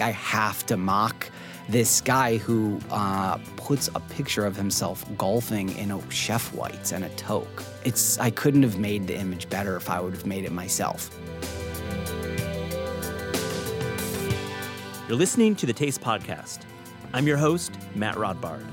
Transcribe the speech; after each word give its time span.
I 0.00 0.10
have 0.10 0.64
to 0.66 0.76
mock 0.76 1.30
this 1.68 2.00
guy 2.00 2.36
who 2.36 2.78
uh, 2.90 3.38
puts 3.56 3.88
a 3.94 4.00
picture 4.00 4.44
of 4.44 4.54
himself 4.56 5.04
golfing 5.16 5.76
in 5.78 5.90
a 5.90 6.10
chef 6.10 6.52
whites 6.54 6.92
and 6.92 7.04
a 7.04 7.08
toque. 7.10 7.64
It's 7.84 8.18
I 8.18 8.30
couldn't 8.30 8.62
have 8.62 8.78
made 8.78 9.06
the 9.06 9.16
image 9.16 9.48
better 9.48 9.76
if 9.76 9.88
I 9.88 10.00
would 10.00 10.12
have 10.12 10.26
made 10.26 10.44
it 10.44 10.52
myself. 10.52 11.10
You're 15.08 15.18
listening 15.18 15.54
to 15.56 15.66
the 15.66 15.72
Taste 15.72 16.00
Podcast. 16.00 16.60
I'm 17.12 17.26
your 17.26 17.36
host, 17.36 17.72
Matt 17.94 18.16
Rodbard. 18.16 18.66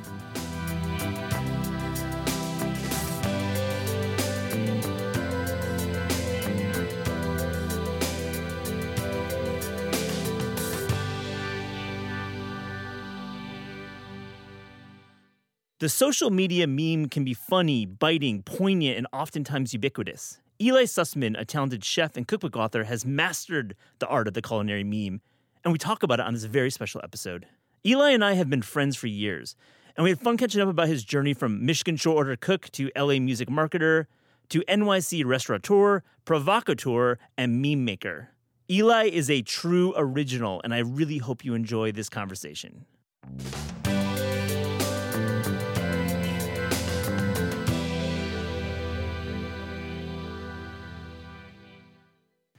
The 15.82 15.90
social 15.90 16.30
media 16.30 16.68
meme 16.68 17.10
can 17.10 17.24
be 17.24 17.34
funny, 17.34 17.88
biting, 17.88 18.44
poignant, 18.44 19.00
and 19.00 19.08
oftentimes 19.12 19.74
ubiquitous. 19.74 20.40
Eli 20.62 20.84
Sussman, 20.84 21.36
a 21.36 21.44
talented 21.44 21.84
chef 21.84 22.16
and 22.16 22.28
cookbook 22.28 22.56
author, 22.56 22.84
has 22.84 23.04
mastered 23.04 23.76
the 23.98 24.06
art 24.06 24.28
of 24.28 24.36
the 24.36 24.44
culinary 24.44 24.84
meme, 24.84 25.22
and 25.64 25.72
we 25.72 25.80
talk 25.80 26.04
about 26.04 26.20
it 26.20 26.28
on 26.28 26.36
this 26.36 26.44
very 26.44 26.70
special 26.70 27.02
episode. 27.04 27.48
Eli 27.84 28.12
and 28.12 28.24
I 28.24 28.34
have 28.34 28.48
been 28.48 28.62
friends 28.62 28.96
for 28.96 29.08
years, 29.08 29.56
and 29.98 30.04
we 30.04 30.12
had 30.12 30.20
fun 30.20 30.38
catching 30.38 30.62
up 30.62 30.70
about 30.70 30.88
his 30.88 31.04
journey 31.04 31.34
from 31.34 31.66
Michigan 31.66 31.96
short 31.96 32.16
order 32.16 32.36
cook 32.36 32.70
to 32.74 32.92
LA 32.96 33.18
music 33.18 33.50
marketer 33.50 34.06
to 34.50 34.64
NYC 34.70 35.26
restaurateur, 35.26 36.04
provocateur, 36.26 37.18
and 37.40 37.60
meme 37.60 37.84
maker. 37.84 38.30
Eli 38.70 39.06
is 39.06 39.32
a 39.32 39.42
true 39.42 39.96
original, 39.98 40.62
and 40.64 40.76
I 40.76 40.80
really 40.82 41.18
hope 41.18 41.44
you 41.44 41.56
enjoy 41.56 41.92
this 41.92 42.08
conversation. 42.08 42.86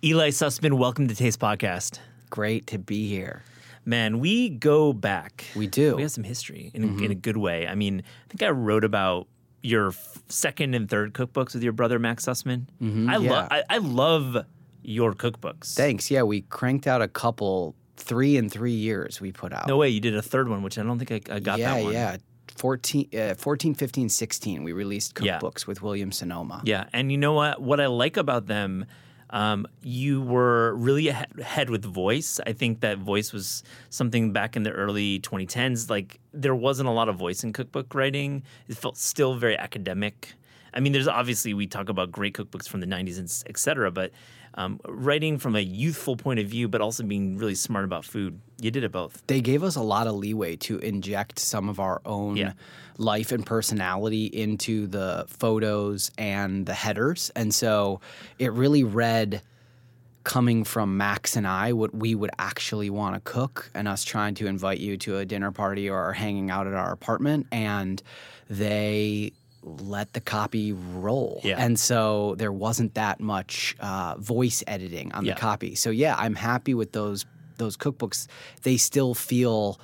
Eli 0.04 0.30
Sussman, 0.30 0.78
welcome 0.78 1.06
to 1.06 1.14
Taste 1.14 1.38
Podcast. 1.38 2.00
Great 2.28 2.66
to 2.66 2.76
be 2.76 3.08
here. 3.08 3.44
Man, 3.84 4.18
we 4.18 4.48
go 4.48 4.92
back. 4.92 5.44
We 5.54 5.68
do. 5.68 5.94
We 5.94 6.02
have 6.02 6.10
some 6.10 6.24
history 6.24 6.72
in, 6.74 6.82
mm-hmm. 6.82 7.04
in 7.04 7.12
a 7.12 7.14
good 7.14 7.36
way. 7.36 7.68
I 7.68 7.76
mean, 7.76 8.02
I 8.04 8.28
think 8.28 8.42
I 8.42 8.50
wrote 8.50 8.82
about 8.82 9.28
your 9.62 9.90
f- 9.90 10.20
second 10.28 10.74
and 10.74 10.90
third 10.90 11.14
cookbooks 11.14 11.54
with 11.54 11.62
your 11.62 11.72
brother 11.72 12.00
Max 12.00 12.24
Sussman. 12.24 12.66
Mm-hmm, 12.82 13.10
I, 13.10 13.16
yeah. 13.18 13.30
lo- 13.30 13.48
I, 13.48 13.62
I 13.70 13.78
love 13.78 14.44
your 14.82 15.12
cookbooks. 15.12 15.76
Thanks. 15.76 16.10
Yeah, 16.10 16.24
we 16.24 16.40
cranked 16.40 16.88
out 16.88 17.00
a 17.00 17.06
couple, 17.06 17.76
three 17.96 18.36
in 18.36 18.50
three 18.50 18.72
years 18.72 19.20
we 19.20 19.30
put 19.30 19.52
out. 19.52 19.68
No 19.68 19.76
way, 19.76 19.88
you 19.88 20.00
did 20.00 20.16
a 20.16 20.22
third 20.22 20.48
one, 20.48 20.64
which 20.64 20.78
I 20.78 20.82
don't 20.82 20.98
think 20.98 21.30
I, 21.30 21.36
I 21.36 21.38
got 21.38 21.60
yeah, 21.60 21.76
that 21.76 21.84
one. 21.84 21.92
Yeah, 21.92 22.16
14, 22.56 23.08
uh, 23.16 23.34
14, 23.34 23.74
15, 23.74 24.08
16, 24.08 24.64
we 24.64 24.72
released 24.72 25.14
cookbooks 25.14 25.60
yeah. 25.60 25.68
with 25.68 25.80
William 25.80 26.10
Sonoma. 26.10 26.60
Yeah, 26.64 26.86
and 26.92 27.12
you 27.12 27.18
know 27.18 27.34
what? 27.34 27.62
What 27.62 27.80
I 27.80 27.86
like 27.86 28.16
about 28.16 28.48
them 28.48 28.86
um, 29.32 29.66
you 29.82 30.20
were 30.20 30.74
really 30.74 31.08
ahead 31.08 31.70
with 31.70 31.84
voice. 31.84 32.38
I 32.46 32.52
think 32.52 32.80
that 32.80 32.98
voice 32.98 33.32
was 33.32 33.62
something 33.88 34.32
back 34.32 34.56
in 34.56 34.62
the 34.62 34.70
early 34.70 35.20
2010s. 35.20 35.88
Like 35.88 36.20
there 36.32 36.54
wasn't 36.54 36.88
a 36.88 36.92
lot 36.92 37.08
of 37.08 37.16
voice 37.16 37.42
in 37.42 37.52
cookbook 37.52 37.94
writing. 37.94 38.42
It 38.68 38.76
felt 38.76 38.98
still 38.98 39.34
very 39.34 39.56
academic. 39.56 40.34
I 40.74 40.80
mean, 40.80 40.92
there's 40.92 41.08
obviously 41.08 41.54
we 41.54 41.66
talk 41.66 41.88
about 41.88 42.12
great 42.12 42.34
cookbooks 42.34 42.68
from 42.68 42.80
the 42.80 42.86
90s 42.86 43.18
and 43.18 43.42
et 43.46 43.58
cetera, 43.58 43.90
but 43.90 44.10
um, 44.54 44.80
writing 44.86 45.38
from 45.38 45.56
a 45.56 45.60
youthful 45.60 46.16
point 46.16 46.40
of 46.40 46.46
view, 46.46 46.68
but 46.68 46.80
also 46.80 47.02
being 47.02 47.36
really 47.36 47.54
smart 47.54 47.84
about 47.84 48.04
food. 48.04 48.40
You 48.60 48.70
did 48.70 48.84
it 48.84 48.92
both. 48.92 49.22
They 49.26 49.40
gave 49.40 49.62
us 49.62 49.76
a 49.76 49.82
lot 49.82 50.06
of 50.06 50.14
leeway 50.14 50.56
to 50.56 50.78
inject 50.78 51.38
some 51.38 51.68
of 51.68 51.80
our 51.80 52.00
own 52.04 52.36
yeah. 52.36 52.52
life 52.98 53.32
and 53.32 53.44
personality 53.44 54.26
into 54.26 54.86
the 54.86 55.24
photos 55.28 56.10
and 56.18 56.66
the 56.66 56.74
headers. 56.74 57.30
And 57.34 57.54
so 57.54 58.00
it 58.38 58.52
really 58.52 58.84
read 58.84 59.42
coming 60.24 60.64
from 60.64 60.96
Max 60.96 61.36
and 61.36 61.46
I 61.46 61.72
what 61.72 61.94
we 61.94 62.14
would 62.14 62.30
actually 62.38 62.90
want 62.90 63.14
to 63.16 63.20
cook 63.20 63.70
and 63.74 63.88
us 63.88 64.04
trying 64.04 64.34
to 64.36 64.46
invite 64.46 64.78
you 64.78 64.96
to 64.98 65.18
a 65.18 65.24
dinner 65.24 65.50
party 65.50 65.90
or 65.90 66.12
hanging 66.12 66.50
out 66.50 66.66
at 66.66 66.74
our 66.74 66.92
apartment 66.92 67.48
and 67.50 68.00
they 68.48 69.32
let 69.62 70.12
the 70.12 70.20
copy 70.20 70.72
roll. 70.72 71.40
Yeah. 71.44 71.56
And 71.58 71.78
so 71.78 72.34
there 72.38 72.52
wasn't 72.52 72.94
that 72.94 73.20
much 73.20 73.76
uh, 73.80 74.16
voice 74.18 74.62
editing 74.66 75.12
on 75.12 75.24
yeah. 75.24 75.34
the 75.34 75.40
copy. 75.40 75.74
So 75.74 75.90
yeah, 75.90 76.14
I'm 76.18 76.34
happy 76.34 76.74
with 76.74 76.92
those 76.92 77.26
those 77.58 77.76
cookbooks. 77.76 78.26
They 78.62 78.76
still 78.76 79.14
feel 79.14 79.78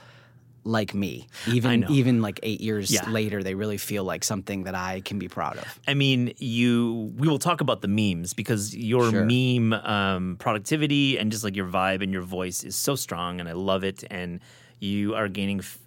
like 0.65 0.94
me. 0.94 1.27
Even 1.47 1.87
even 1.89 2.21
like 2.22 2.41
8 2.43 2.61
years 2.61 2.91
yeah. 2.91 3.09
later 3.09 3.43
they 3.43 3.55
really 3.55 3.78
feel 3.78 4.05
like 4.05 4.22
something 4.25 4.65
that 4.65 4.75
I 4.75 5.00
can 5.00 5.19
be 5.19 5.28
proud 5.28 5.56
of. 5.56 5.81
I 5.87 5.95
mean, 5.95 6.34
you 6.39 7.12
we 7.16 7.28
will 7.28 7.39
talk 7.39 7.60
about 7.60 7.81
the 7.81 7.89
memes 7.89 8.34
because 8.34 8.77
your 8.77 9.10
sure. 9.10 9.25
meme 9.25 9.72
um, 9.72 10.37
productivity 10.39 11.19
and 11.19 11.33
just 11.33 11.45
like 11.45 11.56
your 11.56 11.66
vibe 11.66 12.03
and 12.03 12.12
your 12.12 12.22
voice 12.22 12.65
is 12.65 12.77
so 12.77 12.97
strong 12.97 13.41
and 13.41 13.49
I 13.49 13.53
love 13.53 13.84
it 13.84 14.05
and 14.10 14.41
you 14.81 15.15
are 15.15 15.28
gaining 15.28 15.60
f- 15.60 15.78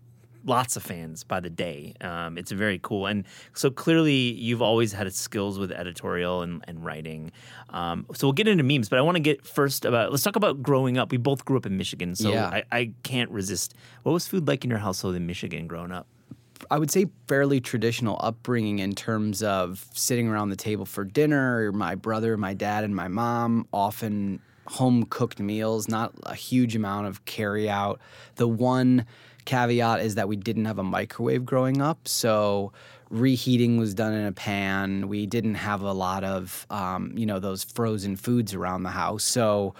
lots 0.45 0.75
of 0.75 0.83
fans 0.83 1.23
by 1.23 1.39
the 1.39 1.49
day. 1.49 1.93
Um, 2.01 2.37
it's 2.37 2.51
very 2.51 2.79
cool. 2.81 3.05
And 3.05 3.25
so 3.53 3.69
clearly 3.69 4.13
you've 4.13 4.61
always 4.61 4.93
had 4.93 5.13
skills 5.13 5.59
with 5.59 5.71
editorial 5.71 6.41
and, 6.41 6.63
and 6.67 6.83
writing. 6.83 7.31
Um, 7.69 8.05
so 8.13 8.27
we'll 8.27 8.33
get 8.33 8.47
into 8.47 8.63
memes, 8.63 8.89
but 8.89 8.99
I 8.99 9.01
want 9.01 9.15
to 9.15 9.21
get 9.21 9.45
first 9.45 9.85
about, 9.85 10.11
let's 10.11 10.23
talk 10.23 10.35
about 10.35 10.61
growing 10.61 10.97
up. 10.97 11.11
We 11.11 11.17
both 11.17 11.45
grew 11.45 11.57
up 11.57 11.65
in 11.65 11.77
Michigan, 11.77 12.15
so 12.15 12.31
yeah. 12.31 12.47
I, 12.47 12.63
I 12.71 12.91
can't 13.03 13.29
resist. 13.31 13.75
What 14.03 14.13
was 14.13 14.27
food 14.27 14.47
like 14.47 14.63
in 14.63 14.69
your 14.69 14.79
household 14.79 15.15
in 15.15 15.25
Michigan 15.25 15.67
growing 15.67 15.91
up? 15.91 16.07
I 16.69 16.77
would 16.77 16.91
say 16.91 17.07
fairly 17.27 17.59
traditional 17.59 18.19
upbringing 18.21 18.79
in 18.79 18.93
terms 18.93 19.41
of 19.41 19.85
sitting 19.93 20.27
around 20.27 20.49
the 20.49 20.55
table 20.55 20.85
for 20.85 21.03
dinner. 21.03 21.71
My 21.71 21.95
brother, 21.95 22.37
my 22.37 22.53
dad, 22.53 22.83
and 22.83 22.95
my 22.95 23.07
mom 23.07 23.67
often 23.73 24.41
home 24.67 25.03
cooked 25.05 25.39
meals, 25.39 25.87
not 25.87 26.13
a 26.23 26.35
huge 26.35 26.75
amount 26.75 27.07
of 27.07 27.25
carry 27.25 27.67
out. 27.69 27.99
The 28.35 28.47
one 28.47 29.05
caveat 29.45 30.01
is 30.01 30.15
that 30.15 30.27
we 30.27 30.35
didn't 30.35 30.65
have 30.65 30.79
a 30.79 30.83
microwave 30.83 31.45
growing 31.45 31.81
up, 31.81 32.07
so 32.07 32.71
reheating 33.09 33.77
was 33.77 33.93
done 33.93 34.13
in 34.13 34.25
a 34.25 34.31
pan. 34.31 35.07
We 35.07 35.25
didn't 35.25 35.55
have 35.55 35.81
a 35.81 35.93
lot 35.93 36.23
of 36.23 36.65
um, 36.69 37.13
you 37.17 37.25
know 37.25 37.39
those 37.39 37.63
frozen 37.63 38.15
foods 38.15 38.53
around 38.53 38.83
the 38.83 38.91
house, 38.91 39.23
so. 39.23 39.75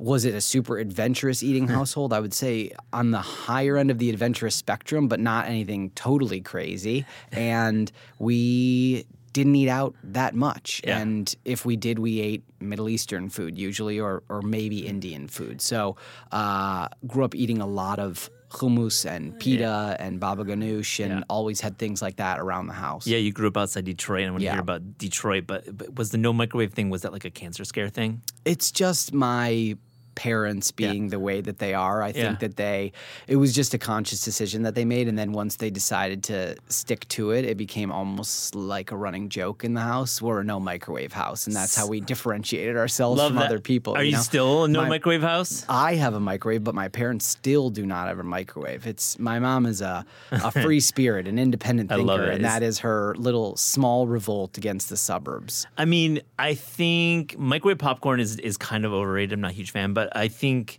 Was 0.00 0.24
it 0.24 0.32
a 0.32 0.40
super 0.40 0.78
adventurous 0.78 1.42
eating 1.42 1.66
household? 1.76 2.12
I 2.12 2.20
would 2.20 2.32
say 2.32 2.70
on 2.92 3.10
the 3.10 3.18
higher 3.18 3.76
end 3.76 3.90
of 3.90 3.98
the 3.98 4.10
adventurous 4.10 4.54
spectrum, 4.54 5.08
but 5.08 5.18
not 5.18 5.48
anything 5.48 5.90
totally 5.96 6.40
crazy. 6.40 7.04
And 7.32 7.90
we 8.20 9.06
didn't 9.32 9.54
eat 9.54 9.68
out 9.68 9.94
that 10.02 10.34
much. 10.34 10.80
Yeah. 10.84 10.98
And 10.98 11.34
if 11.44 11.64
we 11.64 11.76
did, 11.76 11.98
we 11.98 12.20
ate 12.20 12.44
Middle 12.60 12.88
Eastern 12.88 13.28
food 13.28 13.58
usually, 13.58 14.00
or 14.00 14.22
or 14.28 14.42
maybe 14.42 14.86
Indian 14.86 15.28
food. 15.28 15.60
So 15.60 15.96
uh, 16.32 16.88
grew 17.06 17.24
up 17.24 17.34
eating 17.34 17.60
a 17.60 17.66
lot 17.66 17.98
of 17.98 18.30
hummus 18.50 19.04
and 19.04 19.38
pita 19.38 19.62
Yeah. 19.62 19.96
and 20.06 20.18
baba 20.20 20.44
ganoush, 20.44 21.04
and 21.04 21.12
Yeah. 21.20 21.24
always 21.28 21.60
had 21.60 21.78
things 21.78 22.00
like 22.02 22.16
that 22.16 22.38
around 22.40 22.66
the 22.66 22.72
house. 22.74 23.06
Yeah, 23.06 23.18
you 23.18 23.32
grew 23.32 23.48
up 23.48 23.56
outside 23.56 23.84
Detroit. 23.84 24.24
and 24.24 24.34
when 24.34 24.42
Yeah. 24.42 24.52
hear 24.52 24.60
about 24.60 24.98
Detroit, 24.98 25.44
but, 25.46 25.76
but 25.76 25.96
was 25.96 26.10
the 26.10 26.18
no 26.18 26.32
microwave 26.32 26.72
thing, 26.72 26.90
was 26.90 27.02
that 27.02 27.12
like 27.12 27.24
a 27.24 27.30
cancer 27.30 27.64
scare 27.64 27.88
thing? 27.88 28.22
It's 28.44 28.70
just 28.70 29.12
my 29.12 29.76
parents 30.18 30.72
being 30.72 31.08
the 31.08 31.20
way 31.20 31.40
that 31.40 31.58
they 31.58 31.74
are. 31.74 32.02
I 32.02 32.10
think 32.10 32.24
Yeah. 32.24 32.34
that 32.48 32.56
they 32.56 32.92
it 33.28 33.36
was 33.36 33.54
just 33.54 33.72
a 33.72 33.78
conscious 33.78 34.20
decision 34.24 34.62
that 34.64 34.74
they 34.74 34.84
made 34.84 35.06
and 35.06 35.16
then 35.16 35.30
once 35.32 35.56
they 35.56 35.70
decided 35.70 36.24
to 36.24 36.56
stick 36.68 37.06
to 37.10 37.30
it, 37.30 37.44
it 37.44 37.56
became 37.56 37.92
almost 37.92 38.56
like 38.56 38.90
a 38.90 38.96
running 38.96 39.28
joke 39.28 39.62
in 39.62 39.74
the 39.74 39.80
house. 39.80 40.20
We're 40.20 40.40
a 40.40 40.44
no 40.44 40.58
microwave 40.58 41.12
house 41.12 41.46
and 41.46 41.54
that's 41.54 41.76
how 41.76 41.86
we 41.86 42.00
differentiated 42.00 42.76
ourselves 42.76 43.18
Love 43.18 43.28
from 43.30 43.36
that. 43.38 43.46
other 43.46 43.60
people. 43.60 43.94
Are 43.94 44.02
you, 44.02 44.12
know? 44.16 44.18
still 44.32 44.64
a 44.64 44.68
no 44.68 44.82
My- 44.82 44.88
microwave 44.88 45.22
house? 45.22 45.64
I 45.68 45.94
have 45.94 46.14
a 46.14 46.20
microwave, 46.20 46.64
but 46.64 46.74
my 46.74 46.88
parents 46.88 47.24
still 47.26 47.70
do 47.70 47.86
not 47.86 48.08
have 48.08 48.18
a 48.18 48.24
microwave. 48.24 48.86
It's 48.88 49.18
my 49.20 49.38
mom 49.38 49.66
is 49.66 49.80
a, 49.80 50.04
a 50.32 50.50
free 50.50 50.80
spirit, 50.92 51.28
an 51.28 51.38
independent 51.38 51.92
I 51.92 51.96
thinker, 51.96 52.06
love 52.12 52.20
it. 52.22 52.34
and 52.34 52.44
that 52.44 52.62
is 52.64 52.80
her 52.80 53.14
little 53.18 53.56
small 53.56 54.06
revolt 54.08 54.58
against 54.58 54.88
the 54.88 54.96
suburbs. 54.96 55.66
I 55.76 55.84
mean, 55.84 56.20
I 56.38 56.54
think 56.54 57.38
microwave 57.38 57.78
popcorn 57.78 58.18
is 58.18 58.36
is 58.40 58.56
kind 58.56 58.84
of 58.84 58.92
overrated. 58.92 59.34
I'm 59.34 59.40
not 59.42 59.50
a 59.52 59.54
huge 59.54 59.70
fan, 59.70 59.92
but 59.92 60.07
I 60.12 60.28
think 60.28 60.78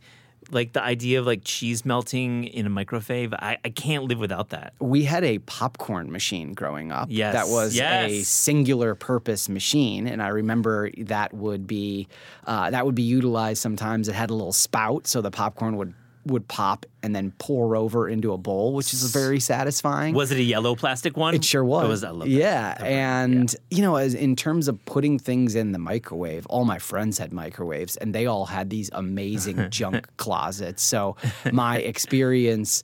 like 0.51 0.73
the 0.73 0.81
idea 0.81 1.19
of 1.19 1.25
like 1.25 1.41
cheese 1.43 1.85
melting 1.85 2.45
in 2.45 2.65
a 2.65 2.69
microwave, 2.69 3.33
I, 3.33 3.57
I 3.63 3.69
can't 3.69 4.05
live 4.05 4.19
without 4.19 4.49
that. 4.49 4.73
We 4.79 5.03
had 5.03 5.23
a 5.23 5.39
popcorn 5.39 6.11
machine 6.11 6.53
growing 6.53 6.91
up. 6.91 7.07
Yes, 7.11 7.33
That 7.33 7.47
was 7.47 7.75
a 7.79 8.23
singular 8.23 8.95
purpose 8.95 9.49
machine. 9.49 10.07
And 10.07 10.21
I 10.21 10.29
remember 10.29 10.89
that 10.97 11.33
would 11.33 11.67
be 11.67 12.07
uh, 12.45 12.71
that 12.71 12.85
would 12.85 12.95
be 12.95 13.03
utilized 13.03 13.61
sometimes. 13.61 14.07
It 14.07 14.15
had 14.15 14.29
a 14.29 14.33
little 14.33 14.53
spout 14.53 15.07
so 15.07 15.21
the 15.21 15.31
popcorn 15.31 15.75
would 15.77 15.93
would 16.25 16.47
pop 16.47 16.85
and 17.01 17.15
then 17.15 17.31
pour 17.37 17.75
over 17.75 18.07
into 18.07 18.33
a 18.33 18.37
bowl, 18.37 18.73
which 18.73 18.93
is 18.93 19.11
very 19.11 19.39
satisfying. 19.39 20.13
Was 20.13 20.31
it 20.31 20.37
a 20.37 20.43
yellow 20.43 20.75
plastic 20.75 21.17
one? 21.17 21.33
It 21.33 21.43
sure 21.43 21.63
was. 21.63 21.83
Oh, 21.83 21.85
it 21.85 21.89
was. 21.89 22.03
I 22.03 22.09
love 22.09 22.27
that. 22.27 22.29
yeah, 22.29 22.83
and 22.83 23.55
you 23.71 23.81
know, 23.81 23.95
as 23.95 24.13
in 24.13 24.35
terms 24.35 24.67
of 24.67 24.83
putting 24.85 25.17
things 25.17 25.55
in 25.55 25.71
the 25.71 25.79
microwave, 25.79 26.45
all 26.47 26.65
my 26.65 26.79
friends 26.79 27.17
had 27.17 27.31
microwaves, 27.33 27.97
and 27.97 28.13
they 28.13 28.25
all 28.25 28.45
had 28.45 28.69
these 28.69 28.89
amazing 28.93 29.69
junk 29.71 30.07
closets. 30.17 30.83
So 30.83 31.15
my 31.51 31.77
experience 31.77 32.83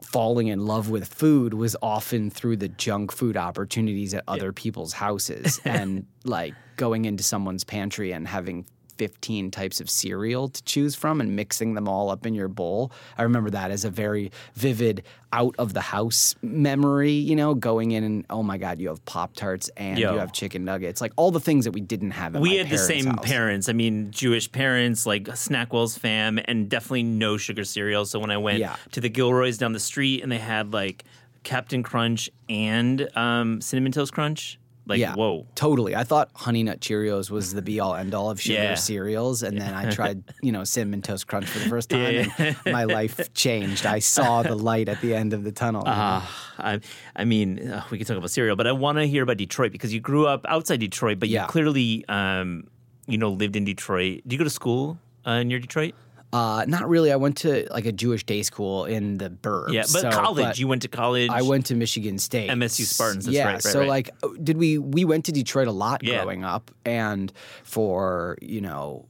falling 0.00 0.46
in 0.48 0.64
love 0.64 0.90
with 0.90 1.08
food 1.12 1.54
was 1.54 1.76
often 1.82 2.30
through 2.30 2.56
the 2.56 2.68
junk 2.68 3.10
food 3.10 3.36
opportunities 3.36 4.14
at 4.14 4.22
other 4.28 4.52
people's 4.52 4.92
houses, 4.92 5.60
and 5.64 6.06
like 6.24 6.54
going 6.76 7.04
into 7.04 7.22
someone's 7.22 7.64
pantry 7.64 8.12
and 8.12 8.26
having 8.26 8.66
15 8.96 9.50
types 9.50 9.80
of 9.80 9.88
cereal 9.90 10.48
to 10.48 10.62
choose 10.64 10.94
from 10.94 11.20
and 11.20 11.34
mixing 11.36 11.74
them 11.74 11.88
all 11.88 12.10
up 12.10 12.26
in 12.26 12.34
your 12.34 12.48
bowl. 12.48 12.92
I 13.18 13.22
remember 13.22 13.50
that 13.50 13.70
as 13.70 13.84
a 13.84 13.90
very 13.90 14.30
vivid 14.54 15.02
out 15.32 15.54
of 15.58 15.74
the 15.74 15.80
house 15.80 16.34
memory, 16.42 17.10
you 17.12 17.34
know, 17.34 17.54
going 17.54 17.90
in 17.90 18.04
and 18.04 18.24
oh 18.30 18.42
my 18.42 18.56
god, 18.56 18.80
you 18.80 18.88
have 18.88 19.04
Pop 19.04 19.34
Tarts 19.34 19.68
and 19.76 19.98
Yo. 19.98 20.12
you 20.12 20.18
have 20.18 20.32
chicken 20.32 20.64
nuggets, 20.64 21.00
like 21.00 21.12
all 21.16 21.30
the 21.30 21.40
things 21.40 21.64
that 21.64 21.72
we 21.72 21.80
didn't 21.80 22.12
have. 22.12 22.36
At 22.36 22.42
We 22.42 22.56
had 22.56 22.70
the 22.70 22.78
same 22.78 23.06
house. 23.06 23.18
parents. 23.26 23.68
I 23.68 23.72
mean, 23.72 24.10
Jewish 24.12 24.50
parents, 24.50 25.06
like 25.06 25.24
Snackwell's 25.24 25.98
fam, 25.98 26.38
and 26.44 26.68
definitely 26.68 27.02
no 27.02 27.36
sugar 27.36 27.64
cereal. 27.64 28.04
So 28.06 28.18
when 28.20 28.30
I 28.30 28.36
went 28.36 28.58
Yeah. 28.60 28.76
to 28.92 29.00
the 29.00 29.08
Gilroys 29.08 29.58
down 29.58 29.72
the 29.72 29.80
street 29.80 30.22
and 30.22 30.30
they 30.30 30.38
had 30.38 30.72
like 30.72 31.04
Captain 31.42 31.82
Crunch 31.82 32.30
and 32.48 33.08
um, 33.16 33.60
Cinnamon 33.60 33.92
Toast 33.92 34.12
Crunch, 34.12 34.58
like 34.86 34.98
yeah, 35.00 35.14
whoa. 35.14 35.46
totally. 35.54 35.96
I 35.96 36.04
thought 36.04 36.30
Honey 36.34 36.62
Nut 36.62 36.80
Cheerios 36.80 37.30
was 37.30 37.52
the 37.54 37.62
be 37.62 37.80
all 37.80 37.94
end 37.94 38.14
all 38.14 38.30
of 38.30 38.40
sugar 38.40 38.54
Yeah. 38.62 38.74
cereals, 38.74 39.42
and 39.42 39.58
then 39.60 39.72
I 39.74 39.90
tried, 39.98 40.22
you 40.42 40.52
know, 40.52 40.64
Cinnamon 40.64 41.00
Toast 41.02 41.26
Crunch 41.26 41.46
for 41.46 41.58
the 41.58 41.68
first 41.68 41.88
time, 41.90 42.14
Yeah. 42.14 42.26
and 42.38 42.56
my 42.66 42.84
life 42.84 43.32
changed. 43.34 43.86
I 43.86 43.98
saw 44.00 44.42
the 44.42 44.54
light 44.54 44.88
at 44.88 45.00
the 45.00 45.14
end 45.14 45.32
of 45.32 45.42
the 45.44 45.52
tunnel. 45.52 45.84
Uh, 45.86 46.22
I, 46.58 46.80
I 47.16 47.24
mean, 47.24 47.66
uh, 47.70 47.82
we 47.90 47.98
could 47.98 48.06
talk 48.06 48.16
about 48.18 48.30
cereal, 48.30 48.56
but 48.56 48.66
I 48.66 48.72
want 48.72 48.98
to 48.98 49.06
hear 49.06 49.22
about 49.22 49.38
Detroit 49.38 49.72
because 49.72 49.94
you 49.94 50.00
grew 50.00 50.26
up 50.26 50.44
outside 50.48 50.80
Detroit, 50.80 51.18
but 51.18 51.28
Yeah. 51.30 51.42
you 51.44 51.48
clearly, 51.48 52.04
um, 52.08 52.66
you 53.06 53.16
know, 53.18 53.30
lived 53.30 53.56
in 53.56 53.64
Detroit. 53.64 54.20
Do 54.26 54.34
you 54.34 54.38
go 54.38 54.44
to 54.44 54.50
school 54.50 54.98
uh, 55.24 55.42
near 55.42 55.58
Detroit? 55.58 55.94
Uh, 56.34 56.64
not 56.66 56.88
really. 56.88 57.12
I 57.12 57.16
went 57.16 57.36
to 57.38 57.66
like 57.70 57.86
a 57.86 57.92
Jewish 57.92 58.24
day 58.24 58.42
school 58.42 58.86
in 58.86 59.18
the 59.18 59.30
burbs. 59.30 59.72
Yeah, 59.72 59.82
but 59.82 59.88
so- 60.02 60.10
college. 60.10 60.44
but 60.44 60.58
you 60.58 60.66
went 60.66 60.82
to 60.82 60.88
college. 60.88 61.30
I 61.30 61.42
went 61.42 61.66
to 61.66 61.74
Michigan 61.76 62.18
State. 62.18 62.50
MSU 62.50 62.84
Spartans, 62.84 63.26
that's 63.26 63.34
yeah. 63.36 63.44
right, 63.46 63.52
right, 63.54 63.62
so 63.62 63.80
right. 63.80 63.88
like, 63.88 64.10
did 64.42 64.56
we? 64.56 64.78
We 64.78 65.04
went 65.04 65.24
to 65.26 65.32
Detroit 65.32 65.68
a 65.68 65.72
lot 65.72 66.02
Yeah. 66.02 66.22
growing 66.24 66.42
up, 66.44 66.70
and 66.84 67.32
for 67.62 68.36
you 68.42 68.60
know, 68.60 69.06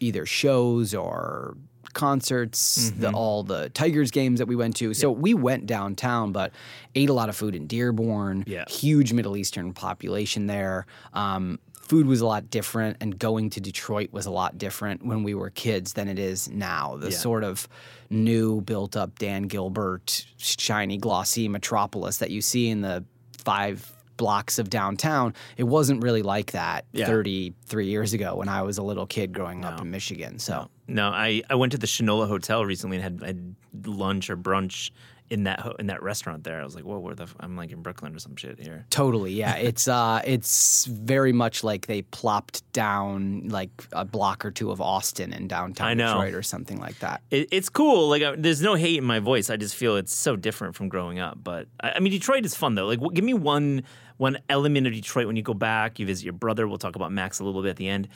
either 0.00 0.26
shows 0.26 0.92
or 0.94 1.56
concerts, 1.92 2.90
Mm-hmm. 2.90 3.14
all 3.14 3.42
the 3.42 3.70
Tigers 3.70 4.10
games 4.10 4.38
that 4.38 4.46
we 4.46 4.54
went 4.56 4.76
to. 4.76 4.92
So 4.92 5.10
we 5.10 5.32
went 5.32 5.64
downtown, 5.66 6.30
but 6.32 6.52
ate 6.94 7.08
a 7.08 7.14
lot 7.14 7.28
of 7.30 7.36
food 7.36 7.54
in 7.54 7.66
Dearborn. 7.66 8.44
Yeah. 8.46 8.64
Huge 8.68 9.12
Middle 9.14 9.34
Eastern 9.36 9.72
population 9.72 10.46
there. 10.46 10.84
Um, 11.14 11.58
food 11.88 12.06
was 12.06 12.20
a 12.20 12.26
lot 12.26 12.50
different, 12.50 12.96
and 13.00 13.18
going 13.18 13.50
to 13.50 13.60
Detroit 13.60 14.12
was 14.12 14.26
a 14.26 14.30
lot 14.30 14.58
different 14.58 15.04
when 15.04 15.22
we 15.22 15.34
were 15.34 15.50
kids 15.50 15.92
than 15.92 16.08
it 16.08 16.18
is 16.18 16.48
now. 16.48 16.96
The 16.96 17.10
Yeah. 17.10 17.16
sort 17.16 17.44
of 17.44 17.68
new, 18.10 18.60
built 18.60 18.96
up 18.96 19.18
Dan 19.18 19.44
Gilbert, 19.44 20.26
shiny, 20.36 20.98
glossy 20.98 21.48
metropolis 21.48 22.18
that 22.18 22.30
you 22.30 22.40
see 22.42 22.68
in 22.68 22.80
the 22.80 23.04
five 23.38 23.92
blocks 24.16 24.58
of 24.58 24.70
downtown, 24.70 25.34
it 25.58 25.64
wasn't 25.64 26.02
really 26.02 26.22
like 26.22 26.52
that 26.52 26.86
Yeah. 26.92 27.06
33 27.06 27.86
years 27.86 28.14
ago 28.14 28.34
when 28.36 28.48
I 28.48 28.62
was 28.62 28.78
a 28.78 28.82
little 28.82 29.06
kid 29.06 29.32
growing 29.34 29.62
up 29.64 29.80
in 29.80 29.90
Michigan. 29.90 30.38
So, 30.38 30.70
No, 30.88 31.08
I, 31.10 31.42
I 31.50 31.54
went 31.54 31.72
to 31.72 31.78
the 31.78 31.86
Shinola 31.86 32.26
Hotel 32.26 32.64
recently 32.64 32.96
and 32.96 33.02
had, 33.20 33.22
had 33.26 33.54
lunch 33.86 34.30
or 34.30 34.36
brunch 34.36 34.90
in 35.30 35.44
that 35.44 35.60
ho- 35.60 35.74
in 35.78 35.86
that 35.88 36.02
restaurant 36.02 36.44
there. 36.44 36.60
I 36.60 36.64
was 36.64 36.74
like, 36.74 36.84
whoa, 36.84 36.98
where 36.98 37.14
the 37.14 37.24
f- 37.24 37.34
I'm 37.40 37.56
like 37.56 37.72
in 37.72 37.82
Brooklyn 37.82 38.14
or 38.14 38.18
some 38.18 38.36
shit 38.36 38.58
here. 38.60 38.86
Totally, 38.90 39.32
yeah. 39.32 39.56
It's 39.66 39.88
uh, 39.88 40.22
it's 40.24 40.84
very 40.86 41.32
much 41.32 41.64
like 41.64 41.86
they 41.86 42.02
plopped 42.02 42.70
down 42.72 43.48
like 43.48 43.70
a 43.92 44.04
block 44.04 44.44
or 44.44 44.50
two 44.50 44.70
of 44.70 44.80
Austin 44.80 45.32
in 45.32 45.48
downtown 45.48 45.88
Detroit 45.96 46.34
or 46.34 46.42
something 46.42 46.78
like 46.78 46.98
that. 47.00 47.22
It, 47.30 47.48
it's 47.50 47.68
cool. 47.68 48.08
Like, 48.08 48.22
uh, 48.22 48.34
there's 48.38 48.62
no 48.62 48.74
hate 48.74 48.98
in 48.98 49.04
my 49.04 49.18
voice. 49.18 49.50
I 49.50 49.56
just 49.56 49.74
feel 49.74 49.96
it's 49.96 50.14
so 50.14 50.36
different 50.36 50.74
from 50.76 50.88
growing 50.88 51.18
up. 51.18 51.38
But 51.42 51.66
I, 51.80 51.92
I 51.96 52.00
mean, 52.00 52.12
Detroit 52.12 52.44
is 52.44 52.54
fun 52.54 52.74
though. 52.74 52.86
Like, 52.86 53.00
wh- 53.00 53.12
give 53.12 53.24
me 53.24 53.34
one 53.34 53.82
one 54.18 54.38
element 54.48 54.86
of 54.86 54.92
Detroit 54.94 55.26
when 55.26 55.36
you 55.36 55.42
go 55.42 55.52
back. 55.54 55.98
You 55.98 56.06
visit 56.06 56.24
your 56.24 56.32
brother. 56.32 56.66
We'll 56.66 56.78
talk 56.78 56.96
about 56.96 57.12
Max 57.12 57.38
a 57.40 57.44
little 57.44 57.62
bit 57.62 57.70
at 57.70 57.76
the 57.76 57.88
end. 57.88 58.08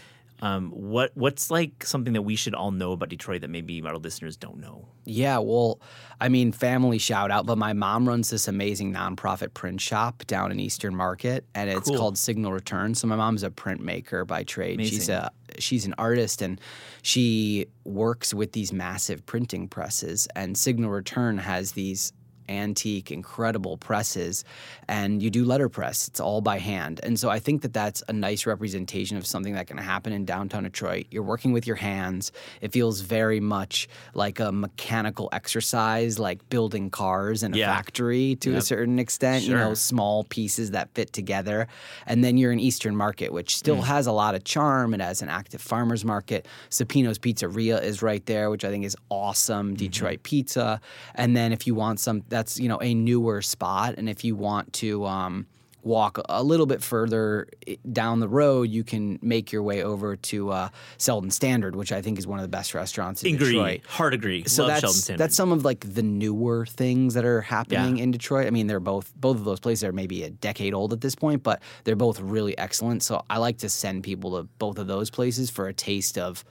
Um, 0.42 0.70
what 0.70 1.10
what's 1.14 1.50
like 1.50 1.84
something 1.84 2.12
that 2.14 2.22
we 2.22 2.34
should 2.36 2.54
all 2.54 2.70
know 2.70 2.92
about 2.92 3.08
Detroit 3.10 3.42
that 3.42 3.50
maybe 3.50 3.82
our 3.82 3.96
listeners 3.96 4.36
don't 4.36 4.58
know? 4.58 4.88
Yeah, 5.04 5.38
well, 5.38 5.80
I 6.20 6.28
mean, 6.28 6.52
family 6.52 6.98
shout 6.98 7.30
out, 7.30 7.46
but 7.46 7.58
my 7.58 7.72
mom 7.72 8.08
runs 8.08 8.30
this 8.30 8.48
amazing 8.48 8.92
nonprofit 8.92 9.54
print 9.54 9.80
shop 9.80 10.24
down 10.26 10.50
in 10.52 10.60
Eastern 10.60 10.94
Market, 10.94 11.44
and 11.54 11.68
it's 11.68 11.88
Cool. 11.88 11.98
called 11.98 12.18
Signal 12.18 12.52
Return. 12.52 12.94
So 12.94 13.06
my 13.06 13.16
mom's 13.16 13.42
a 13.42 13.50
printmaker 13.50 14.26
by 14.26 14.44
trade. 14.44 14.80
She's 14.86 15.08
a 15.08 15.30
she's 15.58 15.84
an 15.86 15.94
artist, 15.98 16.42
and 16.42 16.60
she 17.02 17.66
works 17.84 18.32
with 18.32 18.52
these 18.52 18.72
massive 18.72 19.26
printing 19.26 19.68
presses. 19.68 20.28
And 20.36 20.56
Signal 20.56 20.90
Return 20.90 21.38
has 21.38 21.72
these 21.72 22.12
antique, 22.50 23.10
incredible 23.10 23.76
presses, 23.78 24.44
and 24.88 25.22
you 25.22 25.30
do 25.30 25.44
letterpress. 25.44 26.08
It's 26.08 26.20
all 26.20 26.40
by 26.40 26.58
hand. 26.58 27.00
And 27.02 27.18
so 27.18 27.30
I 27.30 27.38
think 27.38 27.62
that 27.62 27.72
that's 27.72 28.02
a 28.08 28.12
nice 28.12 28.46
representation 28.46 29.16
of 29.16 29.26
something 29.26 29.54
that 29.54 29.66
can 29.66 29.78
happen 29.78 30.12
in 30.12 30.24
downtown 30.24 30.64
Detroit. 30.64 31.06
You're 31.10 31.22
working 31.22 31.52
with 31.52 31.66
your 31.66 31.76
hands. 31.76 32.32
It 32.60 32.72
feels 32.72 33.00
very 33.00 33.40
much 33.40 33.88
like 34.14 34.40
a 34.40 34.50
mechanical 34.52 35.28
exercise, 35.32 36.18
like 36.18 36.48
building 36.48 36.90
cars 36.90 37.42
in 37.42 37.54
a 37.54 37.56
Yeah. 37.56 37.74
factory 37.74 38.36
to 38.40 38.56
a 38.56 38.60
certain 38.62 38.98
extent, 38.98 39.44
you 39.44 39.54
know, 39.54 39.74
small 39.74 40.24
pieces 40.24 40.72
that 40.72 40.90
fit 40.94 41.12
together. 41.12 41.68
And 42.06 42.24
then 42.24 42.36
you're 42.36 42.52
in 42.52 42.60
Eastern 42.60 42.96
Market, 42.96 43.32
which 43.32 43.56
still 43.56 43.76
Mm. 43.76 43.84
has 43.84 44.06
a 44.06 44.12
lot 44.12 44.34
of 44.34 44.44
charm. 44.44 44.92
It 44.94 45.00
has 45.00 45.22
an 45.22 45.28
active 45.28 45.60
farmer's 45.60 46.04
market. 46.04 46.46
Supino's 46.70 47.18
Pizzeria 47.18 47.82
is 47.82 48.02
right 48.02 48.24
there, 48.26 48.50
which 48.50 48.64
I 48.64 48.70
think 48.70 48.84
is 48.84 48.96
awesome. 49.10 49.68
Mm-hmm. 49.68 49.76
Detroit 49.76 50.22
pizza. 50.22 50.80
And 51.14 51.36
then 51.36 51.52
if 51.52 51.66
you 51.66 51.74
want 51.74 52.00
some, 52.00 52.22
that's, 52.40 52.58
you 52.58 52.68
know, 52.68 52.78
a 52.80 52.94
newer 52.94 53.42
spot. 53.42 53.94
And 53.98 54.08
if 54.08 54.24
you 54.24 54.34
want 54.36 54.72
to, 54.74 55.04
um, 55.06 55.46
walk 55.82 56.18
a 56.28 56.42
little 56.44 56.66
bit 56.66 56.82
further 56.82 57.46
down 57.90 58.20
the 58.20 58.28
road, 58.28 58.68
you 58.68 58.84
can 58.84 59.18
make 59.22 59.50
your 59.50 59.62
way 59.62 59.82
over 59.82 60.14
to 60.14 60.50
uh, 60.50 60.68
Selden 60.98 61.30
Standard, 61.30 61.74
which 61.74 61.90
I 61.90 62.02
think 62.02 62.18
is 62.18 62.26
one 62.26 62.38
of 62.38 62.42
the 62.42 62.48
best 62.50 62.74
restaurants 62.74 63.22
in 63.24 63.34
Agree. 63.36 63.52
Detroit. 63.52 63.80
Hard 63.88 64.12
agree. 64.12 64.44
So 64.46 64.66
Love 64.66 64.82
that's 64.82 65.06
that's 65.06 65.34
some 65.34 65.52
of 65.52 65.64
like 65.64 65.80
the 65.94 66.02
newer 66.02 66.66
things 66.66 67.14
that 67.14 67.24
are 67.24 67.40
happening 67.40 67.96
Yeah. 67.96 68.02
in 68.02 68.10
Detroit. 68.10 68.46
I 68.46 68.50
mean, 68.50 68.66
they're 68.66 68.78
both 68.78 69.10
both 69.16 69.36
of 69.38 69.44
those 69.46 69.58
places 69.58 69.84
are 69.84 69.92
maybe 69.92 70.22
a 70.22 70.28
decade 70.28 70.74
old 70.74 70.92
at 70.92 71.00
this 71.00 71.14
point, 71.14 71.42
but 71.42 71.62
they're 71.84 71.96
both 71.96 72.20
really 72.20 72.56
excellent. 72.58 73.02
So 73.02 73.24
I 73.30 73.38
like 73.38 73.56
to 73.64 73.70
send 73.70 74.04
people 74.04 74.36
to 74.36 74.42
both 74.58 74.76
of 74.78 74.86
those 74.86 75.08
places 75.08 75.48
for 75.48 75.66
a 75.66 75.72
taste 75.72 76.18
of 76.18 76.44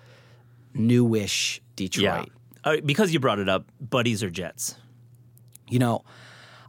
newish 0.73 1.61
Detroit. 1.75 2.03
yeah. 2.03 2.25
Uh, 2.63 2.77
because 2.83 3.13
you 3.13 3.19
brought 3.19 3.37
it 3.39 3.47
up, 3.47 3.65
Buddy's 3.79 4.23
or 4.23 4.29
Jet's? 4.31 4.75
You 5.69 5.79
know, 5.79 6.03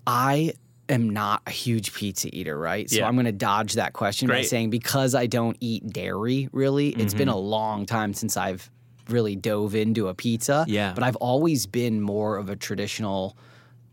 I 0.06 0.54
am 0.88 1.10
not 1.10 1.42
a 1.46 1.50
huge 1.50 1.94
pizza 1.94 2.28
eater, 2.36 2.58
right? 2.58 2.88
So 2.90 2.96
Yeah. 2.96 3.06
I'm 3.08 3.14
going 3.14 3.26
to 3.26 3.32
dodge 3.32 3.74
that 3.74 3.92
question 3.92 4.28
by 4.28 4.42
saying 4.42 4.70
because 4.70 5.14
I 5.14 5.26
don't 5.26 5.56
eat 5.60 5.88
dairy, 5.90 6.48
really, 6.52 6.88
it's 6.90 7.14
been 7.14 7.28
a 7.28 7.32
Mm-hmm. 7.32 7.40
long 7.46 7.86
time 7.86 8.12
since 8.14 8.36
I've 8.36 8.70
really 9.08 9.36
dove 9.36 9.74
into 9.74 10.08
a 10.08 10.14
pizza. 10.14 10.64
Yeah. 10.68 10.92
But 10.94 11.02
I've 11.04 11.16
always 11.16 11.66
been 11.66 12.00
more 12.00 12.36
of 12.36 12.48
a 12.50 12.56
traditional 12.56 13.36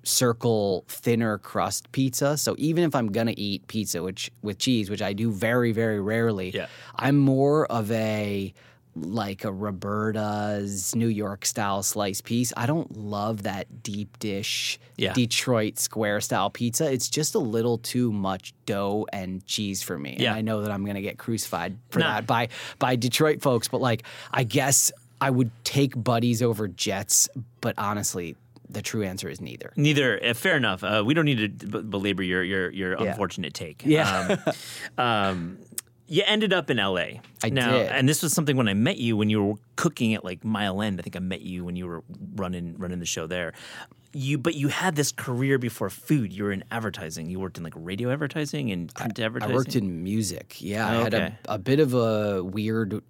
circle 0.03 0.85
thinner 0.87 1.37
crust 1.37 1.91
pizza. 1.91 2.37
So 2.37 2.55
even 2.57 2.83
if 2.83 2.95
I'm 2.95 3.11
going 3.11 3.27
to 3.27 3.37
eat 3.39 3.67
pizza 3.67 4.01
which 4.01 4.31
with 4.41 4.57
cheese, 4.57 4.89
which 4.89 5.01
I 5.01 5.13
do 5.13 5.31
very 5.31 5.71
very 5.71 5.99
rarely, 5.99 6.51
Yeah. 6.51 6.67
I'm 6.95 7.17
more 7.17 7.65
of 7.71 7.91
a 7.91 8.53
like 9.01 9.43
a 9.43 9.51
Roberta's 9.51 10.95
New 10.95 11.07
York 11.07 11.45
style 11.45 11.83
slice 11.83 12.21
piece. 12.21 12.53
I 12.57 12.65
don't 12.65 12.97
love 12.97 13.43
that 13.43 13.83
deep 13.83 14.17
dish 14.19 14.79
Yeah. 14.97 15.13
Detroit 15.13 15.77
square 15.79 16.21
style 16.21 16.49
pizza. 16.49 16.91
It's 16.91 17.09
just 17.09 17.35
a 17.35 17.39
little 17.39 17.77
too 17.77 18.11
much 18.11 18.53
dough 18.65 19.05
and 19.13 19.45
cheese 19.45 19.83
for 19.83 19.97
me. 19.97 20.17
Yeah. 20.19 20.29
And 20.29 20.37
I 20.37 20.41
know 20.41 20.61
that 20.61 20.71
I'm 20.71 20.83
going 20.83 20.95
to 20.95 21.01
get 21.01 21.17
crucified 21.17 21.77
for 21.89 21.99
Nah. 21.99 22.15
that 22.15 22.27
by 22.27 22.49
by 22.79 22.95
Detroit 22.95 23.41
folks, 23.41 23.67
but 23.67 23.81
like 23.81 24.03
I 24.31 24.43
guess 24.43 24.91
I 25.21 25.29
would 25.29 25.51
take 25.63 25.93
Buddy's 26.01 26.41
over 26.41 26.67
Jet's, 26.67 27.27
but 27.61 27.73
honestly, 27.77 28.35
the 28.69 28.81
true 28.81 29.03
answer 29.03 29.29
is 29.29 29.39
neither. 29.39 29.71
Neither. 29.77 30.23
Uh, 30.23 30.33
fair 30.33 30.57
enough. 30.57 30.83
Uh, 30.83 31.01
we 31.05 31.13
don't 31.13 31.25
need 31.25 31.59
to 31.59 31.67
b- 31.67 31.81
belabor 31.83 32.21
your 32.23 32.43
your 32.43 32.69
your 32.71 32.91
Yeah. 33.01 33.11
unfortunate 33.11 33.53
take. 33.53 33.83
Yeah. 33.85 34.37
Um, 34.97 35.05
um, 35.05 35.57
you 36.07 36.23
ended 36.25 36.53
up 36.53 36.69
in 36.69 36.79
L.A. 36.79 37.21
I 37.43 37.49
now, 37.49 37.71
did. 37.71 37.91
and 37.91 38.07
this 38.07 38.23
was 38.23 38.33
something 38.33 38.55
when 38.57 38.67
I 38.67 38.73
met 38.73 38.97
you 38.97 39.17
when 39.17 39.29
you 39.29 39.43
were 39.43 39.53
cooking 39.75 40.13
at 40.13 40.23
like 40.23 40.43
Mile 40.43 40.81
End. 40.81 40.99
I 40.99 41.03
think 41.03 41.15
I 41.15 41.19
met 41.19 41.41
you 41.41 41.65
when 41.65 41.75
you 41.75 41.87
were 41.87 42.03
running 42.35 42.75
running 42.77 42.99
the 42.99 43.05
show 43.05 43.27
there. 43.27 43.53
You, 44.13 44.37
but 44.37 44.55
you 44.55 44.69
had 44.69 44.95
this 44.95 45.11
career 45.11 45.57
before 45.59 45.89
food. 45.89 46.31
You 46.33 46.45
were 46.45 46.51
in 46.51 46.63
advertising. 46.71 47.29
You 47.29 47.39
worked 47.39 47.57
in 47.57 47.63
like 47.63 47.73
radio 47.75 48.11
advertising 48.11 48.71
and 48.71 48.91
print 48.95 49.19
I 49.19 49.23
advertising. 49.25 49.53
I 49.53 49.55
worked 49.55 49.75
in 49.75 50.03
music. 50.03 50.55
Yeah, 50.59 50.87
I 50.89 50.93
had 51.03 51.13
Okay. 51.13 51.35
a, 51.47 51.55
a 51.55 51.57
bit 51.59 51.79
of 51.79 51.93
a 51.93 52.43
weird 52.43 53.01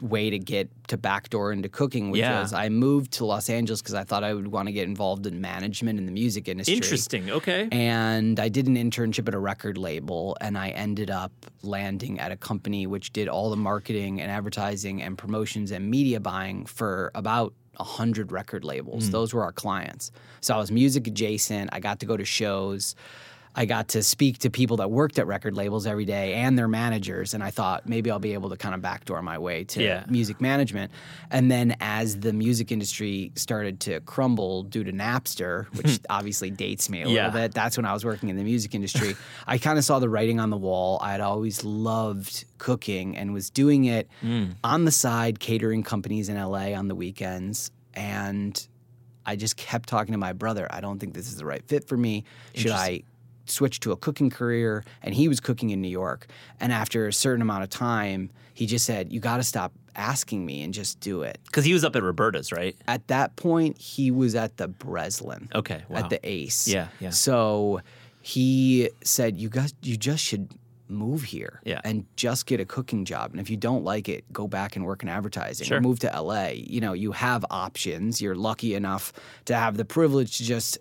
way 0.00 0.28
to 0.30 0.38
get 0.38 0.68
to 0.88 0.96
backdoor 0.96 1.52
into 1.52 1.68
cooking, 1.68 2.10
which 2.10 2.20
Yeah. 2.20 2.40
was 2.42 2.52
I 2.52 2.68
moved 2.68 3.12
to 3.12 3.24
Los 3.24 3.48
Angeles 3.48 3.80
because 3.80 3.94
I 3.94 4.04
thought 4.04 4.22
I 4.24 4.34
would 4.34 4.48
want 4.48 4.66
to 4.68 4.72
get 4.72 4.86
involved 4.88 5.26
in 5.26 5.40
management 5.40 5.98
in 5.98 6.06
the 6.06 6.12
music 6.12 6.48
industry. 6.48 6.74
Interesting. 6.74 7.30
Okay. 7.30 7.68
And 7.72 8.38
I 8.40 8.48
did 8.48 8.66
an 8.66 8.76
internship 8.76 9.28
at 9.28 9.34
a 9.34 9.38
record 9.38 9.78
label, 9.78 10.36
and 10.40 10.58
I 10.58 10.70
ended 10.70 11.10
up 11.10 11.32
landing 11.62 12.20
at 12.20 12.32
a 12.32 12.36
company 12.36 12.86
which 12.86 13.12
did 13.12 13.28
all 13.28 13.50
the 13.50 13.56
marketing 13.56 14.20
and 14.20 14.30
advertising 14.30 15.00
and 15.02 15.16
promotions 15.16 15.70
and 15.70 15.90
media 15.90 16.20
buying 16.20 16.66
for 16.66 17.10
about 17.14 17.54
a 17.80 17.84
hundred 17.84 18.30
record 18.30 18.64
labels. 18.64 19.06
Hmm. 19.06 19.10
Those 19.12 19.34
were 19.34 19.42
our 19.42 19.52
clients. 19.52 20.12
So 20.40 20.54
I 20.54 20.58
was 20.58 20.70
music 20.70 21.06
adjacent. 21.06 21.70
I 21.72 21.80
got 21.80 21.98
to 22.00 22.06
go 22.06 22.16
to 22.16 22.24
shows. 22.24 22.94
I 23.56 23.66
got 23.66 23.88
to 23.88 24.02
speak 24.02 24.38
to 24.38 24.50
people 24.50 24.78
that 24.78 24.90
worked 24.90 25.18
at 25.18 25.26
record 25.26 25.54
labels 25.54 25.86
every 25.86 26.04
day 26.04 26.34
and 26.34 26.58
their 26.58 26.66
managers, 26.66 27.34
and 27.34 27.42
I 27.42 27.50
thought 27.50 27.88
maybe 27.88 28.10
I'll 28.10 28.18
be 28.18 28.34
able 28.34 28.50
to 28.50 28.56
kind 28.56 28.74
of 28.74 28.82
backdoor 28.82 29.22
my 29.22 29.38
way 29.38 29.64
to 29.64 29.82
Yeah. 29.82 30.04
music 30.08 30.40
management. 30.40 30.90
And 31.30 31.50
then 31.50 31.76
as 31.80 32.20
the 32.20 32.32
music 32.32 32.72
industry 32.72 33.30
started 33.36 33.78
to 33.80 34.00
crumble 34.00 34.64
due 34.64 34.82
to 34.82 34.92
Napster, 34.92 35.66
which 35.76 35.98
hmm. 35.98 36.04
obviously 36.10 36.50
dates 36.50 36.90
me 36.90 37.02
a 37.02 37.08
Yeah. 37.08 37.26
little 37.26 37.42
bit, 37.42 37.54
that's 37.54 37.76
when 37.76 37.86
I 37.86 37.92
was 37.92 38.04
working 38.04 38.28
in 38.28 38.36
the 38.36 38.44
music 38.44 38.74
industry. 38.74 39.14
I 39.46 39.58
kind 39.58 39.78
of 39.78 39.84
saw 39.84 40.00
the 40.00 40.08
writing 40.08 40.40
on 40.40 40.50
the 40.50 40.56
wall. 40.56 40.98
I 41.00 41.12
had 41.12 41.20
always 41.20 41.62
loved 41.62 42.44
cooking 42.58 43.16
and 43.16 43.32
was 43.32 43.50
doing 43.50 43.84
it 43.84 44.08
hmm. 44.20 44.46
on 44.64 44.84
the 44.84 44.92
side, 44.92 45.38
catering 45.38 45.84
companies 45.84 46.28
in 46.28 46.36
LA 46.36 46.72
on 46.74 46.88
the 46.88 46.94
weekends. 46.96 47.70
And 47.94 48.66
I 49.24 49.36
just 49.36 49.56
kept 49.56 49.88
talking 49.88 50.12
to 50.12 50.18
my 50.18 50.32
brother. 50.32 50.66
I 50.70 50.80
don't 50.80 50.98
think 50.98 51.14
this 51.14 51.28
is 51.28 51.36
the 51.36 51.46
right 51.46 51.62
fit 51.66 51.86
for 51.86 51.96
me. 51.96 52.24
Should 52.54 52.72
I 52.72 53.02
switch 53.46 53.80
to 53.80 53.92
a 53.92 53.96
cooking 53.96 54.30
career? 54.30 54.84
And 55.02 55.14
he 55.14 55.28
was 55.28 55.40
cooking 55.40 55.70
in 55.70 55.80
New 55.80 55.88
York. 55.88 56.26
And 56.60 56.72
after 56.72 57.06
a 57.06 57.12
certain 57.12 57.42
amount 57.42 57.62
of 57.64 57.70
time, 57.70 58.30
he 58.54 58.66
just 58.66 58.84
said, 58.86 59.12
You 59.12 59.20
got 59.20 59.38
to 59.38 59.42
stop 59.42 59.72
asking 59.96 60.44
me 60.44 60.62
and 60.62 60.74
just 60.74 60.98
do 61.00 61.22
it. 61.22 61.38
Because 61.46 61.64
he 61.64 61.72
was 61.72 61.84
up 61.84 61.94
at 61.96 62.02
Roberta's, 62.02 62.50
right? 62.52 62.76
At 62.88 63.06
that 63.08 63.36
point, 63.36 63.78
he 63.78 64.10
was 64.10 64.34
at 64.34 64.56
the 64.56 64.66
Breslin 64.68 65.48
Okay. 65.54 65.82
Wow. 65.88 65.98
at 66.00 66.10
the 66.10 66.18
Ace. 66.28 66.66
Yeah, 66.68 66.88
yeah. 67.00 67.10
So 67.10 67.80
he 68.22 68.90
said, 69.02 69.36
"You 69.36 69.48
guys, 69.50 69.74
you 69.82 69.96
just 69.96 70.24
should 70.24 70.50
move 70.88 71.22
here 71.24 71.60
Yeah. 71.64 71.80
and 71.82 72.04
just 72.14 72.44
get 72.46 72.60
a 72.60 72.64
cooking 72.66 73.04
job. 73.06 73.30
And 73.32 73.40
if 73.40 73.48
you 73.48 73.56
don't 73.56 73.84
like 73.84 74.06
it, 74.08 74.22
go 74.32 74.46
back 74.46 74.76
and 74.76 74.84
work 74.84 75.02
in 75.02 75.08
advertising 75.08 75.66
Sure. 75.66 75.78
or 75.78 75.80
move 75.80 75.98
to 76.00 76.14
LA. 76.14 76.48
You 76.50 76.80
know, 76.80 76.92
you 76.92 77.12
have 77.12 77.44
options. 77.50 78.20
You're 78.20 78.34
lucky 78.34 78.74
enough 78.74 79.12
to 79.46 79.54
have 79.56 79.76
the 79.78 79.84
privilege 79.86 80.36
to 80.38 80.44
just 80.44 80.78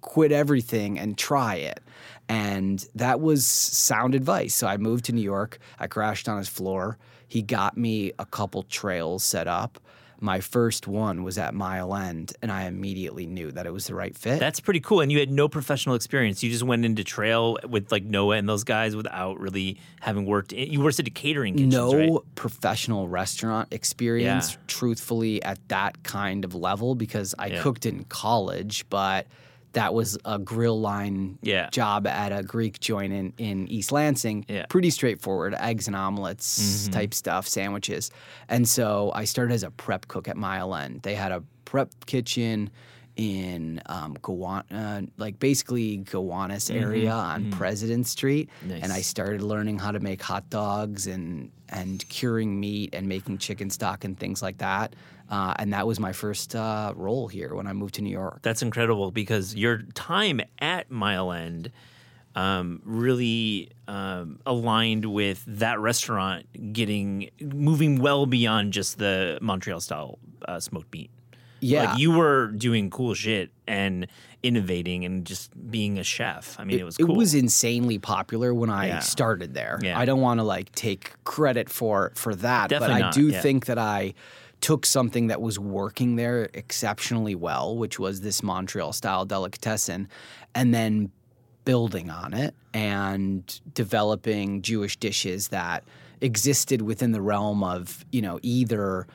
quit 0.00 0.32
everything 0.32 0.98
and 0.98 1.16
try 1.18 1.56
it." 1.56 1.80
And 2.28 2.86
that 2.94 3.20
was 3.20 3.44
sound 3.46 4.14
advice. 4.14 4.54
So 4.54 4.66
I 4.66 4.76
moved 4.76 5.04
to 5.06 5.12
New 5.12 5.22
York. 5.22 5.58
I 5.78 5.86
crashed 5.86 6.28
on 6.28 6.38
his 6.38 6.48
floor. 6.48 6.96
He 7.26 7.42
got 7.42 7.76
me 7.76 8.12
a 8.18 8.24
couple 8.26 8.62
trails 8.64 9.24
set 9.24 9.48
up. 9.48 9.78
My 10.22 10.40
first 10.40 10.86
one 10.86 11.22
was 11.22 11.38
at 11.38 11.54
Mile 11.54 11.94
End, 11.94 12.34
and 12.42 12.52
I 12.52 12.64
immediately 12.66 13.24
knew 13.24 13.50
that 13.52 13.64
it 13.64 13.72
was 13.72 13.86
the 13.86 13.94
right 13.94 14.14
fit. 14.14 14.38
That's 14.38 14.60
pretty 14.60 14.80
cool. 14.80 15.00
And 15.00 15.10
you 15.10 15.18
had 15.18 15.30
no 15.30 15.48
professional 15.48 15.94
experience. 15.94 16.42
You 16.42 16.50
just 16.50 16.62
went 16.62 16.84
into 16.84 17.02
trail 17.02 17.56
with 17.66 17.90
like 17.90 18.04
Noah 18.04 18.36
and 18.36 18.46
those 18.46 18.62
guys 18.62 18.94
without 18.94 19.40
really 19.40 19.78
having 20.00 20.26
worked. 20.26 20.52
In, 20.52 20.70
you 20.70 20.82
worked 20.82 21.00
at 21.00 21.06
a 21.06 21.10
catering 21.10 21.54
kitchens, 21.54 21.72
no 21.72 21.94
right? 21.94 22.10
professional 22.34 23.08
restaurant 23.08 23.68
experience, 23.72 24.52
Yeah. 24.52 24.56
truthfully, 24.66 25.42
at 25.42 25.58
that 25.68 26.02
kind 26.02 26.44
of 26.44 26.54
level 26.54 26.94
because 26.94 27.34
I 27.38 27.46
Yeah. 27.46 27.62
cooked 27.62 27.86
in 27.86 28.04
college, 28.04 28.84
but 28.90 29.26
that 29.72 29.94
was 29.94 30.18
a 30.24 30.38
grill 30.38 30.80
line 30.80 31.38
Yeah. 31.42 31.70
job 31.70 32.06
at 32.06 32.32
a 32.32 32.42
Greek 32.42 32.80
joint 32.80 33.12
in, 33.12 33.32
in 33.38 33.68
East 33.68 33.92
Lansing. 33.92 34.44
Yeah. 34.48 34.60
Mm-hmm. 34.62 34.68
Pretty 34.68 34.90
straightforward, 34.90 35.54
eggs 35.54 35.86
and 35.86 35.94
omelets 35.96 36.88
type 36.88 37.14
stuff, 37.14 37.46
sandwiches. 37.46 38.10
And 38.48 38.68
so 38.68 39.12
I 39.14 39.24
started 39.24 39.54
as 39.54 39.62
a 39.62 39.70
prep 39.70 40.08
cook 40.08 40.26
at 40.28 40.36
Mile 40.36 40.74
End. 40.74 41.02
They 41.02 41.14
had 41.14 41.32
a 41.32 41.42
prep 41.64 41.90
kitchen 42.06 42.70
in 43.16 43.82
um, 43.86 44.16
Gowan- 44.22 44.64
uh, 44.70 45.02
like 45.18 45.38
basically 45.38 45.98
Gowanus 45.98 46.70
area 46.70 47.12
on 47.12 47.50
President 47.50 48.06
Street, 48.06 48.48
and 48.62 48.72
I 48.84 48.86
Mm-hmm. 48.86 49.00
Started 49.02 49.42
learning 49.42 49.78
how 49.78 49.90
to 49.90 50.00
make 50.00 50.22
hot 50.22 50.48
dogs 50.50 51.06
and 51.06 51.50
and 51.68 52.08
curing 52.08 52.58
meat 52.58 52.94
and 52.94 53.08
making 53.08 53.38
chicken 53.38 53.68
stock 53.70 54.04
and 54.04 54.18
things 54.18 54.40
like 54.42 54.58
that. 54.58 54.94
Uh, 55.30 55.54
and 55.60 55.72
that 55.72 55.86
was 55.86 56.00
my 56.00 56.12
first 56.12 56.56
uh, 56.56 56.92
role 56.96 57.28
here 57.28 57.54
when 57.54 57.66
I 57.68 57.72
moved 57.72 57.94
to 57.94 58.02
New 58.02 58.10
York. 58.10 58.40
That's 58.42 58.62
incredible 58.62 59.12
because 59.12 59.54
your 59.54 59.78
time 59.94 60.40
at 60.58 60.90
Mile 60.90 61.30
End 61.32 61.70
um, 62.34 62.82
really 62.84 63.70
um, 63.88 64.40
aligned 64.44 65.04
with 65.04 65.44
that 65.46 65.78
restaurant 65.78 66.46
getting 66.72 67.30
moving 67.40 68.00
well 68.00 68.26
beyond 68.26 68.72
just 68.72 68.98
the 68.98 69.38
Montreal 69.40 69.80
style 69.80 70.18
uh, 70.46 70.58
smoked 70.60 70.92
meat. 70.92 71.10
Yeah, 71.60 71.90
Like 71.90 71.98
you 71.98 72.12
were 72.12 72.48
doing 72.48 72.88
cool 72.88 73.12
shit 73.14 73.50
and 73.66 74.06
innovating 74.42 75.04
and 75.04 75.26
just 75.26 75.50
being 75.70 75.98
a 75.98 76.04
chef. 76.04 76.56
I 76.58 76.64
mean, 76.64 76.78
it, 76.80 76.84
was 76.84 76.96
cool. 76.96 77.10
It 77.10 77.16
was 77.16 77.34
insanely 77.34 77.98
popular 77.98 78.54
when 78.54 78.70
I 78.70 78.86
Yeah. 78.86 78.98
started 79.00 79.52
there. 79.54 79.78
Yeah. 79.82 79.98
I 79.98 80.06
don't 80.06 80.20
want 80.22 80.40
to 80.40 80.44
like 80.44 80.72
take 80.72 81.12
credit 81.24 81.68
for 81.68 82.12
for 82.14 82.34
that, 82.36 82.70
Definitely 82.70 82.94
but 82.94 82.96
I 82.96 83.00
not, 83.06 83.14
do 83.14 83.28
yeah. 83.28 83.40
think 83.42 83.66
that 83.66 83.78
I 83.78 84.14
took 84.60 84.86
something 84.86 85.28
that 85.28 85.40
was 85.40 85.58
working 85.58 86.16
there 86.16 86.48
exceptionally 86.54 87.34
well, 87.34 87.76
which 87.76 87.98
was 87.98 88.20
this 88.20 88.42
Montreal 88.42 88.92
style 88.92 89.24
delicatessen, 89.24 90.08
and 90.54 90.74
then 90.74 91.10
building 91.64 92.10
on 92.10 92.34
it 92.34 92.54
and 92.72 93.60
developing 93.74 94.62
Jewish 94.62 94.96
dishes 94.96 95.48
that 95.48 95.84
existed 96.20 96.82
within 96.82 97.12
the 97.12 97.20
realm 97.20 97.62
of, 97.62 98.04
you 98.12 98.22
know, 98.22 98.38
either 98.42 99.06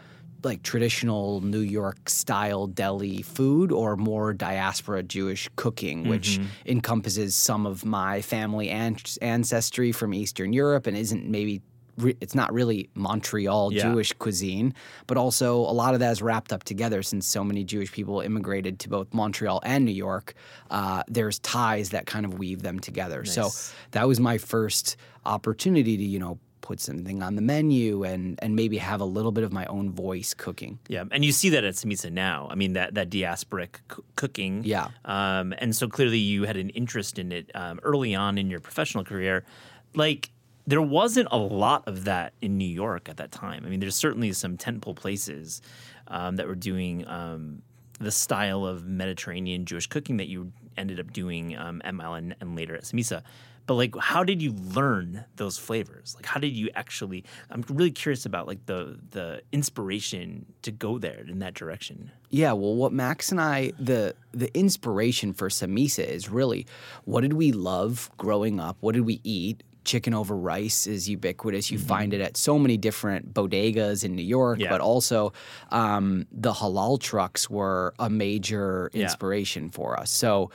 like 0.44 0.62
traditional 0.64 1.42
New 1.42 1.60
York 1.60 2.08
style 2.08 2.68
deli 2.68 3.24
food 3.24 3.72
or 3.72 3.98
more 3.98 4.34
diaspora 4.34 5.04
Jewish 5.04 5.50
cooking, 5.56 6.08
which 6.08 6.38
mm-hmm. 6.38 6.48
encompasses 6.68 7.36
some 7.36 7.66
of 7.66 7.84
my 7.84 8.22
family 8.22 8.70
an- 8.70 8.98
ancestry 9.22 9.92
from 9.92 10.14
Eastern 10.14 10.54
Europe 10.54 10.88
and 10.88 10.96
isn't 10.96 11.28
maybe. 11.28 11.62
Re- 11.98 12.18
it's 12.20 12.36
not 12.36 12.54
really 12.54 12.90
Montreal 12.94 13.72
Yeah. 13.74 13.84
Jewish 13.84 14.12
cuisine, 14.14 14.74
but 15.08 15.18
also 15.18 15.58
a 15.60 15.72
lot 15.72 15.94
of 15.94 16.00
that 16.02 16.12
is 16.12 16.22
wrapped 16.22 16.52
up 16.52 16.64
together 16.64 17.02
since 17.04 17.26
so 17.28 17.44
many 17.44 17.64
Jewish 17.64 17.92
people 17.92 18.22
immigrated 18.22 18.80
to 18.80 18.90
both 18.90 19.14
Montreal 19.14 19.62
and 19.64 19.86
New 19.86 19.92
York. 19.94 20.34
Uh, 20.70 21.04
there's 21.08 21.40
ties 21.40 21.90
that 21.92 22.06
kind 22.06 22.26
of 22.26 22.38
weave 22.38 22.62
them 22.64 22.80
together. 22.80 23.24
So 23.26 23.50
that 23.92 24.08
was 24.08 24.20
my 24.20 24.38
first 24.38 24.98
opportunity 25.26 25.98
to, 25.98 26.04
you 26.04 26.20
know, 26.20 26.40
put 26.62 26.80
something 26.80 27.22
on 27.22 27.36
the 27.36 27.42
menu 27.44 28.04
and 28.04 28.40
and 28.42 28.56
maybe 28.56 28.78
have 28.80 29.00
a 29.00 29.06
little 29.06 29.32
bit 29.32 29.44
of 29.44 29.54
my 29.54 29.66
own 29.68 29.92
voice 29.92 30.34
cooking. 30.34 30.80
Yeah, 30.88 31.04
and 31.12 31.24
you 31.24 31.32
see 31.32 31.50
that 31.50 31.64
at 31.64 31.76
Samesa 31.76 32.12
now. 32.12 32.48
I 32.50 32.56
mean, 32.56 32.74
that 32.74 32.96
that 32.96 33.10
diasporic 33.12 33.76
c- 33.96 34.02
cooking. 34.16 34.64
Yeah. 34.66 34.88
Um, 35.06 35.54
and 35.60 35.76
so 35.76 35.88
clearly 35.88 36.18
you 36.18 36.44
had 36.46 36.58
an 36.58 36.70
interest 36.72 37.20
in 37.20 37.32
it 37.32 37.52
um, 37.54 37.80
early 37.84 38.16
on 38.16 38.38
in 38.40 38.50
your 38.50 38.60
professional 38.60 39.04
career. 39.04 39.46
Like 39.94 40.32
there 40.68 40.82
wasn't 40.82 41.28
a 41.32 41.38
lot 41.38 41.88
of 41.88 42.06
that 42.06 42.34
in 42.42 42.58
New 42.58 42.68
York 42.68 43.08
at 43.10 43.18
that 43.18 43.32
time. 43.32 43.64
I 43.66 43.70
mean, 43.70 43.80
there's 43.80 43.96
certainly 43.96 44.34
some 44.34 44.58
tentpole 44.58 44.96
places 44.96 45.62
um, 46.08 46.38
that 46.38 46.48
were 46.48 46.56
doing 46.56 47.08
um, 47.08 47.62
the 48.00 48.12
style 48.12 48.66
of 48.66 48.86
Mediterranean 48.86 49.66
Jewish 49.66 49.88
cooking 49.88 50.18
that 50.18 50.28
you 50.28 50.52
ended 50.78 51.00
up 51.00 51.14
doing 51.14 51.56
um, 51.58 51.82
at 51.86 51.94
Mile 51.94 52.16
End, 52.16 52.36
and 52.42 52.56
later 52.56 52.76
at 52.76 52.84
Samesa. 52.84 53.22
But 53.68 53.76
like, 53.76 53.96
how 53.98 54.24
did 54.24 54.42
you 54.44 54.52
learn 54.52 55.26
those 55.38 55.58
flavors? 55.58 56.14
Like, 56.16 56.28
how 56.28 56.40
did 56.40 56.56
you 56.56 56.70
actually? 56.76 57.24
I'm 57.50 57.64
really 57.68 57.92
curious 57.92 58.26
about 58.26 58.48
like 58.48 58.66
the 58.68 59.00
the 59.10 59.42
inspiration 59.52 60.46
to 60.62 60.72
go 60.72 61.00
there 61.00 61.26
in 61.28 61.40
that 61.40 61.56
direction. 61.56 62.12
Yeah, 62.30 62.54
well, 62.54 62.76
what 62.76 62.92
Max 62.92 63.32
and 63.32 63.42
I 63.42 63.72
the 63.80 64.16
the 64.34 64.56
inspiration 64.56 65.34
for 65.34 65.50
Samesa 65.50 66.06
is 66.06 66.30
really 66.30 66.68
what 67.06 67.22
did 67.22 67.34
we 67.34 67.52
love 67.52 68.12
growing 68.18 68.60
up? 68.60 68.78
What 68.82 68.94
did 68.94 69.06
we 69.06 69.20
eat? 69.24 69.64
Chicken 69.86 70.14
over 70.14 70.36
rice 70.36 70.88
is 70.88 71.08
ubiquitous. 71.08 71.72
You 71.72 71.80
find 71.80 72.14
it 72.14 72.22
at 72.22 72.36
so 72.38 72.58
many 72.60 72.76
different 72.78 73.34
bodegas 73.34 74.04
in 74.04 74.16
New 74.16 74.24
York, 74.24 74.60
Yeah. 74.60 74.70
but 74.70 74.82
also 74.82 75.32
um, 75.72 76.26
the 76.32 76.52
halal 76.54 77.00
trucks 77.00 77.50
were 77.50 77.94
a 78.00 78.10
major 78.10 78.90
Yeah. 78.94 79.04
inspiration 79.04 79.70
for 79.70 80.00
us. 80.00 80.12
So, 80.12 80.50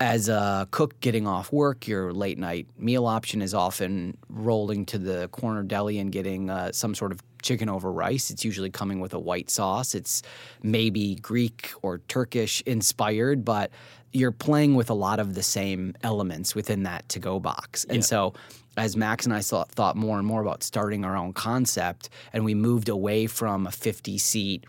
as 0.00 0.28
a 0.28 0.66
cook 0.72 0.98
getting 1.00 1.26
off 1.26 1.52
work, 1.52 1.86
your 1.86 2.12
late 2.12 2.36
night 2.36 2.66
meal 2.76 3.06
option 3.06 3.40
is 3.40 3.54
often 3.54 4.16
rolling 4.28 4.84
to 4.86 4.98
the 4.98 5.28
corner 5.28 5.62
deli 5.62 5.98
and 6.00 6.10
getting 6.10 6.50
uh, 6.50 6.72
some 6.72 6.96
sort 6.96 7.12
of 7.12 7.20
chicken 7.42 7.68
over 7.68 7.92
rice. 7.92 8.28
It's 8.30 8.44
usually 8.44 8.70
coming 8.70 8.98
with 8.98 9.14
a 9.14 9.20
white 9.20 9.50
sauce. 9.50 9.94
It's 9.94 10.22
maybe 10.64 11.14
Greek 11.16 11.70
or 11.82 11.98
Turkish 12.08 12.60
inspired, 12.66 13.44
but 13.44 13.70
you're 14.12 14.32
playing 14.32 14.74
with 14.74 14.90
a 14.90 14.94
lot 14.94 15.20
of 15.20 15.34
the 15.34 15.42
same 15.44 15.94
elements 16.02 16.54
within 16.56 16.82
that 16.82 17.08
to 17.10 17.20
go 17.20 17.38
box. 17.38 17.84
And 17.88 18.04
so, 18.04 18.34
as 18.76 18.96
Max 18.96 19.24
and 19.24 19.34
I 19.34 19.40
thought, 19.40 19.70
thought 19.70 19.96
more 19.96 20.18
and 20.18 20.26
more 20.26 20.42
about 20.42 20.62
starting 20.62 21.04
our 21.04 21.16
own 21.16 21.32
concept, 21.32 22.08
and 22.32 22.44
we 22.44 22.54
moved 22.54 22.88
away 22.88 23.26
from 23.26 23.66
a 23.66 23.70
50 23.70 24.18
seat 24.18 24.64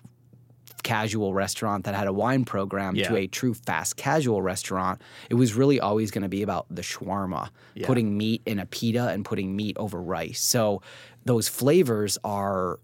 casual 0.83 1.33
restaurant 1.33 1.85
that 1.85 1.95
had 1.95 2.05
a 2.05 2.13
wine 2.13 2.45
program 2.45 2.95
Yeah. 2.95 3.07
to 3.07 3.15
a 3.15 3.25
true 3.27 3.55
fast 3.55 3.95
casual 3.97 4.43
restaurant, 4.43 5.01
it 5.31 5.33
was 5.33 5.55
really 5.55 5.79
always 5.79 6.11
going 6.11 6.21
to 6.21 6.29
be 6.29 6.43
about 6.43 6.67
the 6.69 6.83
shawarma, 6.83 7.49
Yeah. 7.73 7.87
putting 7.87 8.15
meat 8.15 8.43
in 8.45 8.59
a 8.59 8.67
pita 8.67 9.09
and 9.09 9.25
putting 9.25 9.55
meat 9.55 9.75
over 9.79 9.99
rice. 9.99 10.39
So 10.41 10.83
those 11.25 11.47
flavors 11.47 12.19
are 12.23 12.79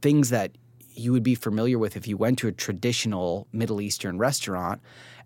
things 0.00 0.30
that 0.30 0.52
you 0.94 1.12
would 1.12 1.22
be 1.22 1.34
familiar 1.34 1.78
with 1.78 1.94
if 1.94 2.08
you 2.08 2.16
went 2.16 2.38
to 2.38 2.48
a 2.48 2.52
traditional 2.52 3.46
Middle 3.52 3.82
Eastern 3.82 4.16
restaurant. 4.16 4.80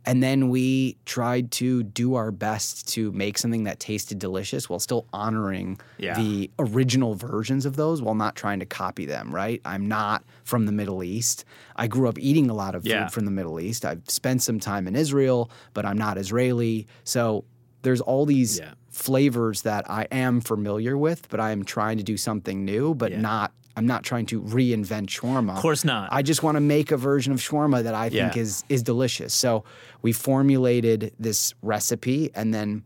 And 0.07 0.23
then 0.23 0.49
we 0.49 0.97
tried 1.05 1.51
to 1.53 1.83
do 1.83 2.15
our 2.15 2.31
best 2.31 2.89
to 2.95 3.13
make 3.13 3.37
something 3.37 3.65
that 3.65 3.81
tasted 3.81 4.19
delicious 4.19 4.69
while 4.69 4.79
still 4.81 5.07
honoring 5.13 5.79
Yeah. 5.99 6.15
the 6.15 6.51
original 6.59 7.15
versions 7.15 7.67
of 7.67 7.77
those 7.77 8.01
while 8.01 8.15
not 8.15 8.35
trying 8.35 8.61
to 8.61 8.67
copy 8.67 9.05
them, 9.05 9.35
right? 9.35 9.61
I'm 9.65 9.87
not 9.89 10.25
from 10.45 10.65
the 10.65 10.73
Middle 10.73 11.05
East. 11.05 11.45
I 11.77 11.87
grew 11.87 12.09
up 12.09 12.19
eating 12.19 12.49
a 12.49 12.55
lot 12.55 12.75
of 12.75 12.87
Yeah. 12.87 13.05
food 13.05 13.13
from 13.13 13.25
the 13.27 13.31
Middle 13.31 13.61
East. 13.61 13.85
I've 13.85 14.03
spent 14.09 14.43
some 14.43 14.59
time 14.59 14.89
in 14.89 14.97
Israel, 14.97 15.51
but 15.75 15.85
I'm 15.85 15.99
not 15.99 16.17
Israeli. 16.17 16.87
So 17.05 17.45
there's 17.83 18.01
all 18.01 18.25
these 18.25 18.59
Yeah. 18.59 18.73
flavors 18.89 19.63
that 19.63 19.89
I 19.91 20.07
am 20.11 20.41
familiar 20.41 20.97
with, 20.97 21.29
but 21.29 21.41
I 21.41 21.51
am 21.53 21.65
trying 21.65 21.99
to 21.99 22.03
do 22.03 22.17
something 22.17 22.65
new, 22.65 22.95
but 22.95 23.13
not 23.19 23.53
I'm 23.77 23.87
not 23.87 24.03
trying 24.03 24.27
to 24.27 24.43
reinvent 24.43 25.07
shawarma. 25.07 25.55
Of 25.57 25.63
course 25.63 25.85
not. 25.85 26.09
I 26.13 26.23
just 26.23 26.43
want 26.43 26.57
to 26.57 26.61
make 26.61 26.91
a 26.91 26.97
version 26.97 27.33
of 27.33 27.39
shawarma 27.41 27.85
that 27.85 27.95
I 27.95 28.09
think 28.09 28.35
Yeah. 28.35 28.43
is 28.43 28.65
is 28.69 28.83
delicious. 28.83 29.33
So 29.33 29.65
we 30.03 30.13
formulated 30.13 31.13
this 31.19 31.55
recipe 31.63 32.31
and 32.35 32.53
then 32.53 32.83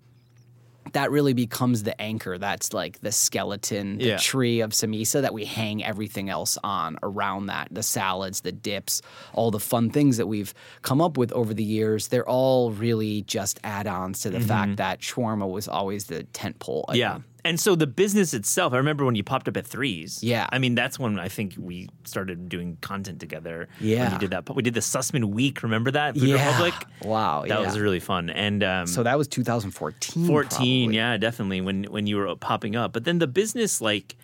that 0.93 1.11
really 1.11 1.33
becomes 1.33 1.83
the 1.83 1.99
anchor. 2.01 2.39
That's 2.39 2.73
like 2.73 3.01
the 3.01 3.11
skeleton, 3.11 3.99
the 3.99 4.05
Yeah. 4.05 4.17
tree 4.19 4.61
of 4.61 4.71
Samesa 4.73 5.23
that 5.23 5.33
we 5.33 5.45
hang 5.47 5.83
everything 5.83 6.29
else 6.29 6.59
on 6.63 6.99
around 7.03 7.47
that. 7.47 7.69
The 7.71 7.83
salads, 7.83 8.43
the 8.43 8.53
dips, 8.53 9.01
all 9.33 9.51
the 9.51 9.59
fun 9.59 9.91
things 9.91 10.19
that 10.19 10.27
we've 10.27 10.53
come 10.83 11.01
up 11.01 11.17
with 11.17 11.33
over 11.33 11.55
the 11.55 11.65
years. 11.65 12.09
They're 12.09 12.29
all 12.29 12.71
really 12.71 13.23
just 13.23 13.59
add-ons 13.65 14.21
to 14.21 14.31
the 14.31 14.41
fact 14.41 14.69
mm-hmm. 14.73 14.77
that 14.77 15.01
shawarma 15.01 15.51
was 15.51 15.67
always 15.69 16.05
the 16.05 16.25
tent 16.25 16.59
pole. 16.59 16.85
item. 16.89 17.01
Yeah. 17.01 17.19
And 17.45 17.61
so 17.61 17.75
the 17.75 17.87
business 17.87 18.33
itself, 18.33 18.73
I 18.73 18.79
remember 18.79 19.05
when 19.05 19.15
you 19.17 19.23
popped 19.23 19.49
up 19.49 19.57
at 19.59 19.67
threes. 19.67 20.21
Yeah. 20.23 20.47
I 20.51 20.59
mean, 20.59 20.75
that's 20.75 20.99
when 20.99 21.19
I 21.19 21.29
think 21.29 21.55
we 21.59 21.89
started 22.05 22.49
doing 22.49 22.79
content 22.81 23.21
together. 23.21 23.69
When 23.79 23.89
Yeah. 23.91 24.13
you 24.13 24.19
did 24.19 24.31
that. 24.31 24.49
We 24.55 24.63
did 24.63 24.73
the 24.75 24.81
Sussman 24.81 25.25
Week. 25.27 25.63
Remember 25.63 25.91
that? 25.91 26.15
Food 26.15 26.29
Yeah. 26.29 26.47
Republic? 26.47 26.75
Wow. 27.03 27.43
That 27.43 27.61
yeah. 27.61 27.67
was 27.67 27.79
really 27.79 28.01
fun. 28.01 28.31
And 28.31 28.65
um, 28.65 28.87
so 28.87 29.03
that 29.03 29.19
was 29.19 29.29
2014. 29.29 30.27
14, 30.27 30.49
probably. 30.49 30.97
yeah, 30.97 31.17
definitely 31.19 31.61
when 31.61 31.85
when 31.85 32.07
you 32.07 32.17
were 32.17 32.35
popping 32.37 32.77
up. 32.77 32.93
But 32.95 33.05
then 33.05 33.19
the 33.19 33.27
business, 33.27 33.81
like, 33.83 34.17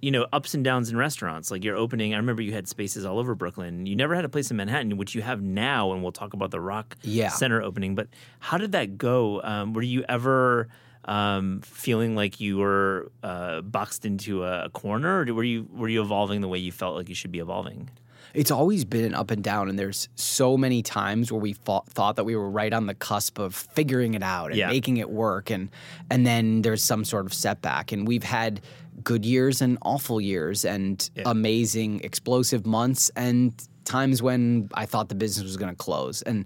you 0.00 0.10
know, 0.10 0.26
ups 0.32 0.52
and 0.54 0.62
downs 0.62 0.90
in 0.90 0.96
restaurants. 0.96 1.50
Like 1.50 1.64
you're 1.64 1.76
opening. 1.76 2.12
I 2.14 2.18
remember 2.18 2.42
you 2.42 2.52
had 2.52 2.68
spaces 2.68 3.04
all 3.06 3.18
over 3.18 3.34
Brooklyn. 3.34 3.86
You 3.86 3.96
never 3.96 4.14
had 4.14 4.24
a 4.24 4.28
place 4.28 4.50
in 4.50 4.56
Manhattan, 4.58 4.96
which 4.96 5.14
you 5.14 5.22
have 5.22 5.40
now, 5.42 5.92
and 5.92 6.02
we'll 6.02 6.12
talk 6.12 6.34
about 6.34 6.50
the 6.50 6.60
Rock 6.60 6.96
Yeah. 7.02 7.30
Center 7.30 7.62
opening. 7.62 7.94
But 7.94 8.08
how 8.40 8.58
did 8.58 8.72
that 8.72 8.98
go? 8.98 9.40
Um, 9.42 9.72
were 9.72 9.82
you 9.82 10.04
ever 10.08 10.68
um, 11.08 11.60
feeling 11.62 12.14
like 12.14 12.38
you 12.40 12.58
were 12.58 13.10
uh, 13.22 13.62
boxed 13.62 14.04
into 14.04 14.44
a 14.44 14.68
corner, 14.70 15.24
or 15.24 15.34
were 15.34 15.42
you 15.44 15.66
were 15.72 15.88
you 15.88 16.02
evolving 16.02 16.40
the 16.42 16.48
way 16.48 16.58
you 16.58 16.70
felt 16.72 16.94
like 16.96 17.08
you 17.08 17.14
should 17.14 17.32
be 17.32 17.38
evolving? 17.40 17.90
It's 18.34 18.50
always 18.50 18.84
been 18.84 19.06
an 19.06 19.14
up 19.14 19.30
and 19.30 19.42
down, 19.42 19.70
and 19.70 19.78
there's 19.78 20.08
so 20.14 20.58
many 20.58 20.82
times 20.82 21.32
where 21.32 21.40
we 21.40 21.54
thought, 21.54 21.86
thought 21.88 22.16
that 22.16 22.24
we 22.24 22.36
were 22.36 22.50
right 22.50 22.74
on 22.74 22.84
the 22.86 22.94
cusp 22.94 23.38
of 23.38 23.54
figuring 23.54 24.12
it 24.12 24.22
out 24.22 24.48
and 24.50 24.58
Yeah. 24.58 24.68
making 24.68 24.98
it 24.98 25.08
work, 25.08 25.50
and 25.50 25.70
and 26.10 26.26
then 26.26 26.60
there's 26.62 26.82
some 26.82 27.04
sort 27.06 27.24
of 27.26 27.32
setback, 27.32 27.90
and 27.90 28.06
we've 28.06 28.22
had 28.24 28.60
good 29.02 29.24
years 29.24 29.62
and 29.62 29.78
awful 29.82 30.20
years, 30.20 30.64
and 30.66 31.08
amazing 31.24 32.00
explosive 32.04 32.66
months, 32.66 33.10
and 33.16 33.54
times 33.84 34.20
when 34.22 34.68
I 34.74 34.84
thought 34.84 35.08
the 35.08 35.14
business 35.14 35.44
was 35.44 35.56
going 35.56 35.70
to 35.70 35.76
close, 35.76 36.20
and 36.22 36.44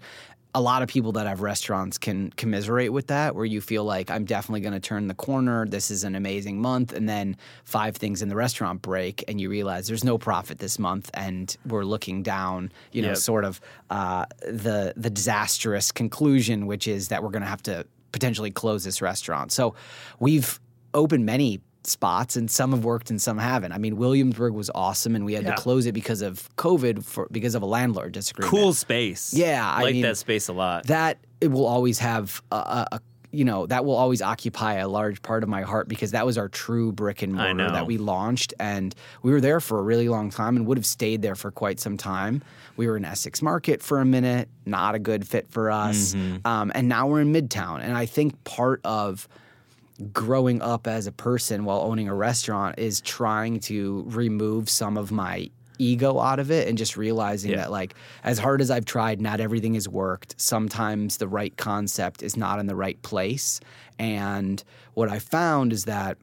a 0.54 0.60
lot 0.60 0.82
of 0.82 0.88
people 0.88 1.12
that 1.12 1.26
have 1.26 1.40
restaurants 1.40 1.96
can 1.96 2.30
commiserate 2.32 2.92
with 2.92 3.06
that, 3.06 3.34
where 3.34 3.46
you 3.46 3.60
feel 3.62 3.84
like 3.84 4.10
I'm 4.10 4.26
definitely 4.26 4.60
going 4.60 4.74
to 4.74 4.80
turn 4.80 5.06
the 5.08 5.14
corner. 5.14 5.66
This 5.66 5.90
is 5.90 6.04
an 6.04 6.14
amazing 6.14 6.60
month, 6.60 6.92
and 6.92 7.08
then 7.08 7.36
five 7.64 7.96
things 7.96 8.20
in 8.20 8.28
the 8.28 8.36
restaurant 8.36 8.82
break, 8.82 9.24
and 9.28 9.40
you 9.40 9.48
realize 9.48 9.86
there's 9.86 10.04
no 10.04 10.18
profit 10.18 10.58
this 10.58 10.78
month, 10.78 11.10
and 11.14 11.56
we're 11.66 11.84
looking 11.84 12.22
down, 12.22 12.70
you 12.92 13.00
know, 13.00 13.08
Yep. 13.08 13.16
sort 13.16 13.44
of 13.44 13.60
uh, 13.88 14.26
the 14.42 14.92
the 14.96 15.08
disastrous 15.10 15.90
conclusion, 15.90 16.66
which 16.66 16.86
is 16.86 17.08
that 17.08 17.22
we're 17.22 17.30
going 17.30 17.42
to 17.42 17.48
have 17.48 17.62
to 17.62 17.86
potentially 18.12 18.50
close 18.50 18.84
this 18.84 19.00
restaurant. 19.00 19.52
So 19.52 19.74
we've 20.20 20.60
opened 20.92 21.24
many 21.24 21.62
spots 21.86 22.36
and 22.36 22.50
some 22.50 22.70
have 22.72 22.84
worked 22.84 23.10
and 23.10 23.20
some 23.20 23.38
haven't. 23.38 23.72
I 23.72 23.78
mean, 23.78 23.96
Williamsburg 23.96 24.52
was 24.52 24.70
awesome 24.74 25.14
and 25.16 25.24
we 25.24 25.34
had 25.34 25.44
Yeah. 25.44 25.54
to 25.54 25.60
close 25.60 25.86
it 25.86 25.92
because 25.92 26.22
of 26.22 26.48
COVID 26.56 27.04
for 27.04 27.28
because 27.32 27.54
of 27.54 27.62
a 27.62 27.66
landlord 27.66 28.12
disagreement. 28.12 28.50
Cool 28.50 28.72
space. 28.72 29.32
Yeah, 29.34 29.68
I 29.68 29.82
like 29.82 29.92
mean, 29.94 30.02
that 30.02 30.16
space 30.18 30.48
a 30.48 30.52
lot. 30.52 30.86
that 30.86 31.18
it 31.40 31.48
will 31.50 31.66
always 31.66 31.98
have 31.98 32.42
a, 32.52 32.56
a, 32.56 32.88
a 32.92 33.00
you 33.34 33.44
know 33.46 33.64
that 33.66 33.84
will 33.86 33.96
always 33.96 34.20
occupy 34.20 34.74
a 34.74 34.86
large 34.88 35.22
part 35.22 35.42
of 35.42 35.48
my 35.48 35.62
heart 35.62 35.88
because 35.88 36.10
that 36.10 36.26
was 36.26 36.36
our 36.36 36.48
true 36.50 36.92
brick 36.92 37.22
and 37.22 37.32
mortar 37.34 37.70
that 37.70 37.86
we 37.86 37.96
launched 37.96 38.52
and 38.60 38.94
we 39.22 39.32
were 39.32 39.40
there 39.40 39.58
for 39.58 39.78
a 39.78 39.82
really 39.82 40.06
long 40.08 40.28
time 40.28 40.54
and 40.56 40.66
would 40.66 40.76
have 40.76 40.84
stayed 40.84 41.22
there 41.22 41.34
for 41.34 41.50
quite 41.50 41.80
some 41.80 41.96
time 41.96 42.42
we 42.76 42.86
were 42.86 42.94
in 42.98 43.06
essex 43.06 43.40
market 43.40 43.82
for 43.82 44.00
a 44.00 44.04
minute 44.04 44.50
not 44.66 44.94
a 44.94 44.98
good 44.98 45.26
fit 45.26 45.46
for 45.50 45.70
us 45.70 46.12
Mm-hmm. 46.14 46.46
um, 46.46 46.70
and 46.74 46.90
now 46.90 47.06
we're 47.06 47.22
in 47.22 47.32
midtown 47.32 47.80
and 47.80 47.96
i 47.96 48.04
think 48.04 48.44
part 48.44 48.82
of 48.84 49.26
growing 50.12 50.62
up 50.62 50.86
as 50.86 51.06
a 51.06 51.12
person 51.12 51.64
while 51.64 51.80
owning 51.80 52.08
a 52.08 52.14
restaurant 52.14 52.78
is 52.78 53.00
trying 53.00 53.60
to 53.60 54.04
remove 54.08 54.68
some 54.70 54.96
of 54.96 55.12
my 55.12 55.50
ego 55.78 56.18
out 56.20 56.38
of 56.38 56.50
it 56.50 56.68
and 56.68 56.78
just 56.78 56.96
realizing 56.96 57.50
Yeah. 57.50 57.56
that 57.58 57.70
like 57.70 57.94
as 58.24 58.38
hard 58.38 58.60
as 58.60 58.70
I've 58.70 58.84
tried 58.84 59.20
not 59.20 59.40
everything 59.40 59.74
has 59.74 59.88
worked 59.88 60.34
sometimes 60.40 61.16
the 61.16 61.26
right 61.28 61.56
concept 61.56 62.22
is 62.22 62.36
not 62.36 62.58
in 62.60 62.66
the 62.66 62.76
right 62.76 63.00
place 63.02 63.58
and 63.98 64.62
what 64.94 65.08
I 65.08 65.18
found 65.18 65.72
is 65.72 65.84
that 65.86 66.18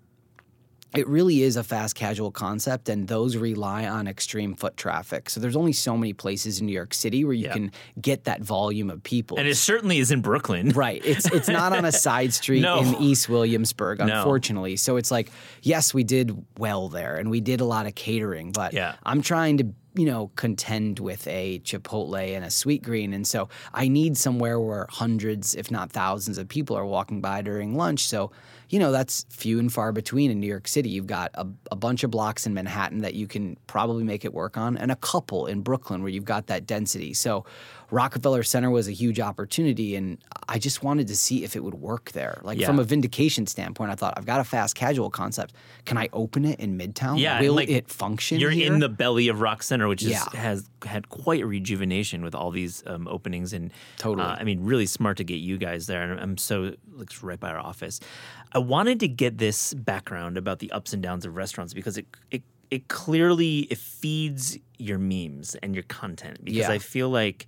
it 0.95 1.07
really 1.07 1.43
is 1.43 1.55
a 1.55 1.63
fast 1.63 1.95
casual 1.95 2.31
concept 2.31 2.89
and 2.89 3.07
those 3.07 3.37
rely 3.37 3.87
on 3.87 4.07
extreme 4.07 4.55
foot 4.55 4.75
traffic 4.75 5.29
so 5.29 5.39
there's 5.39 5.55
only 5.55 5.71
so 5.73 5.95
many 5.95 6.13
places 6.13 6.59
in 6.59 6.65
New 6.65 6.73
York 6.73 6.93
City 6.93 7.23
where 7.23 7.33
you 7.33 7.45
Yeah. 7.45 7.53
can 7.53 7.71
get 8.01 8.23
that 8.23 8.41
volume 8.41 8.89
of 8.89 9.03
people 9.03 9.37
and 9.37 9.47
it 9.47 9.55
certainly 9.55 9.99
is 9.99 10.11
in 10.11 10.21
Brooklyn. 10.21 10.69
Right. 10.75 11.01
It's 11.05 11.25
it's 11.31 11.47
not 11.49 11.73
on 11.73 11.85
a 11.85 11.91
side 11.91 12.33
street 12.33 12.61
No. 12.61 12.79
in 12.79 12.95
East 13.01 13.29
Williamsburg, 13.29 13.99
No. 13.99 14.05
unfortunately. 14.17 14.75
So 14.77 14.97
it's 14.97 15.11
like, 15.11 15.29
yes, 15.61 15.93
we 15.93 16.03
did 16.03 16.45
well 16.57 16.89
there 16.89 17.17
and 17.17 17.29
we 17.29 17.41
did 17.41 17.59
a 17.61 17.65
lot 17.65 17.85
of 17.85 17.95
catering, 17.95 18.51
but 18.51 18.73
Yeah. 18.73 18.95
I'm 19.03 19.21
trying 19.21 19.57
to, 19.57 19.65
you 19.95 20.05
know, 20.05 20.31
contend 20.35 20.99
with 20.99 21.27
a 21.27 21.59
Chipotle 21.59 22.35
and 22.35 22.43
a 22.45 22.47
Sweetgreen. 22.47 23.13
And 23.13 23.27
so 23.27 23.49
I 23.73 23.87
need 23.89 24.17
somewhere 24.17 24.59
where 24.59 24.85
hundreds, 24.89 25.55
if 25.55 25.69
not 25.71 25.91
thousands 25.91 26.37
of 26.37 26.47
people 26.47 26.75
are 26.77 26.85
walking 26.85 27.19
by 27.21 27.41
during 27.41 27.75
lunch. 27.75 28.07
So, 28.07 28.31
you 28.69 28.79
know, 28.79 28.91
that's 28.91 29.25
few 29.29 29.59
and 29.59 29.71
far 29.71 29.91
between 29.91 30.29
in 30.31 30.39
New 30.39 30.47
York 30.47 30.67
City. 30.67 30.89
You've 30.89 31.07
got 31.07 31.31
a, 31.33 31.47
a 31.71 31.75
bunch 31.75 32.03
of 32.03 32.11
blocks 32.11 32.45
in 32.45 32.53
Manhattan 32.53 32.99
that 32.99 33.15
you 33.15 33.27
can 33.27 33.57
probably 33.67 34.03
make 34.03 34.23
it 34.23 34.33
work 34.33 34.57
on, 34.57 34.77
and 34.77 34.91
a 34.91 34.95
couple 34.95 35.47
in 35.47 35.61
Brooklyn 35.61 36.01
where 36.01 36.11
you've 36.11 36.25
got 36.25 36.47
that 36.47 36.67
density. 36.67 37.13
So 37.13 37.45
Rockefeller 37.91 38.43
Center 38.43 38.69
was 38.69 38.87
a 38.87 38.91
huge 38.91 39.19
opportunity, 39.19 39.95
and 39.95 40.17
I 40.47 40.59
just 40.59 40.83
wanted 40.83 41.07
to 41.07 41.15
see 41.15 41.43
if 41.43 41.55
it 41.55 41.63
would 41.63 41.73
work 41.75 42.11
there. 42.11 42.39
Like 42.43 42.59
Yeah. 42.59 42.67
from 42.67 42.79
a 42.79 42.83
vindication 42.83 43.47
standpoint, 43.47 43.91
I 43.91 43.95
thought 43.95 44.13
I've 44.17 44.25
got 44.25 44.39
a 44.39 44.43
fast 44.43 44.75
casual 44.75 45.09
concept. 45.09 45.53
Can 45.85 45.97
I 45.97 46.07
open 46.13 46.45
it 46.45 46.59
in 46.59 46.77
Midtown? 46.77 47.19
Yeah, 47.19 47.39
will 47.41 47.55
like, 47.55 47.69
it 47.69 47.89
function? 47.89 48.39
You're 48.39 48.51
here? 48.51 48.71
in 48.71 48.79
the 48.79 48.89
belly 48.89 49.27
of 49.27 49.41
Rock 49.41 49.63
Center, 49.63 49.87
which 49.87 50.03
is, 50.03 50.09
Yeah. 50.11 50.25
has 50.35 50.69
had 50.85 51.09
quite 51.09 51.41
a 51.41 51.47
rejuvenation 51.47 52.21
with 52.23 52.35
all 52.35 52.51
these 52.51 52.83
um, 52.85 53.07
openings, 53.07 53.53
and 53.53 53.71
Totally. 53.97 54.25
uh, 54.27 54.35
I 54.39 54.43
mean, 54.43 54.63
really 54.63 54.85
smart 54.85 55.17
to 55.17 55.23
get 55.23 55.35
you 55.39 55.57
guys 55.57 55.87
there, 55.87 56.03
and 56.03 56.19
I'm 56.19 56.37
so 56.37 56.75
like 56.95 57.09
right 57.23 57.39
by 57.39 57.49
our 57.49 57.59
office. 57.59 57.99
I 58.51 58.59
wanted 58.59 58.99
to 59.01 59.07
get 59.07 59.37
this 59.37 59.73
background 59.73 60.37
about 60.37 60.59
the 60.59 60.71
ups 60.71 60.93
and 60.93 61.01
downs 61.01 61.25
of 61.25 61.35
restaurants 61.35 61.73
because 61.73 61.97
it 61.97 62.05
it 62.29 62.43
it 62.69 62.87
clearly 62.87 63.59
it 63.71 63.77
feeds 63.79 64.57
your 64.77 64.99
memes 64.99 65.55
and 65.63 65.73
your 65.73 65.83
content 65.85 66.43
because 66.43 66.59
Yeah. 66.59 66.71
I 66.71 66.77
feel 66.77 67.09
like 67.09 67.47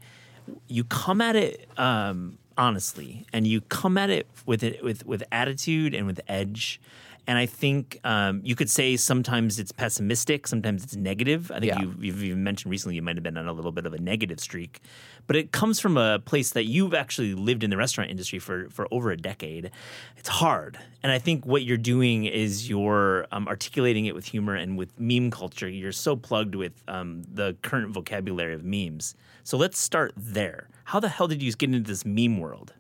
you 0.67 0.83
come 0.83 1.21
at 1.21 1.35
it 1.35 1.69
um, 1.77 2.37
honestly 2.57 3.25
and 3.33 3.47
you 3.47 3.61
come 3.61 3.97
at 3.97 4.09
it 4.09 4.27
with 4.45 4.63
it 4.63 4.83
with 4.83 5.05
with 5.05 5.23
attitude 5.31 5.93
and 5.93 6.05
with 6.07 6.19
edge. 6.27 6.79
And 7.27 7.37
I 7.37 7.45
think 7.45 7.99
um, 8.03 8.41
you 8.43 8.55
could 8.55 8.69
say 8.69 8.97
sometimes 8.97 9.59
it's 9.59 9.71
pessimistic, 9.71 10.47
sometimes 10.47 10.83
it's 10.83 10.95
negative. 10.95 11.51
I 11.51 11.59
think 11.59 11.71
Yeah. 11.73 11.81
you, 11.81 11.95
you've 11.99 12.23
even 12.23 12.43
mentioned 12.43 12.71
recently 12.71 12.95
you 12.95 13.03
might 13.03 13.15
have 13.15 13.21
been 13.23 13.37
on 13.37 13.47
a 13.47 13.53
little 13.53 13.71
bit 13.71 13.85
of 13.85 13.93
a 13.93 13.99
negative 13.99 14.39
streak, 14.39 14.81
but 15.27 15.35
it 15.35 15.51
comes 15.51 15.79
from 15.79 15.97
a 15.97 16.17
place 16.17 16.49
that 16.51 16.63
you've 16.65 16.95
actually 16.95 17.35
lived 17.35 17.63
in 17.63 17.69
the 17.69 17.77
restaurant 17.77 18.09
industry 18.09 18.39
for 18.39 18.69
for 18.71 18.87
over 18.91 19.11
a 19.11 19.17
decade. 19.17 19.69
It's 20.17 20.29
hard, 20.29 20.79
and 21.03 21.11
I 21.11 21.19
think 21.19 21.45
what 21.45 21.63
you're 21.63 21.77
doing 21.77 22.25
is 22.25 22.67
you're 22.67 23.27
um, 23.31 23.47
articulating 23.47 24.07
it 24.07 24.15
with 24.15 24.25
humor 24.25 24.55
and 24.55 24.75
with 24.75 24.99
meme 24.99 25.29
culture. 25.29 25.69
You're 25.69 25.91
so 25.91 26.15
plugged 26.15 26.55
with 26.55 26.73
um, 26.87 27.21
the 27.31 27.55
current 27.61 27.91
vocabulary 27.93 28.55
of 28.55 28.63
memes. 28.63 29.13
So 29.43 29.57
let's 29.57 29.79
start 29.79 30.13
there. 30.15 30.69
How 30.85 30.99
the 30.99 31.09
hell 31.09 31.27
did 31.27 31.41
you 31.41 31.51
get 31.53 31.73
into 31.73 31.89
this 31.89 32.05
meme 32.05 32.39
world? 32.39 32.73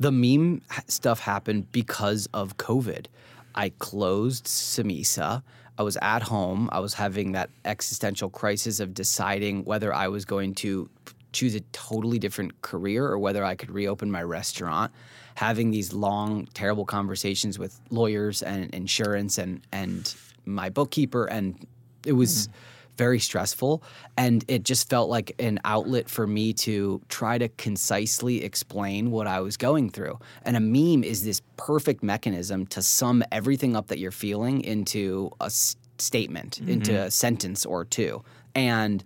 the 0.00 0.10
meme 0.10 0.62
stuff 0.88 1.20
happened 1.20 1.70
because 1.70 2.26
of 2.32 2.56
COVID. 2.56 3.06
I 3.54 3.68
closed 3.78 4.46
Samesa. 4.46 5.42
I 5.78 5.82
was 5.82 5.98
at 6.00 6.22
home. 6.22 6.70
I 6.72 6.80
was 6.80 6.94
having 6.94 7.32
that 7.32 7.50
existential 7.64 8.30
crisis 8.30 8.80
of 8.80 8.94
deciding 8.94 9.64
whether 9.64 9.94
I 9.94 10.08
was 10.08 10.24
going 10.24 10.54
to 10.56 10.88
choose 11.32 11.54
a 11.54 11.60
totally 11.72 12.18
different 12.18 12.60
career 12.62 13.06
or 13.06 13.18
whether 13.18 13.44
I 13.44 13.54
could 13.54 13.70
reopen 13.70 14.10
my 14.10 14.22
restaurant. 14.22 14.90
Having 15.34 15.70
these 15.70 15.92
long, 15.92 16.48
terrible 16.54 16.86
conversations 16.86 17.58
with 17.58 17.78
lawyers 17.90 18.42
and 18.42 18.74
insurance 18.74 19.38
and 19.38 19.60
and 19.70 20.14
my 20.46 20.70
bookkeeper, 20.70 21.26
and 21.26 21.66
it 22.06 22.12
was 22.12 22.46
hmm. 22.46 22.52
Very 23.00 23.18
stressful. 23.18 23.82
And 24.18 24.44
it 24.46 24.62
just 24.62 24.90
felt 24.90 25.08
like 25.08 25.34
an 25.38 25.58
outlet 25.64 26.10
for 26.10 26.26
me 26.26 26.52
to 26.68 27.00
try 27.08 27.38
to 27.38 27.48
concisely 27.48 28.44
explain 28.44 29.10
what 29.10 29.26
I 29.26 29.40
was 29.40 29.56
going 29.56 29.88
through. 29.88 30.18
And 30.42 30.54
a 30.54 30.60
meme 30.60 31.02
is 31.02 31.24
this 31.24 31.40
perfect 31.56 32.02
mechanism 32.02 32.66
to 32.66 32.82
sum 32.82 33.24
everything 33.32 33.74
up 33.74 33.86
that 33.86 33.98
you're 33.98 34.10
feeling 34.10 34.60
into 34.60 35.30
a 35.40 35.46
s- 35.46 35.76
statement, 35.96 36.58
mm-hmm. 36.60 36.72
into 36.72 36.92
a 36.94 37.10
sentence 37.10 37.64
or 37.64 37.86
two. 37.86 38.22
And 38.54 39.02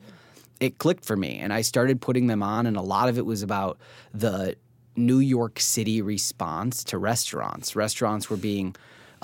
it 0.59 0.79
clicked 0.79 1.05
for 1.05 1.17
me 1.17 1.39
and 1.39 1.53
I 1.53 1.61
started 1.61 2.01
putting 2.01 2.27
them 2.27 2.43
on 2.43 2.67
and 2.67 2.77
a 2.77 2.83
lot 2.83 3.09
of 3.09 3.17
it 3.17 3.25
was 3.25 3.43
about 3.45 3.79
the 4.13 4.57
New 4.97 5.21
York 5.21 5.61
City 5.61 6.03
response 6.03 6.83
to 6.85 6.99
restaurants. 6.99 7.77
Restaurants 7.77 8.29
were 8.29 8.37
being 8.37 8.75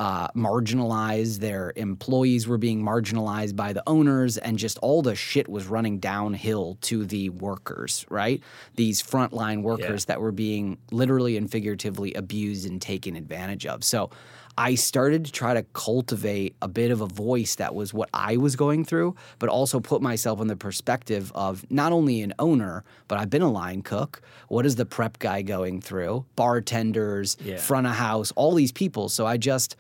uh, 0.01 0.29
marginalized, 0.29 1.41
their 1.41 1.75
employees 1.77 2.49
were 2.49 2.57
being 2.57 2.83
marginalized 2.83 3.55
by 3.55 3.75
the 3.75 3.83
owners, 3.87 4.39
and 4.39 4.59
just 4.59 4.79
all 4.79 5.03
the 5.03 5.15
shit 5.15 5.47
was 5.47 5.67
running 5.67 5.99
downhill 5.99 6.79
to 6.81 7.05
the 7.05 7.29
workers, 7.29 8.07
right? 8.09 8.41
These 8.77 9.03
frontline 9.03 9.61
workers 9.63 10.07
that 10.07 10.19
were 10.19 10.33
being 10.33 10.79
literally 10.91 11.37
and 11.37 11.51
figuratively 11.51 12.15
abused 12.15 12.67
and 12.67 12.81
taken 12.81 13.15
advantage 13.15 13.67
of. 13.67 13.85
So 13.85 14.09
I 14.57 14.75
started 14.75 15.27
to 15.27 15.33
try 15.33 15.53
to 15.53 15.65
cultivate 15.75 16.57
a 16.63 16.69
bit 16.69 16.91
of 16.91 17.03
a 17.03 17.07
voice 17.07 17.57
that 17.57 17.75
was 17.75 17.93
what 17.93 18.09
I 18.15 18.39
was 18.39 18.57
going 18.57 18.87
through, 18.87 19.17
but 19.39 19.51
also 19.51 19.81
put 19.81 20.01
myself 20.01 20.41
in 20.41 20.47
the 20.49 20.57
perspective 20.57 21.31
of 21.35 21.71
not 21.71 21.93
only 21.93 22.23
an 22.23 22.33
owner, 22.39 22.85
but 23.07 23.19
I've 23.19 23.31
been 23.31 23.43
a 23.43 23.51
line 23.51 23.83
cook. 23.83 24.23
What 24.49 24.65
is 24.65 24.77
the 24.77 24.87
prep 24.87 25.19
guy 25.19 25.43
going 25.43 25.83
through? 25.83 26.25
Bartenders, 26.37 27.37
Yeah. 27.45 27.59
front 27.59 27.87
of 27.87 27.93
house, 27.95 28.33
all 28.35 28.55
these 28.55 28.73
people. 28.73 29.09
So 29.11 29.27
I 29.27 29.37
just 29.37 29.77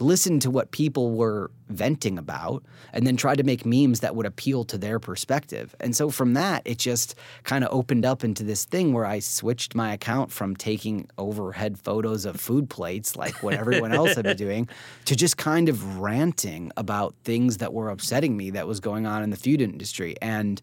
listened 0.00 0.42
to 0.42 0.50
what 0.50 0.70
people 0.70 1.12
were 1.12 1.50
venting 1.68 2.18
about 2.18 2.62
and 2.92 3.06
then 3.06 3.16
tried 3.16 3.36
to 3.38 3.44
make 3.44 3.66
memes 3.66 4.00
that 4.00 4.14
would 4.14 4.26
appeal 4.26 4.64
to 4.64 4.78
their 4.78 4.98
perspective. 4.98 5.74
And 5.80 5.96
so 5.96 6.10
from 6.10 6.34
that, 6.34 6.62
it 6.64 6.78
just 6.78 7.14
kind 7.44 7.64
of 7.64 7.72
opened 7.72 8.04
up 8.04 8.22
into 8.22 8.44
this 8.44 8.64
thing 8.64 8.92
where 8.92 9.06
I 9.06 9.18
switched 9.18 9.74
my 9.74 9.92
account 9.92 10.30
from 10.30 10.54
taking 10.54 11.08
overhead 11.18 11.78
photos 11.78 12.24
of 12.24 12.40
food 12.40 12.68
plates, 12.68 13.16
like 13.16 13.42
what 13.42 13.54
everyone 13.54 13.92
else 13.92 14.14
had 14.14 14.24
been 14.24 14.36
doing, 14.36 14.68
to 15.06 15.16
just 15.16 15.36
kind 15.36 15.68
of 15.68 15.98
ranting 15.98 16.70
about 16.76 17.14
things 17.24 17.58
that 17.58 17.72
were 17.72 17.90
upsetting 17.90 18.36
me 18.36 18.50
that 18.50 18.66
was 18.66 18.80
going 18.80 19.06
on 19.06 19.22
in 19.22 19.30
the 19.30 19.36
food 19.36 19.60
industry. 19.60 20.14
And 20.20 20.60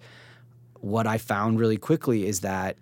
what 0.79 1.07
I 1.07 1.17
found 1.17 1.59
really 1.59 1.77
quickly 1.77 2.27
is 2.27 2.41
that 2.41 2.77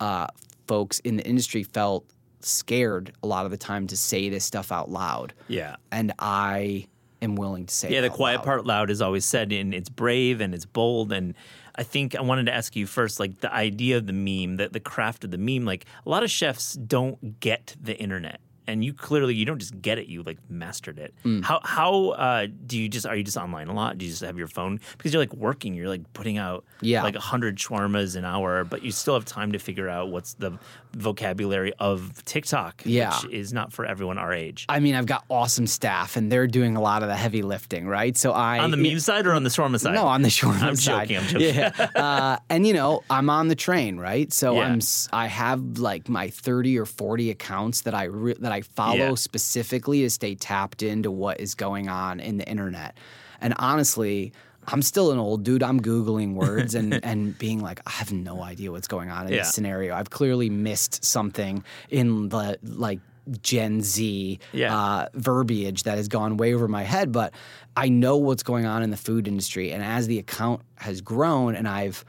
uh, 0.00 0.26
folks 0.66 1.00
in 1.00 1.16
the 1.16 1.24
industry 1.24 1.62
felt 1.62 2.04
scared 2.44 3.12
a 3.22 3.26
lot 3.26 3.44
of 3.44 3.50
the 3.50 3.56
time 3.56 3.86
to 3.88 3.96
say 3.96 4.28
this 4.28 4.44
stuff 4.44 4.72
out 4.72 4.90
loud. 4.90 5.32
Yeah. 5.48 5.76
And 5.90 6.12
I 6.18 6.86
am 7.20 7.36
willing 7.36 7.66
to 7.66 7.74
say 7.74 7.92
Yeah, 7.92 8.00
the 8.00 8.10
quiet 8.10 8.38
loud. 8.38 8.44
part 8.44 8.66
loud 8.66 8.90
is 8.90 9.00
always 9.00 9.24
said, 9.24 9.52
and 9.52 9.72
it's 9.72 9.88
brave 9.88 10.40
and 10.40 10.54
it's 10.54 10.66
bold. 10.66 11.12
And 11.12 11.34
I 11.76 11.82
think 11.84 12.14
I 12.16 12.20
wanted 12.20 12.46
to 12.46 12.52
ask 12.54 12.74
you 12.76 12.86
first, 12.86 13.20
like 13.20 13.40
the 13.40 13.52
idea 13.52 13.96
of 13.96 14.06
the 14.06 14.12
meme, 14.12 14.56
the, 14.56 14.68
the 14.68 14.80
craft 14.80 15.24
of 15.24 15.30
the 15.30 15.38
meme. 15.38 15.64
Like 15.64 15.86
a 16.04 16.08
lot 16.10 16.22
of 16.22 16.30
chefs 16.30 16.74
don't 16.74 17.40
get 17.40 17.76
the 17.80 17.96
internet, 17.98 18.40
and 18.66 18.84
you 18.84 18.92
clearly 18.94 19.34
you 19.34 19.44
don't 19.44 19.58
just 19.58 19.80
get 19.82 19.98
it; 19.98 20.06
you 20.06 20.22
like 20.22 20.38
mastered 20.50 20.98
it. 20.98 21.14
Mm. 21.24 21.42
How 21.44 21.60
how 21.64 22.08
uh, 22.10 22.46
do 22.66 22.78
you 22.78 22.88
just 22.88 23.06
are 23.06 23.16
you 23.16 23.24
just 23.24 23.36
online 23.36 23.68
a 23.68 23.74
lot? 23.74 23.98
Do 23.98 24.04
you 24.04 24.10
just 24.10 24.22
have 24.22 24.38
your 24.38 24.48
phone 24.48 24.80
because 24.96 25.12
you're 25.12 25.22
like 25.22 25.34
working? 25.34 25.74
You're 25.74 25.88
like 25.88 26.10
putting 26.12 26.38
out 26.38 26.64
Yeah. 26.80 27.02
like 27.02 27.16
hundred 27.16 27.56
shawarmas 27.56 28.16
an 28.16 28.24
hour, 28.24 28.64
but 28.64 28.82
you 28.82 28.90
still 28.92 29.14
have 29.14 29.24
time 29.24 29.52
to 29.52 29.58
figure 29.58 29.88
out 29.88 30.08
what's 30.10 30.34
the 30.34 30.58
vocabulary 30.94 31.72
of 31.78 32.24
TikTok, 32.24 32.82
Yeah. 32.84 33.10
which 33.22 33.32
is 33.32 33.52
not 33.52 33.72
for 33.72 33.84
everyone 33.84 34.18
our 34.18 34.32
age. 34.32 34.66
I 34.68 34.78
mean, 34.80 34.94
I've 34.94 35.06
got 35.06 35.24
awesome 35.28 35.66
staff, 35.66 36.16
and 36.16 36.30
they're 36.30 36.46
doing 36.46 36.76
a 36.76 36.80
lot 36.80 37.02
of 37.02 37.08
the 37.08 37.16
heavy 37.16 37.42
lifting, 37.42 37.86
right? 37.88 38.16
So 38.16 38.32
I 38.32 38.58
on 38.58 38.70
the 38.70 38.76
meme 38.76 39.00
side 39.00 39.26
or 39.26 39.32
on 39.32 39.42
the 39.42 39.50
shawarma 39.50 39.80
side? 39.80 39.94
No, 39.94 40.06
on 40.06 40.22
the 40.22 40.30
short 40.30 40.56
I'm 40.62 40.76
side. 40.76 41.08
joking, 41.08 41.16
I'm 41.18 41.26
joking. 41.28 41.54
Yeah, 41.54 41.88
uh, 41.96 42.36
and 42.48 42.66
you 42.66 42.72
know, 42.74 43.02
I'm 43.10 43.30
on 43.30 43.48
the 43.48 43.54
train, 43.54 43.98
right? 43.98 44.32
So 44.32 44.54
Yeah. 44.56 44.66
I'm 44.66 44.80
I 45.12 45.26
have 45.26 45.78
like 45.78 46.08
my 46.08 46.28
30 46.28 46.78
or 46.78 46.86
40 46.86 47.30
accounts 47.30 47.82
that 47.82 47.94
I 47.94 48.04
re- 48.04 48.36
that 48.40 48.51
I 48.52 48.60
follow 48.60 48.96
Yeah. 49.10 49.14
specifically 49.16 50.02
to 50.02 50.10
stay 50.10 50.34
tapped 50.34 50.82
into 50.82 51.10
what 51.10 51.40
is 51.40 51.54
going 51.54 51.88
on 51.88 52.20
in 52.20 52.36
the 52.38 52.48
internet. 52.48 52.96
And 53.40 53.54
honestly, 53.58 54.32
I'm 54.68 54.82
still 54.82 55.10
an 55.10 55.18
old 55.18 55.42
dude. 55.42 55.62
I'm 55.62 55.80
googling 55.80 56.34
words 56.44 56.74
and 56.76 57.04
and 57.04 57.36
being 57.38 57.60
like, 57.60 57.80
I 57.86 57.90
have 57.90 58.12
no 58.12 58.42
idea 58.42 58.70
what's 58.70 58.86
going 58.88 59.10
on 59.10 59.26
in 59.26 59.32
Yeah. 59.32 59.38
this 59.40 59.54
scenario. 59.54 59.94
I've 59.96 60.10
clearly 60.10 60.50
missed 60.50 61.04
something 61.04 61.64
in 61.90 62.28
the 62.28 62.58
like 62.62 63.00
Gen 63.40 63.80
Z 63.82 64.38
Yeah. 64.52 64.76
uh, 64.76 65.06
verbiage 65.14 65.84
that 65.84 65.96
has 65.96 66.08
gone 66.08 66.36
way 66.36 66.54
over 66.54 66.66
my 66.68 66.82
head, 66.82 67.12
but 67.12 67.32
I 67.76 67.88
know 67.88 68.16
what's 68.16 68.42
going 68.42 68.66
on 68.66 68.82
in 68.82 68.90
the 68.90 68.96
food 68.96 69.26
industry. 69.28 69.72
And 69.72 69.82
as 69.82 70.06
the 70.08 70.18
account 70.18 70.60
has 70.76 71.00
grown 71.00 71.54
and 71.56 71.66
I've 71.68 72.04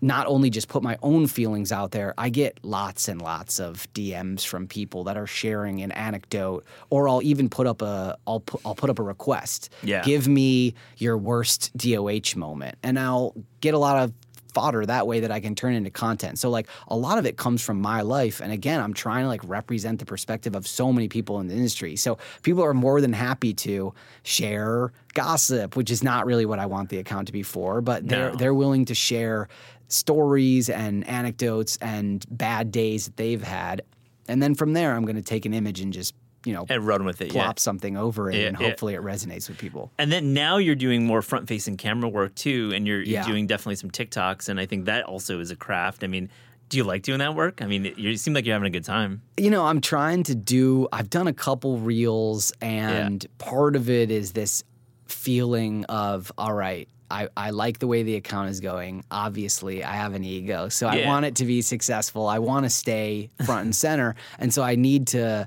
not 0.00 0.26
only 0.26 0.50
just 0.50 0.68
put 0.68 0.82
my 0.82 0.98
own 1.02 1.26
feelings 1.26 1.72
out 1.72 1.90
there, 1.90 2.12
I 2.18 2.28
get 2.28 2.58
lots 2.62 3.08
and 3.08 3.20
lots 3.20 3.58
of 3.58 3.86
DMs 3.94 4.44
from 4.46 4.66
people 4.68 5.04
that 5.04 5.16
are 5.16 5.26
sharing 5.26 5.82
an 5.82 5.90
anecdote, 5.92 6.64
or 6.90 7.08
I'll 7.08 7.22
even 7.22 7.48
put 7.48 7.66
up 7.66 7.80
a 7.82 8.16
I'll 8.26 8.40
put 8.40 8.60
I'll 8.64 8.74
put 8.74 8.90
up 8.90 8.98
a 8.98 9.02
request. 9.02 9.70
Yeah. 9.82 10.02
Give 10.02 10.28
me 10.28 10.74
your 10.98 11.16
worst 11.16 11.76
DOH 11.76 12.36
moment, 12.36 12.76
and 12.82 12.98
I'll 12.98 13.34
get 13.60 13.74
a 13.74 13.78
lot 13.78 14.02
of 14.04 14.12
fodder 14.52 14.86
that 14.86 15.06
way 15.06 15.20
that 15.20 15.30
I 15.30 15.38
can 15.40 15.54
turn 15.54 15.74
into 15.74 15.90
content. 15.90 16.38
So 16.38 16.48
like 16.48 16.66
a 16.88 16.96
lot 16.96 17.18
of 17.18 17.26
it 17.26 17.36
comes 17.36 17.60
from 17.60 17.78
my 17.78 18.00
life 18.00 18.40
and 18.40 18.50
again 18.50 18.80
I'm 18.80 18.94
trying 18.94 19.24
to 19.24 19.28
like 19.28 19.42
represent 19.44 19.98
the 19.98 20.06
perspective 20.06 20.56
of 20.56 20.66
so 20.66 20.90
many 20.94 21.08
people 21.08 21.40
in 21.40 21.48
the 21.48 21.54
industry. 21.54 21.94
So 21.96 22.16
people 22.42 22.64
are 22.64 22.72
more 22.72 23.02
than 23.02 23.12
happy 23.12 23.52
to 23.52 23.92
share 24.22 24.92
gossip, 25.12 25.76
which 25.76 25.90
is 25.90 26.02
not 26.02 26.24
really 26.24 26.46
what 26.46 26.58
I 26.58 26.64
want 26.64 26.88
the 26.88 26.96
account 26.96 27.26
to 27.26 27.32
be 27.34 27.42
for, 27.42 27.82
but 27.82 28.08
they're 28.08 28.30
No. 28.30 28.36
they're 28.36 28.54
willing 28.54 28.86
to 28.86 28.94
share 28.94 29.48
stories 29.88 30.68
and 30.68 31.06
anecdotes 31.08 31.78
and 31.80 32.24
bad 32.30 32.70
days 32.72 33.06
that 33.06 33.16
they've 33.16 33.42
had. 33.42 33.82
And 34.28 34.42
then 34.42 34.54
from 34.54 34.72
there 34.72 34.94
I'm 34.94 35.04
going 35.04 35.16
to 35.16 35.22
take 35.22 35.46
an 35.46 35.54
image 35.54 35.80
and 35.80 35.92
just, 35.92 36.14
you 36.44 36.52
know, 36.52 36.64
and 36.68 36.86
run 36.86 37.04
with 37.04 37.20
it. 37.20 37.30
plop 37.30 37.56
yeah. 37.58 37.60
something 37.60 37.96
over 37.96 38.30
it 38.30 38.36
Yeah, 38.36 38.48
and 38.48 38.60
yeah. 38.60 38.68
hopefully 38.68 38.94
it 38.94 39.00
resonates 39.02 39.48
with 39.48 39.58
people. 39.58 39.90
And 39.98 40.10
then 40.12 40.32
now 40.32 40.58
you're 40.58 40.74
doing 40.74 41.04
more 41.06 41.22
front 41.22 41.48
facing 41.48 41.76
camera 41.76 42.08
work 42.08 42.34
too, 42.34 42.72
and 42.74 42.86
you're, 42.86 42.98
you're 42.98 43.20
Yeah. 43.20 43.26
doing 43.26 43.46
definitely 43.46 43.76
some 43.76 43.90
TikToks, 43.90 44.48
and 44.48 44.60
I 44.60 44.66
think 44.66 44.84
that 44.86 45.04
also 45.04 45.40
is 45.40 45.50
a 45.50 45.56
craft. 45.56 46.04
I 46.04 46.06
mean, 46.06 46.28
do 46.68 46.76
you 46.76 46.84
like 46.84 47.02
doing 47.02 47.18
that 47.20 47.34
work? 47.36 47.62
I 47.62 47.66
mean, 47.66 47.92
you 47.96 48.16
seem 48.16 48.34
like 48.34 48.44
you're 48.44 48.54
having 48.54 48.66
a 48.66 48.70
good 48.70 48.84
time. 48.84 49.22
you 49.36 49.50
know, 49.50 49.64
I'm 49.64 49.80
trying 49.80 50.24
to 50.24 50.34
do, 50.34 50.88
I've 50.92 51.10
done 51.10 51.28
a 51.28 51.32
couple 51.32 51.78
reels, 51.78 52.52
and 52.60 53.24
part 53.38 53.76
of 53.76 53.88
it 53.88 54.10
is 54.10 54.32
this 54.32 54.64
feeling 55.06 55.84
of, 55.84 56.32
all 56.36 56.52
right, 56.52 56.88
I, 57.10 57.28
I 57.36 57.50
like 57.50 57.78
the 57.78 57.86
way 57.86 58.02
the 58.02 58.16
account 58.16 58.50
is 58.50 58.60
going. 58.60 59.04
Obviously, 59.10 59.84
I 59.84 59.92
have 59.94 60.14
an 60.14 60.24
ego. 60.24 60.68
So 60.68 60.88
I 60.88 61.06
want 61.06 61.24
it 61.26 61.36
to 61.36 61.44
be 61.44 61.62
successful. 61.62 62.26
I 62.26 62.38
want 62.40 62.64
to 62.64 62.70
stay 62.70 63.30
front 63.44 63.64
and 63.66 63.74
center. 63.76 64.14
And 64.38 64.52
so 64.52 64.62
I 64.62 64.74
need 64.74 65.06
to 65.08 65.46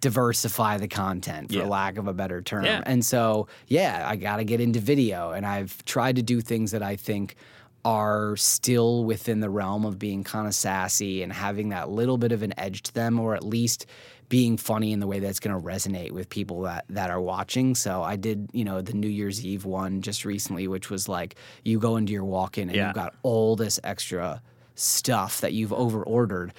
diversify 0.00 0.78
the 0.78 0.88
content, 0.88 1.48
for 1.50 1.58
Yeah. 1.58 1.64
lack 1.66 1.98
of 1.98 2.06
a 2.06 2.12
better 2.12 2.42
term. 2.42 2.64
Yeah. 2.64 2.82
And 2.86 3.04
so, 3.04 3.48
yeah, 3.66 4.04
I 4.08 4.16
got 4.16 4.36
to 4.36 4.44
get 4.44 4.60
into 4.60 4.80
video. 4.80 5.30
And 5.32 5.46
I've 5.46 5.84
tried 5.84 6.16
to 6.16 6.22
do 6.22 6.40
things 6.40 6.70
that 6.72 6.82
I 6.82 6.96
think 6.96 7.36
are 7.84 8.36
still 8.36 9.04
within 9.04 9.40
the 9.40 9.48
realm 9.48 9.84
of 9.84 9.98
being 9.98 10.24
kind 10.24 10.46
of 10.46 10.54
sassy 10.54 11.22
and 11.22 11.32
having 11.32 11.68
that 11.70 11.88
little 11.88 12.18
bit 12.18 12.32
of 12.32 12.42
an 12.42 12.52
edge 12.58 12.82
to 12.82 12.92
them, 12.94 13.18
or 13.18 13.34
at 13.34 13.44
least 13.44 13.86
being 14.28 14.56
funny 14.56 14.92
in 14.92 15.00
the 15.00 15.06
way 15.06 15.20
that's 15.20 15.38
going 15.40 15.54
to 15.56 15.64
resonate 15.64 16.10
with 16.10 16.28
people 16.28 16.62
that, 16.62 16.84
that 16.90 17.10
are 17.10 17.20
watching. 17.20 17.74
So 17.74 18.02
I 18.02 18.16
did, 18.16 18.48
you 18.52 18.64
know, 18.64 18.82
the 18.82 18.92
New 18.92 19.08
Year's 19.08 19.44
Eve 19.44 19.64
one 19.64 20.02
just 20.02 20.24
recently, 20.24 20.66
which 20.68 20.90
was 20.90 21.08
like 21.08 21.36
you 21.64 21.78
go 21.78 21.96
into 21.96 22.12
your 22.12 22.24
walk 22.24 22.58
in 22.58 22.68
and 22.68 22.76
Yeah. 22.76 22.86
you've 22.86 22.94
got 22.96 23.14
all 23.22 23.54
this 23.56 23.78
extra 23.84 24.42
stuff 24.74 25.40
that 25.40 25.52
you've 25.52 25.72
over 25.72 26.02
ordered. 26.02 26.52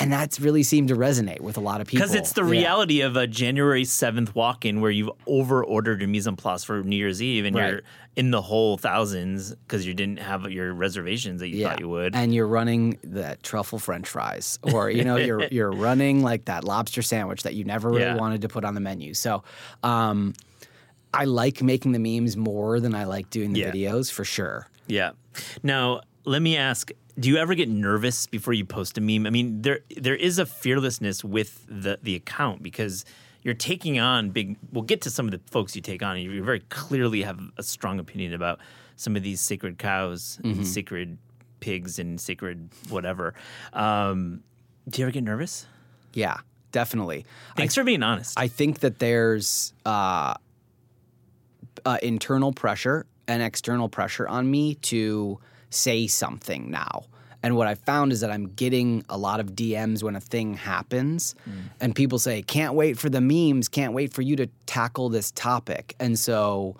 And 0.00 0.10
that's 0.12 0.40
really 0.40 0.62
seemed 0.62 0.88
to 0.88 0.96
resonate 0.96 1.40
with 1.40 1.56
a 1.56 1.60
lot 1.60 1.80
of 1.80 1.86
people. 1.86 2.04
Because 2.06 2.14
it's 2.16 2.32
the 2.32 2.42
Yeah. 2.44 2.50
reality 2.50 3.00
of 3.02 3.16
a 3.16 3.26
January 3.26 3.84
7th 3.84 4.34
walk 4.34 4.64
in 4.64 4.80
where 4.80 4.90
you've 4.90 5.10
over 5.26 5.62
ordered 5.64 6.00
your 6.00 6.08
mise 6.08 6.26
en 6.26 6.36
place 6.36 6.64
for 6.64 6.82
New 6.82 6.96
Year's 6.96 7.22
Eve 7.22 7.44
and 7.44 7.54
Right. 7.54 7.70
you're 7.70 7.82
in 8.16 8.30
the 8.30 8.40
hole 8.42 8.76
thousands 8.78 9.54
because 9.54 9.86
you 9.86 9.94
didn't 9.94 10.18
have 10.18 10.50
your 10.50 10.72
reservations 10.72 11.40
that 11.40 11.48
you 11.48 11.62
thought 11.62 11.80
you 11.80 11.88
would. 11.88 12.16
And 12.16 12.34
you're 12.34 12.46
running 12.46 12.98
the 13.04 13.36
truffle 13.42 13.78
French 13.78 14.08
fries, 14.08 14.58
or 14.62 14.90
you 14.90 15.04
know, 15.04 15.16
you're 15.16 15.44
you're 15.52 15.70
running 15.70 16.22
like 16.22 16.46
that 16.46 16.64
lobster 16.64 17.02
sandwich 17.02 17.42
that 17.44 17.54
you 17.54 17.64
never 17.64 17.88
really 17.90 18.02
Yeah. 18.02 18.16
wanted 18.16 18.40
to 18.42 18.48
put 18.48 18.64
on 18.64 18.74
the 18.74 18.80
menu. 18.80 19.14
So, 19.14 19.42
um, 19.82 20.32
I 21.12 21.24
like 21.24 21.62
making 21.62 21.92
the 21.92 21.98
memes 21.98 22.36
more 22.36 22.80
than 22.80 22.94
I 22.94 23.04
like 23.04 23.30
doing 23.30 23.52
the 23.52 23.60
Yeah. 23.60 23.70
videos 23.72 24.10
for 24.10 24.24
sure. 24.24 24.68
Yeah. 24.86 25.10
Now, 25.62 26.00
let 26.24 26.40
me 26.42 26.56
ask, 26.56 26.90
do 27.20 27.28
you 27.28 27.36
ever 27.36 27.54
get 27.54 27.68
nervous 27.68 28.26
before 28.26 28.54
you 28.54 28.64
post 28.64 28.96
a 28.96 29.00
meme? 29.00 29.26
I 29.26 29.30
mean, 29.30 29.62
there 29.62 29.80
there 29.96 30.16
is 30.16 30.38
a 30.38 30.46
fearlessness 30.46 31.22
with 31.22 31.64
the 31.68 31.98
the 32.02 32.16
account 32.16 32.62
because 32.62 33.04
you're 33.42 33.54
taking 33.54 33.98
on 33.98 34.30
big 34.30 34.56
we'll 34.72 34.84
get 34.84 35.02
to 35.02 35.10
some 35.10 35.26
of 35.26 35.32
the 35.32 35.40
folks 35.50 35.76
you 35.76 35.82
take 35.82 36.02
on 36.02 36.16
and 36.16 36.24
you 36.24 36.42
very 36.42 36.60
clearly 36.60 37.22
have 37.22 37.38
a 37.58 37.62
strong 37.62 37.98
opinion 37.98 38.32
about 38.32 38.58
some 38.96 39.16
of 39.16 39.22
these 39.22 39.40
sacred 39.40 39.78
cows 39.78 40.38
and 40.42 40.66
sacred 40.66 41.18
pigs 41.60 41.98
and 41.98 42.20
sacred 42.20 42.70
whatever. 42.88 43.34
Um, 43.72 44.42
do 44.88 45.00
you 45.00 45.06
ever 45.06 45.12
get 45.12 45.24
nervous? 45.24 45.66
Yeah, 46.12 46.38
definitely. 46.72 47.24
Thanks 47.56 47.74
for 47.74 47.84
being 47.84 48.02
honest. 48.02 48.38
I 48.38 48.48
think 48.48 48.80
that 48.80 48.98
there's 48.98 49.72
uh, 49.86 50.34
uh, 51.84 51.98
internal 52.02 52.52
pressure 52.52 53.06
and 53.28 53.42
external 53.42 53.88
pressure 53.88 54.26
on 54.26 54.50
me 54.50 54.74
to 54.76 55.38
say 55.70 56.06
something 56.06 56.70
now. 56.70 57.04
And 57.42 57.56
what 57.56 57.66
I 57.66 57.74
found 57.74 58.12
is 58.12 58.20
that 58.20 58.30
I'm 58.30 58.48
getting 58.48 59.04
a 59.08 59.16
lot 59.16 59.40
of 59.40 59.52
DMs 59.52 60.02
when 60.02 60.16
a 60.16 60.20
thing 60.20 60.54
happens, 60.54 61.34
and 61.80 61.94
people 61.94 62.18
say, 62.18 62.42
Can't 62.42 62.74
wait 62.74 62.98
for 62.98 63.08
the 63.08 63.20
memes, 63.20 63.68
can't 63.68 63.92
wait 63.92 64.12
for 64.12 64.22
you 64.22 64.36
to 64.36 64.46
tackle 64.66 65.08
this 65.08 65.30
topic. 65.30 65.94
And 65.98 66.18
so, 66.18 66.76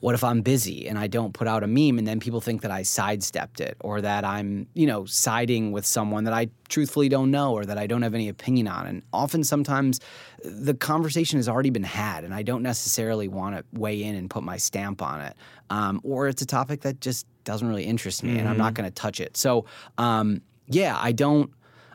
what 0.00 0.14
if 0.14 0.24
I'm 0.24 0.40
busy 0.40 0.88
and 0.88 0.98
I 0.98 1.06
don't 1.06 1.34
put 1.34 1.46
out 1.46 1.62
a 1.62 1.66
meme 1.66 1.98
and 1.98 2.06
then 2.06 2.20
people 2.20 2.40
think 2.40 2.62
that 2.62 2.70
I 2.70 2.82
sidestepped 2.82 3.60
it 3.60 3.76
or 3.80 4.00
that 4.00 4.24
I'm, 4.24 4.66
you 4.72 4.86
know, 4.86 5.04
siding 5.04 5.72
with 5.72 5.84
someone 5.84 6.24
that 6.24 6.32
I 6.32 6.48
truthfully 6.68 7.10
don't 7.10 7.30
know 7.30 7.52
or 7.52 7.66
that 7.66 7.76
I 7.76 7.86
don't 7.86 8.00
have 8.00 8.14
any 8.14 8.30
opinion 8.30 8.66
on. 8.66 8.86
And 8.86 9.02
often 9.12 9.44
sometimes 9.44 10.00
the 10.42 10.72
conversation 10.72 11.38
has 11.38 11.48
already 11.50 11.68
been 11.68 11.84
had 11.84 12.24
and 12.24 12.34
I 12.34 12.42
don't 12.42 12.62
necessarily 12.62 13.28
want 13.28 13.56
to 13.56 13.64
weigh 13.78 14.02
in 14.02 14.14
and 14.14 14.30
put 14.30 14.42
my 14.42 14.56
stamp 14.56 15.02
on 15.02 15.20
it. 15.20 15.36
Um, 15.68 16.00
or 16.02 16.28
it's 16.28 16.40
a 16.40 16.46
topic 16.46 16.80
that 16.80 17.00
just 17.00 17.26
doesn't 17.50 17.66
really 17.68 17.84
interest 17.84 18.22
me 18.22 18.38
and 18.38 18.48
I'm 18.48 18.56
not 18.56 18.74
going 18.74 18.88
to 18.88 18.94
touch 18.94 19.18
it. 19.20 19.36
So, 19.36 19.64
um, 19.98 20.40
yeah, 20.68 20.96
I 20.98 21.10
don't, 21.12 21.50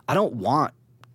I 0.06 0.12
don't 0.14 0.34
want 0.34 0.74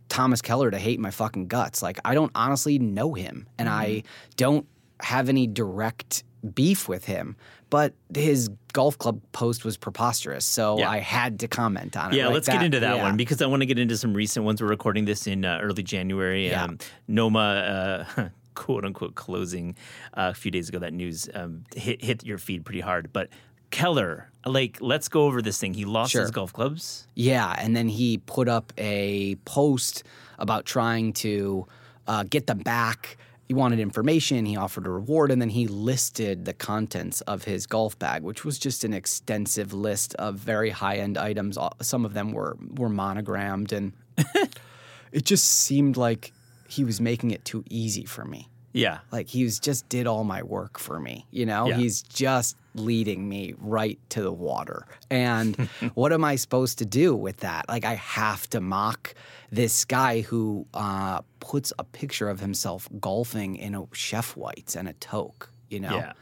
Thomas 0.10 0.42
Keller 0.42 0.72
to 0.72 0.78
hate 0.80 1.00
my 1.00 1.12
fucking 1.12 1.48
guts. 1.48 1.82
Like 1.84 2.00
I 2.04 2.16
don't 2.16 2.32
honestly 2.34 2.80
know 2.80 3.14
him 3.14 3.48
and 3.60 3.70
I 3.70 4.04
don't 4.36 4.66
have 5.00 5.30
any 5.30 5.46
direct 5.48 6.24
beef 6.56 6.90
with 6.90 7.06
him, 7.06 7.36
but 7.70 7.94
his 8.16 8.50
golf 8.74 8.98
club 8.98 9.22
post 9.32 9.64
was 9.64 9.78
preposterous, 9.78 10.44
so 10.44 10.80
Yeah. 10.80 10.90
I 10.90 10.98
had 10.98 11.40
to 11.42 11.48
comment 11.48 11.96
on 11.96 12.12
it. 12.14 12.18
Yeah, 12.18 12.26
Like 12.26 12.34
let's 12.34 12.48
get 12.50 12.64
into 12.64 12.80
that 12.80 12.96
yeah. 12.98 13.04
one 13.04 13.16
because 13.16 13.42
I 13.44 13.46
want 13.46 13.62
to 13.62 13.66
get 13.68 13.78
into 13.78 13.96
some 13.96 14.14
recent 14.16 14.44
ones. 14.44 14.60
We're 14.62 14.68
recording 14.68 15.06
this 15.06 15.28
in 15.28 15.46
uh, 15.46 15.60
early 15.62 15.84
January. 15.84 16.50
Yeah. 16.50 16.64
Um, 16.64 16.80
Noma, 17.08 18.06
uh, 18.18 18.30
quote 18.56 18.84
unquote, 18.86 19.16
closing 19.16 19.76
uh, 20.16 20.32
a 20.32 20.34
few 20.34 20.52
days 20.52 20.68
ago. 20.68 20.80
That 20.80 20.94
news 20.94 21.30
um, 21.34 21.64
hit 21.76 22.04
hit 22.04 22.26
your 22.26 22.38
feed 22.40 22.66
pretty 22.66 22.82
hard. 22.82 23.14
But 23.14 23.30
Keller, 23.72 24.30
like, 24.46 24.78
let's 24.82 25.08
go 25.10 25.24
over 25.26 25.42
this 25.42 25.58
thing. 25.60 25.74
He 25.74 25.86
lost 25.86 26.12
Sure. 26.12 26.22
his 26.22 26.32
golf 26.32 26.54
clubs. 26.54 27.08
Yeah, 27.16 27.56
and 27.58 27.76
then 27.76 27.88
he 27.88 28.18
put 28.20 28.48
up 28.48 28.72
a 28.78 29.36
post 29.46 30.04
about 30.40 30.66
trying 30.66 31.14
to 31.14 31.66
uh, 32.08 32.24
get 32.30 32.48
them 32.48 32.60
back. 32.60 33.18
He 33.48 33.54
wanted 33.54 33.80
information. 33.80 34.46
He 34.46 34.56
offered 34.56 34.88
a 34.88 34.90
reward, 34.90 35.30
and 35.32 35.42
then 35.42 35.50
he 35.50 35.68
listed 35.68 36.46
the 36.46 36.54
contents 36.54 37.22
of 37.22 37.44
his 37.44 37.68
golf 37.68 38.00
bag, 38.00 38.24
which 38.24 38.46
was 38.46 38.58
just 38.58 38.84
an 38.84 38.94
extensive 38.94 39.74
list 39.74 40.16
of 40.16 40.36
very 40.36 40.70
high 40.70 40.98
end 40.98 41.18
items. 41.18 41.58
Some 41.82 42.06
of 42.06 42.14
them 42.14 42.32
were 42.32 42.58
were 42.78 42.88
monogrammed, 42.90 43.74
and 43.74 43.92
it 45.12 45.26
just 45.26 45.46
seemed 45.46 45.98
like 45.98 46.32
he 46.68 46.84
was 46.86 47.02
making 47.02 47.32
it 47.32 47.44
too 47.44 47.64
easy 47.70 48.06
for 48.06 48.24
me. 48.24 48.48
Yeah. 48.74 49.00
Like 49.12 49.28
he's 49.28 49.60
just 49.60 49.88
did 49.90 50.08
all 50.08 50.24
my 50.24 50.44
work 50.44 50.80
for 50.80 51.00
me, 51.00 51.26
you 51.32 51.46
know? 51.46 51.68
Yeah. 51.68 51.78
He's 51.78 52.02
just 52.02 52.58
leading 52.74 53.28
me 53.28 53.54
right 53.60 54.00
to 54.10 54.22
the 54.22 54.32
water. 54.32 54.86
And 55.10 55.56
what 55.94 56.14
am 56.14 56.24
I 56.24 56.36
supposed 56.36 56.78
to 56.80 56.86
do 56.86 57.16
with 57.16 57.38
that? 57.38 57.68
Like 57.68 57.86
I 57.86 57.96
have 57.96 58.50
to 58.52 58.62
mock 58.62 59.14
this 59.52 59.86
guy 59.86 60.22
who 60.22 60.66
uh, 60.74 61.22
puts 61.40 61.74
a 61.78 61.84
picture 61.84 62.30
of 62.30 62.40
himself 62.40 62.88
golfing 63.00 63.58
in 63.58 63.76
a 63.76 63.86
chef 63.92 64.38
whites 64.38 64.76
and 64.76 64.88
a 64.88 64.94
toque, 64.94 65.50
you 65.70 65.80
know? 65.80 65.96
Yeah. 65.96 66.14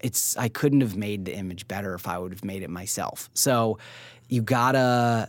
It's 0.00 0.36
I 0.36 0.48
couldn't 0.48 0.80
have 0.80 0.96
made 0.96 1.24
the 1.24 1.34
image 1.34 1.66
better 1.66 1.94
if 1.94 2.06
I 2.06 2.18
would 2.18 2.32
have 2.32 2.44
made 2.44 2.62
it 2.62 2.70
myself. 2.70 3.28
So 3.34 3.78
you 4.28 4.42
gotta 4.42 5.28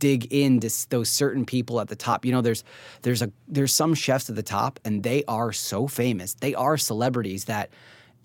dig 0.00 0.32
into 0.32 0.68
those 0.88 1.08
certain 1.08 1.46
people 1.46 1.80
at 1.80 1.86
the 1.86 1.94
top. 1.94 2.24
You 2.24 2.32
know, 2.32 2.40
there's 2.40 2.64
there's 3.02 3.22
a 3.22 3.30
there's 3.46 3.72
some 3.72 3.94
chefs 3.94 4.28
at 4.28 4.34
the 4.34 4.42
top, 4.42 4.80
and 4.84 5.04
they 5.04 5.22
are 5.28 5.52
so 5.52 5.86
famous. 5.86 6.34
They 6.34 6.54
are 6.56 6.76
celebrities 6.76 7.44
that 7.44 7.70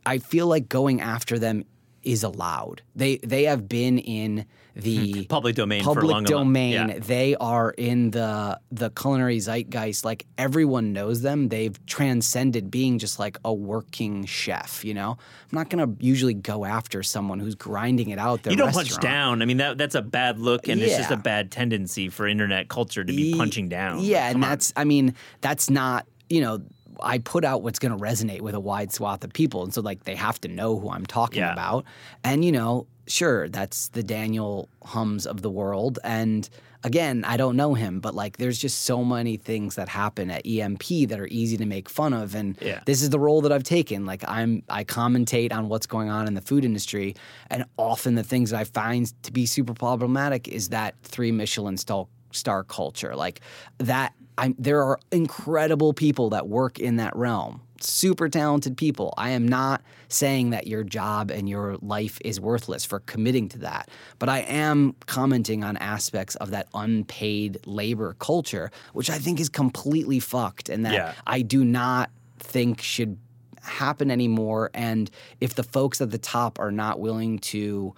I 0.08 0.18
feel 0.18 0.48
like 0.48 0.68
going 0.68 1.02
after 1.02 1.38
them 1.38 1.66
is 2.06 2.24
allowed. 2.24 2.82
They 2.96 3.18
they 3.18 3.44
have 3.44 3.68
been 3.68 4.00
in 4.00 4.46
the 4.76 5.12
hmm. 5.12 5.24
Public 5.24 5.56
domain 5.56 5.84
for 5.84 5.92
a 5.92 5.94
public 5.96 6.12
long 6.12 6.24
domain. 6.26 6.74
Yeah. 6.74 7.00
They 7.00 7.36
are 7.36 7.72
in 7.72 8.12
the 8.12 8.60
the 8.72 8.90
culinary 8.90 9.40
zeitgeist. 9.40 10.04
Like 10.04 10.26
everyone 10.38 10.92
knows 10.92 11.22
them. 11.22 11.48
They've 11.48 11.86
transcended 11.86 12.70
being 12.70 13.00
just 13.00 13.18
like 13.18 13.38
a 13.46 13.54
working 13.54 14.26
chef. 14.26 14.84
You 14.84 14.94
know, 14.94 15.12
I'm 15.12 15.56
not 15.58 15.70
gonna 15.70 15.94
usually 16.00 16.34
go 16.34 16.66
after 16.66 17.04
someone 17.04 17.40
who's 17.40 17.56
grinding 17.56 18.10
it 18.10 18.20
out. 18.20 18.44
Their 18.44 18.52
You 18.52 18.58
don't 18.58 18.74
punch 18.74 19.00
down. 19.00 19.42
I 19.42 19.46
mean, 19.46 19.58
that 19.58 19.78
that's 19.78 19.96
a 19.96 20.02
bad 20.02 20.40
look, 20.40 20.68
and 20.68 20.82
it's 20.82 20.98
just 20.98 21.12
a 21.12 21.18
bad 21.18 21.52
tendency 21.52 22.10
for 22.10 22.28
internet 22.28 22.68
culture 22.68 23.04
to 23.04 23.14
be 23.14 23.32
Ye- 23.32 23.38
punching 23.38 23.70
down. 23.70 24.04
Yeah, 24.04 24.26
Like, 24.26 24.36
and 24.36 24.44
on. 24.44 24.50
that's 24.50 24.74
I 24.76 24.84
mean, 24.84 25.16
that's 25.40 25.70
not, 25.70 26.06
you 26.30 26.42
know, 26.42 26.62
I 27.00 27.18
put 27.20 27.44
out 27.46 27.62
what's 27.64 27.80
going 27.80 27.92
to 27.98 28.04
resonate 28.04 28.42
with 28.42 28.56
a 28.56 28.60
wide 28.60 28.92
swath 28.92 29.24
of 29.24 29.34
people. 29.34 29.64
And 29.64 29.74
so 29.74 29.82
like 29.82 30.04
they 30.04 30.16
have 30.16 30.40
to 30.42 30.48
know 30.48 30.80
who 30.80 30.90
I'm 30.90 31.06
talking 31.06 31.40
Yeah. 31.40 31.54
about. 31.54 31.86
And 32.24 32.44
you 32.46 32.52
know, 32.52 32.88
sure, 33.08 33.50
that's 33.50 33.90
the 33.90 34.04
Daniel 34.04 34.70
Humms 34.84 35.26
of 35.26 35.42
the 35.42 35.50
world 35.50 36.00
and 36.04 36.50
again, 36.84 37.24
I 37.26 37.36
don't 37.36 37.56
know 37.56 37.74
him, 37.74 38.00
but 38.00 38.14
like 38.14 38.38
there's 38.38 38.60
just 38.60 38.84
so 38.84 39.04
many 39.04 39.38
things 39.38 39.74
that 39.74 39.90
happen 39.90 40.30
at 40.30 40.46
EMP 40.46 40.84
that 41.10 41.20
are 41.20 41.26
easy 41.32 41.58
to 41.58 41.66
make 41.66 41.90
fun 41.90 42.14
of 42.14 42.36
and 42.36 42.56
Yeah. 42.62 42.82
this 42.86 43.02
is 43.02 43.10
the 43.10 43.20
role 43.20 43.42
that 43.42 43.52
I've 43.52 43.64
taken. 43.64 44.06
Like 44.06 44.24
I'm 44.28 44.62
I 44.70 44.84
commentate 44.84 45.52
on 45.52 45.68
what's 45.68 45.88
going 45.88 46.10
on 46.10 46.28
in 46.28 46.36
the 46.36 46.42
food 46.42 46.64
industry 46.64 47.16
and 47.50 47.66
often 47.78 48.14
the 48.14 48.24
things 48.24 48.52
that 48.52 48.60
I 48.60 48.66
find 48.66 49.12
to 49.24 49.32
be 49.32 49.48
super 49.48 49.74
problematic 49.74 50.48
is 50.48 50.70
that 50.70 50.94
three 51.02 51.32
Michelin 51.32 51.78
star 51.78 52.06
star 52.32 52.64
culture. 52.64 53.16
Like 53.16 53.42
that 53.80 54.14
I'm 54.38 54.56
there 54.58 54.84
are 54.84 55.00
incredible 55.12 55.94
people 55.94 56.30
that 56.32 56.48
work 56.48 56.80
in 56.80 56.98
that 56.98 57.16
realm. 57.16 57.62
Super 57.82 58.30
talented 58.30 58.78
people. 58.78 59.14
I 59.18 59.32
am 59.32 59.48
not 59.48 59.82
saying 60.08 60.52
that 60.52 60.68
your 60.68 60.84
job 60.84 61.30
and 61.30 61.50
your 61.50 61.78
life 61.82 62.20
is 62.24 62.40
worthless 62.40 62.86
for 62.86 63.00
committing 63.02 63.50
to 63.50 63.60
that. 63.60 63.90
But 64.18 64.30
I 64.30 64.40
am 64.40 64.96
commenting 65.06 65.64
on 65.64 65.78
aspects 65.78 66.36
of 66.36 66.52
that 66.52 66.68
unpaid 66.74 67.60
labor 67.66 68.16
culture, 68.20 68.72
which 68.94 69.10
I 69.10 69.18
think 69.18 69.40
is 69.40 69.50
completely 69.50 70.20
fucked 70.20 70.70
and 70.70 70.86
that 70.86 70.94
Yeah. 70.94 71.14
I 71.28 71.42
do 71.42 71.66
not 71.66 72.12
think 72.40 72.82
should 72.82 73.18
happen 73.62 74.10
anymore. 74.10 74.72
And 74.74 75.10
if 75.42 75.56
the 75.56 75.64
folks 75.64 76.02
at 76.02 76.12
the 76.12 76.18
top 76.18 76.60
are 76.60 76.72
not 76.72 77.00
willing 77.00 77.40
to 77.40 77.94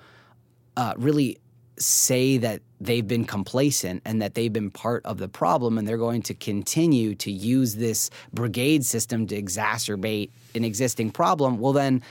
uh, 0.76 0.93
really 0.97 1.38
say 1.80 2.38
that 2.38 2.62
they've 2.80 3.08
been 3.08 3.26
complacent 3.26 4.02
and 4.06 4.22
that 4.22 4.36
they've 4.36 4.54
been 4.54 4.72
part 4.72 5.06
of 5.06 5.18
the 5.18 5.28
problem 5.28 5.78
and 5.78 5.88
they're 5.88 5.98
going 5.98 6.22
to 6.24 6.34
continue 6.34 7.16
to 7.16 7.32
use 7.32 7.76
this 7.76 8.10
brigade 8.34 8.86
system 8.86 9.28
to 9.28 9.42
exacerbate 9.42 10.30
an 10.56 10.63
existing 10.63 11.12
problem, 11.12 11.60
well, 11.60 11.74
then 11.74 12.02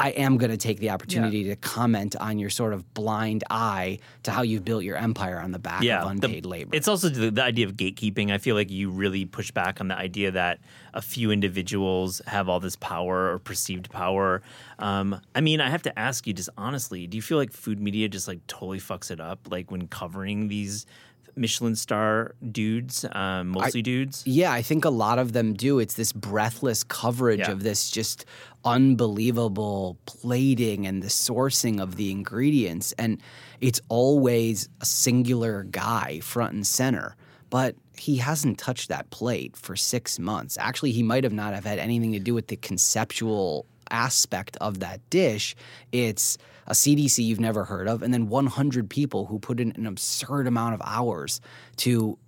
I 0.00 0.10
am 0.10 0.38
going 0.38 0.50
to 0.50 0.56
take 0.56 0.80
the 0.80 0.90
opportunity 0.90 1.44
to 1.44 1.56
comment 1.56 2.16
on 2.16 2.38
your 2.38 2.50
sort 2.50 2.72
of 2.72 2.92
blind 2.94 3.44
eye 3.48 4.00
to 4.24 4.32
how 4.32 4.42
you've 4.42 4.64
built 4.64 4.82
your 4.82 4.96
empire 4.96 5.38
on 5.38 5.52
the 5.52 5.58
back 5.60 5.82
of 6.02 6.20
the- 6.20 6.26
unpaid 6.26 6.44
labor. 6.46 6.74
It's 6.74 6.88
also 6.88 7.08
the, 7.08 7.30
the 7.30 7.42
idea 7.42 7.64
of 7.66 7.74
gatekeeping. 7.74 8.32
I 8.32 8.38
feel 8.38 8.56
like 8.56 8.70
you 8.70 8.90
really 8.90 9.24
push 9.24 9.52
back 9.52 9.80
on 9.80 9.88
the 9.88 9.96
idea 9.96 10.32
that 10.32 10.58
a 10.94 11.00
few 11.00 11.30
individuals 11.30 12.20
have 12.26 12.48
all 12.48 12.58
this 12.58 12.76
power 12.76 13.32
or 13.32 13.38
perceived 13.38 13.88
power. 13.90 14.42
Um, 14.80 15.20
I 15.34 15.40
mean, 15.40 15.60
I 15.60 15.70
have 15.70 15.82
to 15.82 15.96
ask 15.98 16.26
you 16.26 16.32
just 16.32 16.50
honestly, 16.58 17.06
do 17.06 17.16
you 17.16 17.22
feel 17.22 17.38
like 17.38 17.52
food 17.52 17.80
media 17.80 18.08
just 18.08 18.26
like 18.26 18.44
totally 18.48 18.80
fucks 18.80 19.10
it 19.12 19.20
up, 19.20 19.48
like 19.50 19.70
when 19.70 19.86
covering 19.86 20.48
these 20.48 20.86
Michelin 21.36 21.76
star 21.76 22.34
dudes, 22.50 23.04
um, 23.12 23.48
mostly 23.48 23.82
dudes? 23.82 24.22
Yeah, 24.26 24.52
I 24.52 24.62
think 24.62 24.84
a 24.84 24.90
lot 24.90 25.18
of 25.18 25.32
them 25.32 25.54
do. 25.54 25.78
It's 25.78 25.94
this 25.94 26.12
breathless 26.12 26.84
coverage 26.84 27.40
Yeah. 27.40 27.50
of 27.52 27.62
this 27.62 27.90
just 27.90 28.24
unbelievable 28.64 29.98
plating 30.06 30.86
and 30.86 31.02
the 31.02 31.08
sourcing 31.08 31.80
of 31.80 31.96
the 31.96 32.10
ingredients. 32.10 32.92
And 32.98 33.20
it's 33.60 33.80
always 33.88 34.68
a 34.80 34.86
singular 34.86 35.64
guy 35.64 36.20
front 36.20 36.52
and 36.54 36.66
center. 36.66 37.16
But 37.50 37.76
he 37.96 38.16
hasn't 38.16 38.58
touched 38.58 38.88
that 38.88 39.10
plate 39.10 39.56
for 39.56 39.76
six 39.76 40.18
months. 40.18 40.56
Actually, 40.58 40.92
he 40.92 41.02
might 41.02 41.22
have 41.24 41.32
not 41.32 41.54
have 41.54 41.64
had 41.64 41.78
anything 41.78 42.12
to 42.12 42.18
do 42.18 42.34
with 42.34 42.48
the 42.48 42.56
conceptual 42.56 43.66
aspect 43.90 44.56
of 44.60 44.80
that 44.80 45.00
dish. 45.10 45.54
It's 45.92 46.38
a 46.66 46.72
CDC 46.72 47.24
you've 47.24 47.40
never 47.40 47.64
heard 47.64 47.88
of, 47.88 48.02
and 48.02 48.12
then 48.12 48.28
100 48.28 48.88
people 48.88 49.26
who 49.26 49.38
put 49.38 49.60
in 49.60 49.72
an 49.72 49.86
absurd 49.86 50.46
amount 50.46 50.74
of 50.74 50.82
hours 50.84 51.40
to 51.76 52.18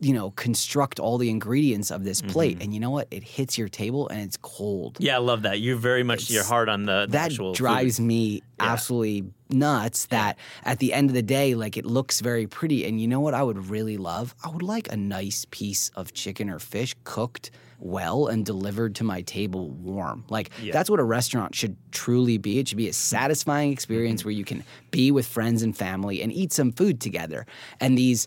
you 0.00 0.12
know, 0.12 0.30
construct 0.32 1.00
all 1.00 1.18
the 1.18 1.28
ingredients 1.28 1.90
of 1.90 2.04
this 2.04 2.22
plate. 2.22 2.54
Mm-hmm. 2.54 2.62
And 2.62 2.74
you 2.74 2.80
know 2.80 2.90
what? 2.90 3.08
It 3.10 3.24
hits 3.24 3.58
your 3.58 3.68
table 3.68 4.08
and 4.08 4.20
it's 4.20 4.36
cold. 4.36 4.96
Yeah, 5.00 5.16
I 5.16 5.18
love 5.18 5.42
that. 5.42 5.60
You're 5.60 5.76
very 5.76 6.04
much 6.04 6.30
you're 6.30 6.44
hard 6.44 6.68
on 6.68 6.84
the, 6.84 7.06
the 7.06 7.12
That 7.12 7.32
actual 7.32 7.52
food. 7.52 7.56
drives 7.56 7.98
me 7.98 8.42
absolutely 8.60 9.24
nuts 9.50 10.06
that 10.06 10.38
at 10.64 10.78
the 10.78 10.92
end 10.92 11.10
of 11.10 11.14
the 11.14 11.22
day, 11.22 11.54
like 11.54 11.76
it 11.76 11.84
looks 11.84 12.20
very 12.20 12.46
pretty. 12.46 12.86
And 12.86 13.00
you 13.00 13.08
know 13.08 13.20
what 13.20 13.34
I 13.34 13.42
would 13.42 13.68
really 13.68 13.96
love? 13.96 14.34
I 14.44 14.50
would 14.50 14.62
like 14.62 14.92
a 14.92 14.96
nice 14.96 15.46
piece 15.50 15.90
of 15.96 16.12
chicken 16.12 16.48
or 16.48 16.60
fish 16.60 16.94
cooked 17.02 17.50
well 17.80 18.26
and 18.26 18.44
delivered 18.44 18.94
to 18.96 19.04
my 19.04 19.22
table 19.22 19.68
warm. 19.70 20.24
Like 20.28 20.50
Yeah. 20.62 20.72
that's 20.72 20.90
what 20.90 21.00
a 21.00 21.04
restaurant 21.04 21.54
should 21.54 21.76
truly 21.92 22.38
be. 22.38 22.58
It 22.58 22.68
should 22.68 22.78
be 22.78 22.88
a 22.88 22.92
satisfying 22.92 23.72
experience 23.72 24.20
Mm-hmm. 24.22 24.28
where 24.28 24.34
you 24.34 24.44
can 24.44 24.64
be 24.90 25.10
with 25.10 25.26
friends 25.26 25.62
and 25.62 25.76
family 25.76 26.22
and 26.22 26.32
eat 26.32 26.52
some 26.52 26.72
food 26.72 27.00
together. 27.00 27.46
And 27.80 27.96
these 27.96 28.26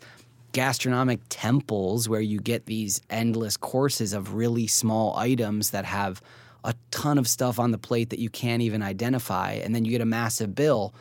gastronomic 0.53 1.19
temples 1.29 2.09
where 2.09 2.21
you 2.21 2.39
get 2.39 2.65
these 2.65 3.01
endless 3.09 3.55
courses 3.57 4.13
of 4.13 4.33
really 4.33 4.67
small 4.67 5.15
items 5.17 5.71
that 5.71 5.85
have 5.85 6.21
a 6.63 6.75
ton 6.91 7.17
of 7.17 7.27
stuff 7.27 7.57
on 7.59 7.71
the 7.71 7.77
plate 7.77 8.09
that 8.11 8.19
you 8.19 8.29
can't 8.29 8.61
even 8.61 8.81
identify, 8.83 9.53
and 9.53 9.73
then 9.73 9.83
you 9.85 9.91
get 9.91 10.01
a 10.01 10.05
massive 10.05 10.53
bill. 10.53 10.93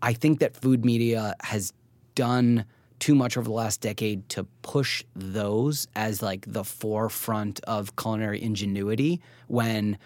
I 0.00 0.12
think 0.12 0.38
that 0.40 0.56
food 0.56 0.84
media 0.84 1.34
has 1.42 1.72
done 2.14 2.64
too 3.02 3.16
much 3.16 3.36
over 3.36 3.48
the 3.48 3.52
last 3.52 3.80
decade 3.80 4.28
to 4.28 4.44
push 4.62 5.02
those 5.16 5.88
as 5.96 6.22
like 6.22 6.44
the 6.46 6.62
forefront 6.62 7.58
of 7.64 7.96
culinary 7.96 8.40
ingenuity 8.40 9.20
when 9.48 9.98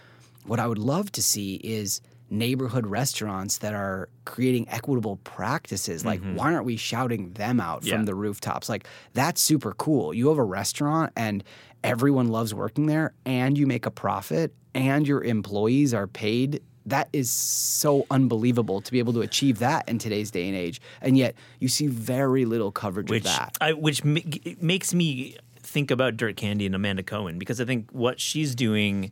what 0.46 0.58
I 0.58 0.66
would 0.66 0.78
love 0.78 1.12
to 1.12 1.22
see 1.22 1.56
is 1.56 2.00
neighborhood 2.30 2.86
restaurants 2.86 3.58
that 3.58 3.74
are 3.74 4.08
creating 4.24 4.66
equitable 4.70 5.16
practices. 5.24 6.06
Like, 6.06 6.20
mm-hmm. 6.20 6.36
why 6.36 6.54
aren't 6.54 6.64
we 6.64 6.78
shouting 6.78 7.32
them 7.34 7.60
out 7.60 7.84
Yeah. 7.84 7.96
from 7.96 8.06
the 8.06 8.14
rooftops? 8.14 8.66
Like, 8.70 8.86
that's 9.12 9.42
super 9.42 9.72
cool. 9.74 10.14
You 10.14 10.28
have 10.30 10.38
a 10.38 10.42
restaurant 10.42 11.12
and 11.16 11.44
everyone 11.84 12.28
loves 12.28 12.54
working 12.54 12.86
there, 12.86 13.12
and 13.26 13.58
you 13.58 13.66
make 13.66 13.84
a 13.84 13.90
profit, 13.90 14.54
and 14.74 15.06
your 15.06 15.22
employees 15.22 15.92
are 15.92 16.06
paid. 16.06 16.62
That 16.86 17.08
is 17.12 17.30
so 17.30 18.06
unbelievable 18.10 18.80
to 18.80 18.92
be 18.92 18.98
able 19.00 19.12
to 19.14 19.20
achieve 19.20 19.58
that 19.58 19.88
in 19.88 19.98
today's 19.98 20.30
day 20.30 20.46
and 20.48 20.56
age. 20.56 20.80
And 21.00 21.18
yet, 21.18 21.34
you 21.58 21.68
see 21.68 21.88
very 21.88 22.44
little 22.44 22.70
coverage 22.70 23.10
which 23.10 23.24
of 23.24 23.24
that. 23.24 23.58
I, 23.60 23.72
which 23.72 24.04
ma- 24.04 24.20
makes 24.60 24.94
me 24.94 25.36
think 25.58 25.90
about 25.90 26.16
Dirt 26.16 26.36
Candy 26.36 26.64
and 26.64 26.74
Amanda 26.74 27.02
Cohen 27.02 27.38
because 27.38 27.60
I 27.60 27.64
think 27.64 27.90
what 27.90 28.20
she's 28.20 28.54
doing 28.54 29.10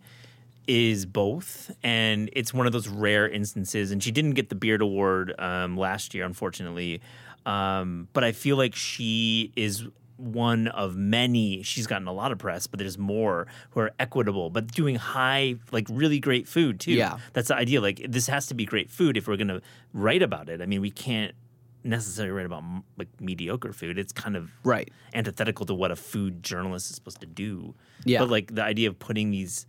is 0.67 1.05
both, 1.05 1.71
and 1.83 2.31
it's 2.33 2.55
one 2.55 2.67
of 2.67 2.73
those 2.73 2.89
rare 2.89 3.29
instances. 3.29 3.91
And 3.91 4.03
she 4.03 4.11
didn't 4.11 4.33
get 4.33 4.49
the 4.49 4.55
Beard 4.55 4.81
Award 4.81 5.35
um, 5.39 5.77
last 5.77 6.15
year, 6.15 6.25
unfortunately, 6.25 7.03
um, 7.45 8.09
but 8.13 8.25
I 8.25 8.33
feel 8.33 8.57
like 8.57 8.75
she 8.75 9.53
is 9.57 9.87
one 10.17 10.69
of 10.69 10.97
many. 10.97 11.63
She's 11.63 11.87
gotten 11.87 12.07
a 12.07 12.13
lot 12.13 12.33
of 12.33 12.39
press, 12.39 12.67
but 12.67 12.79
there's 12.79 12.99
more 12.99 13.47
who 13.71 13.81
are 13.81 13.93
equitable, 13.99 14.51
but 14.51 14.69
doing 14.69 14.97
high, 14.97 15.57
like 15.73 15.87
really 15.91 16.21
great 16.21 16.47
food 16.49 16.81
too. 16.81 16.93
Yeah. 16.93 17.19
that's 17.33 17.49
the 17.49 17.57
idea. 17.57 17.81
Like 17.81 18.05
this 18.09 18.27
has 18.29 18.47
to 18.47 18.55
be 18.55 18.65
great 18.65 18.91
food 18.91 19.17
if 19.17 19.27
we're 19.27 19.37
going 19.37 19.49
to 19.49 19.61
write 19.93 20.23
about 20.23 20.49
it. 20.49 20.61
I 20.63 20.67
mean, 20.67 20.81
we 20.81 20.91
can't 20.91 21.35
necessarily 21.83 22.33
write 22.33 22.47
about 22.47 22.63
like 22.97 23.09
mediocre 23.21 23.73
food. 23.73 23.99
It's 23.99 24.13
kind 24.13 24.37
of 24.37 24.51
Right. 24.63 24.91
antithetical 25.13 25.67
to 25.67 25.75
what 25.75 25.91
a 25.91 25.97
food 25.97 26.43
journalist 26.43 26.89
is 26.91 26.97
supposed 26.97 27.21
to 27.21 27.27
do. 27.27 27.75
Yeah. 28.05 28.21
But 28.21 28.31
like 28.31 28.55
the 28.55 28.63
idea 28.63 28.89
of 28.89 28.99
putting 28.99 29.31
these 29.31 29.67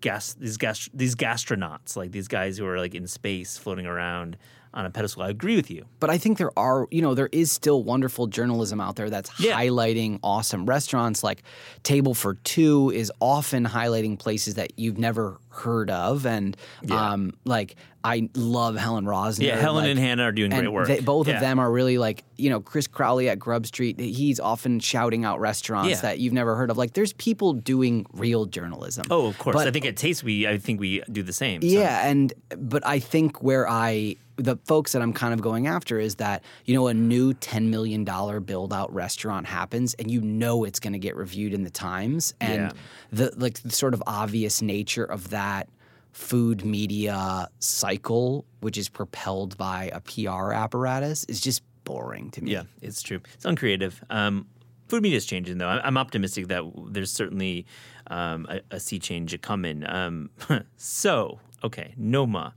gas 0.00 0.34
these 0.34 0.56
gas 0.56 0.88
these 0.92 1.14
gastronauts, 1.14 1.96
like 1.96 2.10
these 2.10 2.26
guys 2.26 2.58
who 2.58 2.66
are 2.66 2.78
like 2.78 2.94
in 2.94 3.06
space 3.06 3.56
floating 3.56 3.86
around 3.86 4.36
on 4.74 4.86
a 4.86 4.90
pedestal. 4.90 5.22
I 5.22 5.28
agree 5.28 5.56
with 5.56 5.70
you. 5.70 5.84
But 6.00 6.10
I 6.10 6.18
think 6.18 6.38
there 6.38 6.56
are, 6.58 6.86
you 6.90 7.02
know, 7.02 7.14
there 7.14 7.28
is 7.32 7.52
still 7.52 7.82
wonderful 7.82 8.26
journalism 8.26 8.80
out 8.80 8.96
there 8.96 9.10
that's 9.10 9.30
Yeah. 9.38 9.58
highlighting 9.60 10.18
awesome 10.22 10.64
restaurants. 10.66 11.22
Like 11.22 11.42
Table 11.82 12.14
for 12.14 12.34
Two 12.44 12.90
is 12.90 13.12
often 13.20 13.66
highlighting 13.66 14.18
places 14.18 14.54
that 14.54 14.78
you've 14.78 14.98
never 14.98 15.38
heard 15.50 15.90
of, 15.90 16.24
and 16.26 16.56
um, 16.90 17.32
like 17.44 17.76
I 18.04 18.28
love 18.34 18.74
Helen 18.76 19.04
Rosner. 19.04 19.42
Yeah, 19.46 19.60
Helen 19.60 19.84
like, 19.84 19.90
and 19.90 19.98
Hannah 20.00 20.24
are 20.24 20.32
doing 20.32 20.50
great 20.50 20.72
work. 20.72 20.88
They, 20.88 21.00
both 21.00 21.28
Yeah. 21.28 21.34
of 21.34 21.40
them 21.40 21.58
are 21.60 21.70
really 21.70 21.98
like, 21.98 22.24
you 22.36 22.50
know, 22.50 22.58
Chris 22.60 22.86
Crowley 22.88 23.28
at 23.28 23.38
Grub 23.38 23.64
Street. 23.66 24.00
He's 24.00 24.40
often 24.40 24.80
shouting 24.80 25.24
out 25.24 25.38
restaurants 25.38 25.90
Yeah. 25.90 26.00
that 26.00 26.18
you've 26.18 26.32
never 26.32 26.56
heard 26.56 26.70
of. 26.70 26.76
Like, 26.78 26.94
there's 26.94 27.12
people 27.12 27.52
doing 27.52 28.04
real 28.12 28.46
journalism. 28.46 29.04
Oh, 29.10 29.26
of 29.26 29.38
course. 29.38 29.54
But- 29.54 29.68
I 29.68 29.70
think 29.70 29.84
at 29.84 29.96
Taste 29.96 30.24
we 30.24 30.48
I 30.48 30.58
think 30.58 30.80
we 30.80 31.02
do 31.12 31.22
the 31.22 31.32
same. 31.32 31.60
so. 31.62 31.68
Yeah, 31.68 32.04
and 32.08 32.32
but 32.58 32.84
I 32.84 32.98
think 32.98 33.40
where 33.42 33.68
I 33.68 34.16
the 34.36 34.56
folks 34.64 34.92
that 34.92 35.02
I'm 35.02 35.12
kind 35.12 35.34
of 35.34 35.40
going 35.42 35.66
after 35.66 35.98
is 35.98 36.16
that 36.16 36.42
you 36.64 36.74
know 36.74 36.86
a 36.88 36.94
new 36.94 37.34
ten 37.34 37.70
million 37.70 38.04
dollar 38.04 38.40
build 38.40 38.72
out 38.72 38.92
restaurant 38.92 39.46
happens, 39.46 39.94
and 39.94 40.10
you 40.10 40.20
know 40.20 40.64
it's 40.64 40.80
going 40.80 40.92
to 40.94 40.98
get 40.98 41.16
reviewed 41.16 41.52
in 41.54 41.64
the 41.64 41.70
Times, 41.70 42.34
and 42.40 42.54
Yeah. 42.54 42.72
the 43.12 43.32
like 43.36 43.60
the 43.62 43.70
sort 43.70 43.94
of 43.94 44.02
obvious 44.06 44.62
nature 44.62 45.04
of 45.04 45.30
that 45.30 45.68
food 46.12 46.64
media 46.64 47.48
cycle, 47.58 48.44
which 48.60 48.76
is 48.76 48.88
propelled 48.88 49.56
by 49.56 49.90
a 49.92 50.00
PR 50.00 50.52
apparatus, 50.52 51.24
is 51.24 51.40
just 51.40 51.62
boring 51.84 52.30
to 52.32 52.42
me. 52.44 52.52
Yeah, 52.52 52.64
it's 52.80 53.02
true. 53.02 53.20
It's 53.34 53.44
uncreative. 53.44 54.02
Um, 54.10 54.46
food 54.88 55.02
media 55.02 55.16
is 55.16 55.24
changing, 55.26 55.58
though. 55.58 55.68
I'm 55.68 55.96
optimistic 55.96 56.48
that 56.48 56.62
there's 56.88 57.10
certainly 57.10 57.64
um, 58.08 58.46
a, 58.50 58.60
a 58.72 58.78
sea 58.80 58.98
change 58.98 59.38
coming. 59.40 59.88
Um, 59.88 60.30
so, 60.76 61.40
okay, 61.64 61.94
Noma. 61.96 62.54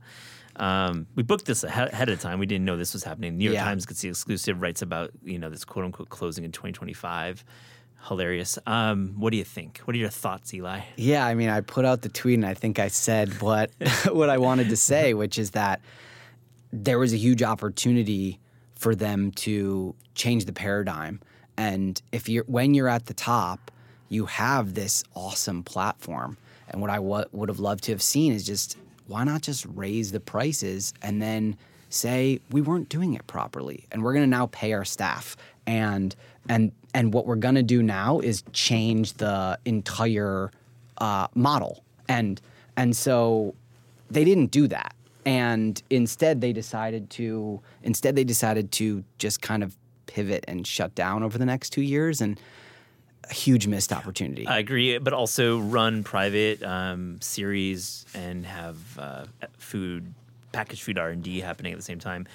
Um, 0.56 1.06
we 1.14 1.22
booked 1.22 1.44
this 1.44 1.64
ahead 1.64 2.08
of 2.08 2.20
time. 2.20 2.38
We 2.38 2.46
didn't 2.46 2.64
know 2.64 2.76
this 2.76 2.92
was 2.92 3.04
happening. 3.04 3.36
New 3.36 3.44
York 3.44 3.54
Yeah. 3.54 3.64
Times 3.64 3.86
gets 3.86 4.00
the 4.00 4.08
exclusive, 4.08 4.60
writes 4.60 4.82
about 4.82 5.10
you 5.22 5.38
know 5.38 5.50
this 5.50 5.64
quote 5.64 5.84
unquote 5.84 6.08
closing 6.08 6.44
in 6.44 6.52
2025. 6.52 7.44
Hilarious. 8.08 8.58
Um, 8.66 9.14
what 9.18 9.30
do 9.30 9.36
you 9.36 9.44
think? 9.44 9.78
What 9.84 9.96
are 9.96 9.98
your 9.98 10.10
thoughts, 10.10 10.54
Eli? 10.54 10.80
Yeah, 10.96 11.26
I 11.26 11.34
mean, 11.34 11.48
I 11.48 11.60
put 11.60 11.84
out 11.84 12.02
the 12.02 12.08
tweet 12.08 12.34
and 12.34 12.46
I 12.46 12.54
think 12.54 12.78
I 12.78 12.88
said 12.88 13.40
what 13.42 13.70
what 14.12 14.30
I 14.30 14.38
wanted 14.38 14.68
to 14.68 14.76
say, 14.76 15.14
which 15.14 15.38
is 15.38 15.52
that 15.52 15.80
there 16.72 16.98
was 16.98 17.12
a 17.12 17.16
huge 17.16 17.42
opportunity 17.42 18.38
for 18.74 18.94
them 18.94 19.30
to 19.32 19.94
change 20.14 20.44
the 20.44 20.52
paradigm. 20.52 21.20
And 21.56 22.00
if 22.12 22.28
you're 22.28 22.44
when 22.44 22.74
you're 22.74 22.88
at 22.88 23.06
the 23.06 23.14
top, 23.14 23.70
you 24.08 24.26
have 24.26 24.74
this 24.74 25.02
awesome 25.14 25.62
platform. 25.62 26.36
And 26.68 26.80
what 26.80 26.90
I 26.90 26.98
would 26.98 27.48
have 27.48 27.60
loved 27.60 27.84
to 27.84 27.92
have 27.92 28.02
seen 28.02 28.32
is 28.32 28.44
just 28.44 28.76
why 29.06 29.24
not 29.24 29.42
just 29.42 29.66
raise 29.74 30.12
the 30.12 30.20
prices 30.20 30.92
and 31.02 31.20
then 31.20 31.56
say 31.88 32.40
we 32.50 32.60
weren't 32.60 32.88
doing 32.88 33.14
it 33.14 33.26
properly 33.26 33.84
and 33.92 34.02
we're 34.02 34.12
going 34.12 34.24
to 34.24 34.30
now 34.30 34.46
pay 34.46 34.72
our 34.72 34.84
staff. 34.84 35.36
And 35.66 36.14
and 36.48 36.72
and 36.94 37.12
what 37.12 37.26
we're 37.26 37.36
going 37.36 37.56
to 37.56 37.62
do 37.62 37.82
now 37.82 38.20
is 38.20 38.42
change 38.52 39.14
the 39.14 39.58
entire 39.64 40.50
uh, 40.98 41.28
model. 41.34 41.82
And 42.08 42.40
and 42.76 42.96
so 42.96 43.54
they 44.10 44.24
didn't 44.24 44.50
do 44.50 44.68
that. 44.68 44.94
And 45.24 45.82
instead 45.90 46.40
they 46.40 46.52
decided 46.52 47.10
to 47.10 47.60
instead 47.82 48.16
they 48.16 48.24
decided 48.24 48.70
to 48.72 49.04
just 49.18 49.40
kind 49.42 49.62
of 49.62 49.76
pivot 50.06 50.44
and 50.46 50.66
shut 50.66 50.94
down 50.94 51.22
over 51.22 51.36
the 51.36 51.46
next 51.46 51.70
two 51.70 51.82
years. 51.82 52.20
And 52.20 52.40
a 53.28 53.34
huge 53.34 53.66
missed 53.66 53.92
opportunity 53.92 54.46
I 54.46 54.58
agree, 54.58 54.98
but 54.98 55.12
also 55.12 55.58
run 55.58 56.04
private 56.04 56.62
um, 56.62 57.20
series 57.20 58.06
and 58.14 58.46
have 58.46 58.98
uh, 58.98 59.24
food, 59.58 60.14
packaged 60.52 60.82
food 60.82 60.98
R 60.98 61.10
and 61.10 61.22
D 61.22 61.40
happening 61.40 61.72
at 61.72 61.78
the 61.78 61.84
same 61.84 61.98
time. 61.98 62.26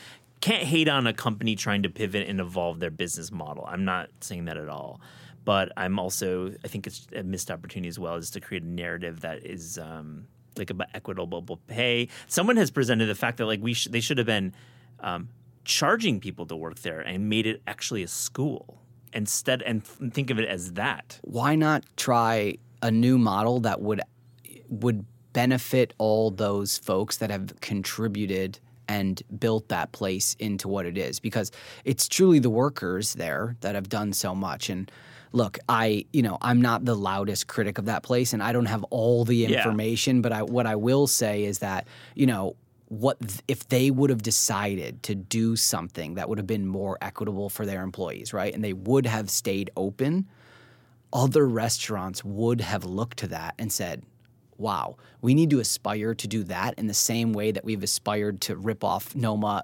Can't 0.42 0.64
hate 0.64 0.88
on 0.88 1.06
a 1.08 1.14
company 1.14 1.56
trying 1.56 1.84
to 1.84 1.90
pivot 1.90 2.28
and 2.28 2.40
evolve 2.40 2.80
their 2.80 2.90
business 2.90 3.32
model. 3.32 3.66
I'm 3.68 3.86
not 3.86 4.10
saying 4.22 4.46
that 4.46 4.58
at 4.58 4.70
all, 4.70 5.00
but 5.46 5.72
I'm 5.78 6.00
also 6.00 6.54
I 6.64 6.68
think 6.68 6.88
it's 6.88 7.08
a 7.16 7.24
missed 7.24 7.52
opportunity 7.52 7.90
as 7.90 8.00
well, 8.00 8.16
is 8.16 8.32
to 8.32 8.42
create 8.42 8.64
a 8.64 8.68
narrative 8.68 9.22
that 9.22 9.46
is 9.46 9.78
um, 9.78 10.28
like 10.58 10.70
about 10.70 10.88
equitable 10.94 11.60
pay. 11.68 12.08
Someone 12.28 12.58
has 12.58 12.72
presented 12.72 13.06
the 13.06 13.16
fact 13.16 13.38
that 13.38 13.46
like 13.46 13.62
we 13.62 13.74
sh- 13.74 13.88
they 13.90 14.02
should 14.02 14.18
have 14.18 14.28
been 14.28 14.54
um, 15.00 15.30
charging 15.64 16.20
people 16.20 16.46
to 16.48 16.56
work 16.56 16.80
there 16.80 17.00
and 17.00 17.30
made 17.30 17.46
it 17.46 17.62
actually 17.68 18.04
a 18.04 18.08
school 18.08 18.81
instead 19.14 19.62
and 19.64 19.84
th- 19.86 20.12
think 20.14 20.30
of 20.30 20.40
it 20.40 20.48
as 20.48 20.74
that. 20.74 21.20
why 21.24 21.56
not 21.56 21.84
try 21.98 22.56
a 22.82 22.92
new 22.92 23.18
model 23.18 23.60
that 23.62 23.82
would 23.82 24.02
would 24.70 25.06
benefit 25.34 25.94
all 25.98 26.32
those 26.32 26.78
folks 26.78 27.18
that 27.18 27.30
have 27.30 27.54
contributed 27.62 28.60
and 28.88 29.22
built 29.40 29.68
that 29.70 29.92
place 29.92 30.36
into 30.40 30.68
what 30.68 30.86
it 30.86 30.98
is 30.98 31.20
because 31.20 31.52
it's 31.86 32.08
truly 32.08 32.40
the 32.40 32.50
workers 32.50 33.14
there 33.14 33.56
that 33.62 33.76
have 33.76 33.88
done 33.88 34.12
so 34.12 34.36
much 34.36 34.70
and 34.70 34.92
look 35.32 35.58
i 35.70 36.04
you 36.12 36.22
know 36.22 36.38
i'm 36.42 36.62
not 36.62 36.84
the 36.84 36.96
loudest 36.96 37.48
critic 37.48 37.78
of 37.78 37.86
that 37.86 38.04
place 38.04 38.34
and 38.34 38.44
i 38.44 38.52
don't 38.52 38.66
have 38.66 38.84
all 38.90 39.24
the 39.24 39.36
Yeah. 39.38 39.58
information 39.58 40.22
but 40.22 40.34
i 40.34 40.42
what 40.44 40.66
i 40.68 40.76
will 40.76 41.08
say 41.08 41.46
is 41.46 41.60
that 41.60 41.88
you 42.16 42.26
know 42.26 42.56
what 42.92 43.18
if 43.48 43.70
they 43.70 43.90
would 43.90 44.10
have 44.10 44.22
decided 44.22 45.02
to 45.02 45.16
do 45.16 45.56
something 45.56 46.16
that 46.16 46.28
would 46.28 46.38
have 46.38 46.46
been 46.48 46.68
more 46.68 46.98
equitable 47.02 47.50
for 47.50 47.66
their 47.66 47.84
employees 47.84 48.34
right 48.34 48.54
and 48.54 48.62
they 48.64 48.74
would 48.74 49.06
have 49.06 49.30
stayed 49.30 49.70
open 49.78 50.28
other 51.14 51.48
restaurants 51.48 52.24
would 52.24 52.62
have 52.62 52.86
looked 52.86 53.18
to 53.20 53.28
that 53.28 53.54
and 53.60 53.72
said, 53.72 54.04
wow, 54.58 54.96
we 55.22 55.34
need 55.34 55.50
to 55.50 55.60
aspire 55.60 56.14
to 56.16 56.28
do 56.28 56.44
that 56.44 56.74
in 56.78 56.88
the 56.88 56.94
same 56.94 57.34
way 57.34 57.52
that 57.52 57.66
we've 57.66 57.84
aspired 57.84 58.40
to 58.42 58.56
rip 58.56 58.84
off 58.84 59.14
Noma 59.16 59.64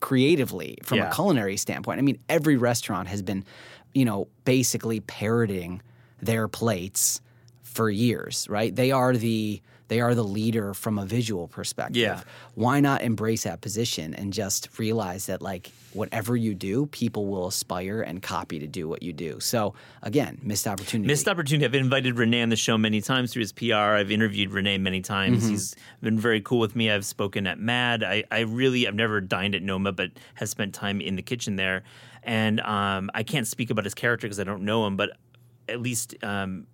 creatively 0.00 0.76
from 0.82 0.98
Yeah. 0.98 1.10
a 1.10 1.14
culinary 1.14 1.56
standpoint. 1.56 1.98
I 1.98 2.02
mean, 2.02 2.18
every 2.28 2.56
restaurant 2.56 3.08
has 3.08 3.22
been, 3.22 3.44
you 3.92 4.04
know, 4.04 4.28
basically 4.44 5.00
parroting 5.00 5.80
their 6.20 6.48
plates 6.48 7.20
for 7.62 7.88
years, 7.90 8.48
right? 8.48 8.74
They 8.74 8.90
are 8.90 9.16
the 9.16 9.62
they 9.88 10.00
are 10.00 10.14
the 10.14 10.24
leader 10.24 10.72
from 10.74 10.98
a 10.98 11.04
visual 11.04 11.46
perspective. 11.46 11.96
Yeah. 11.96 12.22
Why 12.54 12.80
not 12.80 13.02
embrace 13.02 13.44
that 13.44 13.60
position 13.60 14.14
and 14.14 14.32
just 14.32 14.78
realize 14.78 15.26
that 15.26 15.42
like 15.42 15.70
whatever 15.92 16.36
you 16.36 16.54
do, 16.54 16.86
people 16.86 17.26
will 17.26 17.46
aspire 17.46 18.00
and 18.00 18.22
copy 18.22 18.58
to 18.58 18.66
do 18.66 18.88
what 18.88 19.02
you 19.02 19.12
do. 19.12 19.40
So 19.40 19.74
again, 20.02 20.38
missed 20.42 20.66
opportunity. 20.66 21.06
Missed 21.06 21.28
opportunity. 21.28 21.64
I've 21.66 21.74
invited 21.74 22.16
René 22.16 22.42
on 22.42 22.48
the 22.48 22.56
show 22.56 22.78
many 22.78 23.00
times 23.00 23.32
through 23.32 23.40
his 23.40 23.52
PR. 23.52 23.74
I've 23.74 24.10
interviewed 24.10 24.50
René 24.50 24.80
many 24.80 25.02
times. 25.02 25.42
Mm-hmm. 25.42 25.50
He's 25.50 25.76
been 26.00 26.18
very 26.18 26.40
cool 26.40 26.60
with 26.60 26.74
me. 26.74 26.90
I've 26.90 27.04
spoken 27.06 27.46
at 27.46 27.58
Mad. 27.58 28.02
I, 28.02 28.24
I 28.30 28.40
really, 28.40 28.88
I've 28.88 28.94
never 28.94 29.20
dined 29.20 29.54
at 29.54 29.62
Noma, 29.62 29.92
but 29.92 30.10
have 30.34 30.48
spent 30.48 30.74
time 30.74 31.00
in 31.00 31.16
the 31.16 31.22
kitchen 31.22 31.56
there. 31.56 31.84
And 32.22 32.60
um, 32.60 33.10
I 33.14 33.22
can't 33.22 33.46
speak 33.46 33.70
about 33.70 33.84
his 33.84 33.94
character 33.94 34.26
because 34.26 34.40
I 34.40 34.44
don't 34.44 34.62
know 34.62 34.86
him, 34.86 34.96
but 34.96 35.10
at 35.68 35.80
least 35.80 36.14
um, 36.22 36.66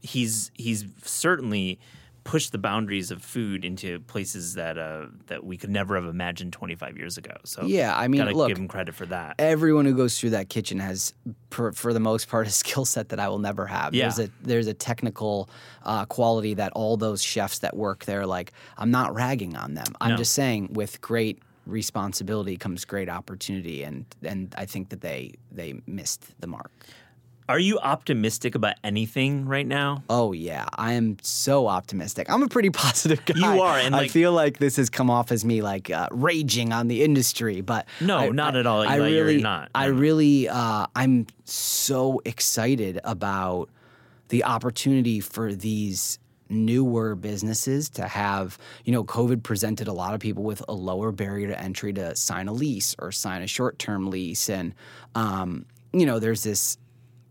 he's 0.00 0.50
he's 0.54 0.84
certainly 1.02 1.78
pushed 2.26 2.52
the 2.52 2.58
boundaries 2.58 3.10
of 3.10 3.22
food 3.22 3.64
into 3.64 4.00
places 4.00 4.54
that 4.54 4.76
uh, 4.76 5.06
that 5.28 5.44
we 5.44 5.56
could 5.56 5.70
never 5.70 5.94
have 5.94 6.04
imagined 6.06 6.52
25 6.52 6.96
years 6.96 7.16
ago. 7.16 7.32
So 7.44 7.64
Yeah, 7.64 7.96
I 7.96 8.08
mean, 8.08 8.20
gotta 8.20 8.36
look, 8.36 8.48
give 8.48 8.58
them 8.58 8.68
credit 8.68 8.94
for 8.94 9.06
that. 9.06 9.36
everyone 9.38 9.84
who 9.86 9.94
goes 9.94 10.18
through 10.20 10.30
that 10.30 10.48
kitchen 10.48 10.78
has, 10.80 11.14
for, 11.50 11.72
for 11.72 11.92
the 11.94 12.00
most 12.00 12.28
part, 12.28 12.46
a 12.46 12.50
skill 12.62 12.84
set 12.84 13.08
that 13.10 13.20
I 13.20 13.28
will 13.28 13.38
never 13.38 13.66
have. 13.66 13.94
Yeah. 13.94 14.04
There's 14.10 14.18
a 14.28 14.32
there's 14.42 14.66
a 14.66 14.74
technical 14.74 15.48
uh, 15.84 16.04
quality 16.06 16.54
that 16.54 16.72
all 16.72 16.96
those 16.96 17.22
chefs 17.22 17.60
that 17.60 17.76
work 17.76 18.04
there, 18.04 18.26
like 18.26 18.52
I'm 18.76 18.90
not 18.90 19.14
ragging 19.14 19.56
on 19.56 19.74
them. 19.74 19.86
I'm 20.00 20.10
No. 20.10 20.16
just 20.16 20.32
saying, 20.34 20.70
with 20.72 21.00
great 21.00 21.38
responsibility 21.80 22.56
comes 22.56 22.84
great 22.84 23.08
opportunity, 23.08 23.82
and 23.82 24.04
and 24.22 24.54
I 24.58 24.66
think 24.66 24.88
that 24.90 25.00
they 25.00 25.34
they 25.52 25.80
missed 25.86 26.22
the 26.40 26.46
mark. 26.46 26.70
Are 27.48 27.58
you 27.60 27.78
optimistic 27.78 28.54
about 28.56 28.74
anything 28.82 29.46
right 29.46 29.66
now? 29.66 30.02
Oh 30.10 30.32
yeah, 30.32 30.66
I 30.74 30.94
am 30.94 31.16
so 31.22 31.68
optimistic. 31.68 32.28
I'm 32.28 32.42
a 32.42 32.48
pretty 32.48 32.70
positive 32.84 33.24
guy. 33.24 33.34
You 33.54 33.62
are, 33.62 33.78
and, 33.78 33.94
I 33.94 34.08
feel 34.08 34.32
like 34.32 34.58
this 34.58 34.76
has 34.76 34.90
come 34.90 35.10
off 35.10 35.30
as 35.30 35.44
me 35.44 35.62
like 35.62 35.88
uh, 35.90 36.08
raging 36.10 36.72
on 36.72 36.88
the 36.88 37.04
industry, 37.04 37.60
but 37.60 37.86
No, 38.00 38.18
I- 38.18 38.28
not 38.30 38.56
I- 38.56 38.60
at 38.60 38.66
all, 38.66 38.82
I 38.82 38.96
really, 38.96 39.40
not. 39.40 39.70
I 39.74 39.86
really, 39.86 40.48
uh, 40.48 40.86
I'm 40.96 41.26
so 41.44 42.20
excited 42.24 43.00
about 43.04 43.70
the 44.28 44.42
opportunity 44.44 45.20
for 45.20 45.54
these 45.54 46.18
newer 46.48 47.14
businesses 47.16 47.88
to 47.90 48.06
have 48.06 48.56
you 48.84 48.92
know 48.92 49.02
covid 49.02 49.42
presented 49.42 49.88
a 49.88 49.92
lot 49.92 50.14
of 50.14 50.20
people 50.20 50.44
with 50.44 50.62
a 50.68 50.72
lower 50.72 51.10
barrier 51.10 51.48
to 51.48 51.60
entry 51.60 51.92
to 51.92 52.14
sign 52.14 52.46
a 52.46 52.52
lease 52.52 52.94
or 53.00 53.10
sign 53.10 53.42
a 53.42 53.48
short-term 53.48 54.08
lease 54.10 54.48
and 54.48 54.72
um, 55.16 55.66
you 55.92 56.06
know 56.06 56.20
there's 56.20 56.44
this 56.44 56.78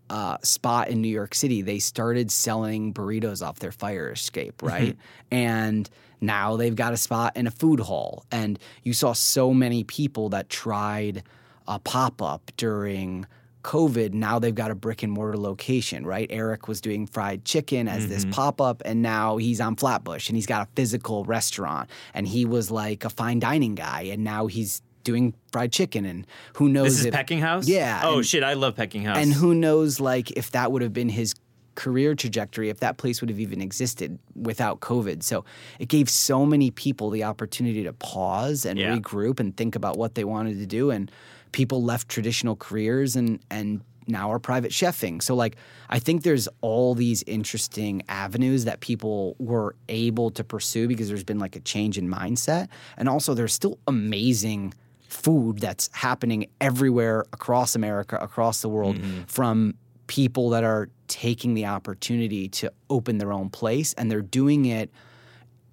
uh, 0.09 0.37
spot 0.43 0.89
in 0.89 1.01
New 1.01 1.09
York 1.09 1.33
City, 1.35 1.61
they 1.61 1.79
started 1.79 2.31
selling 2.31 2.93
burritos 2.93 3.45
off 3.45 3.59
their 3.59 3.71
fire 3.71 4.11
escape, 4.11 4.61
right? 4.61 4.97
and 5.31 5.89
now 6.21 6.55
they've 6.55 6.75
got 6.75 6.93
a 6.93 6.97
spot 6.97 7.35
in 7.35 7.47
a 7.47 7.51
food 7.51 7.79
hall. 7.79 8.25
And 8.31 8.59
you 8.83 8.93
saw 8.93 9.13
so 9.13 9.53
many 9.53 9.83
people 9.83 10.29
that 10.29 10.49
tried 10.49 11.23
a 11.67 11.79
pop 11.79 12.21
up 12.21 12.51
during 12.57 13.25
COVID. 13.63 14.13
Now 14.13 14.37
they've 14.37 14.53
got 14.53 14.69
a 14.69 14.75
brick 14.75 15.01
and 15.01 15.11
mortar 15.11 15.37
location, 15.37 16.05
right? 16.05 16.27
Eric 16.29 16.67
was 16.67 16.79
doing 16.79 17.07
fried 17.07 17.45
chicken 17.45 17.87
as 17.87 18.07
this 18.07 18.23
pop 18.25 18.61
up, 18.61 18.83
and 18.85 19.01
now 19.01 19.37
he's 19.37 19.59
on 19.59 19.75
Flatbush 19.75 20.29
and 20.29 20.37
he's 20.37 20.45
got 20.45 20.67
a 20.67 20.71
physical 20.75 21.25
restaurant. 21.25 21.89
And 22.13 22.27
he 22.27 22.45
was 22.45 22.69
like 22.69 23.03
a 23.05 23.09
fine 23.09 23.39
dining 23.39 23.73
guy, 23.73 24.03
and 24.03 24.23
now 24.23 24.45
he's 24.45 24.83
doing 25.05 25.33
fried 25.53 25.71
chicken. 25.71 26.03
And 26.05 26.27
who 26.55 26.67
knows 26.67 26.87
This 26.95 26.99
is 27.01 27.05
if, 27.05 27.13
Pecking 27.13 27.39
House? 27.39 27.69
Yeah, 27.69 28.01
Oh 28.03 28.17
and- 28.17 28.25
shit, 28.25 28.43
I 28.43 28.53
love 28.55 28.75
Pecking 28.75 29.03
House. 29.03 29.17
and 29.17 29.31
who 29.33 29.55
knows, 29.55 30.01
like, 30.01 30.31
if 30.31 30.51
that 30.51 30.73
would 30.73 30.81
have 30.81 30.91
been 30.91 31.07
his 31.07 31.33
career 31.75 32.15
trajectory, 32.15 32.69
if 32.69 32.79
that 32.79 32.97
place 32.97 33.21
would 33.21 33.29
have 33.29 33.39
even 33.39 33.61
existed 33.61 34.17
without 34.35 34.79
COVID. 34.81 35.23
So 35.23 35.43
it 35.79 35.87
gave 35.89 36.09
so 36.09 36.45
many 36.45 36.71
people 36.71 37.09
the 37.09 37.23
opportunity 37.25 37.83
to 37.83 37.93
pause 37.93 38.65
and 38.65 38.77
Yeah. 38.79 38.97
regroup 38.97 39.39
and 39.39 39.55
think 39.55 39.75
about 39.75 39.97
what 39.97 40.15
they 40.15 40.23
wanted 40.23 40.57
to 40.59 40.65
do. 40.65 40.89
And 40.89 41.11
people 41.51 41.83
left 41.83 42.07
traditional 42.09 42.55
careers 42.55 43.15
and 43.15 43.39
and 43.49 43.81
now 44.07 44.31
are 44.31 44.39
private 44.39 44.71
chefing. 44.71 45.21
So 45.21 45.35
like 45.35 45.57
I 45.89 45.99
think 45.99 46.21
there's 46.23 46.47
all 46.61 46.93
these 46.95 47.23
interesting 47.27 48.03
avenues 48.07 48.63
that 48.65 48.79
people 48.79 49.35
were 49.39 49.75
able 49.89 50.29
to 50.31 50.43
pursue 50.45 50.87
because 50.87 51.07
there's 51.09 51.23
been 51.25 51.39
like 51.39 51.55
a 51.57 51.59
change 51.59 51.97
in 51.97 52.07
mindset. 52.07 52.67
And 52.97 53.09
also 53.09 53.33
there's 53.33 53.53
still 53.53 53.79
amazing 53.87 54.73
food 55.15 55.59
that's 55.59 55.89
happening 55.93 56.47
everywhere 56.59 57.25
across 57.33 57.75
America, 57.75 58.17
across 58.21 58.61
the 58.61 58.69
world, 58.69 58.97
mm-hmm. 58.97 59.23
from 59.23 59.75
people 60.07 60.49
that 60.51 60.63
are 60.63 60.89
taking 61.07 61.53
the 61.53 61.65
opportunity 61.65 62.47
to 62.47 62.71
open 62.89 63.17
their 63.17 63.33
own 63.33 63.49
place 63.49 63.93
and 63.93 64.11
they're 64.11 64.21
doing 64.21 64.65
it 64.65 64.91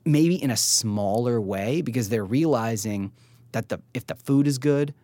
maybe 0.05 0.43
in 0.43 0.51
a 0.51 0.57
smaller 0.57 1.41
way 1.41 1.83
because 1.83 2.09
they're 2.09 2.25
realizing 2.25 3.13
that 3.53 3.69
the 3.69 3.81
if 3.95 4.07
the 4.07 4.15
food 4.15 4.47
is 4.47 4.59
good, 4.59 4.95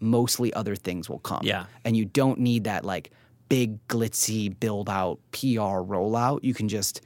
mostly 0.00 0.52
other 0.54 0.76
things 0.76 1.08
will 1.08 1.18
come. 1.20 1.40
Yeah. 1.42 1.66
And 1.84 1.96
you 1.96 2.04
don't 2.04 2.38
need 2.38 2.64
that 2.64 2.84
like 2.84 3.10
big 3.48 3.86
glitzy 3.88 4.58
build 4.58 4.88
out 4.88 5.18
PR 5.32 5.80
rollout. 5.82 6.40
You 6.42 6.54
can 6.54 6.68
just 6.68 7.00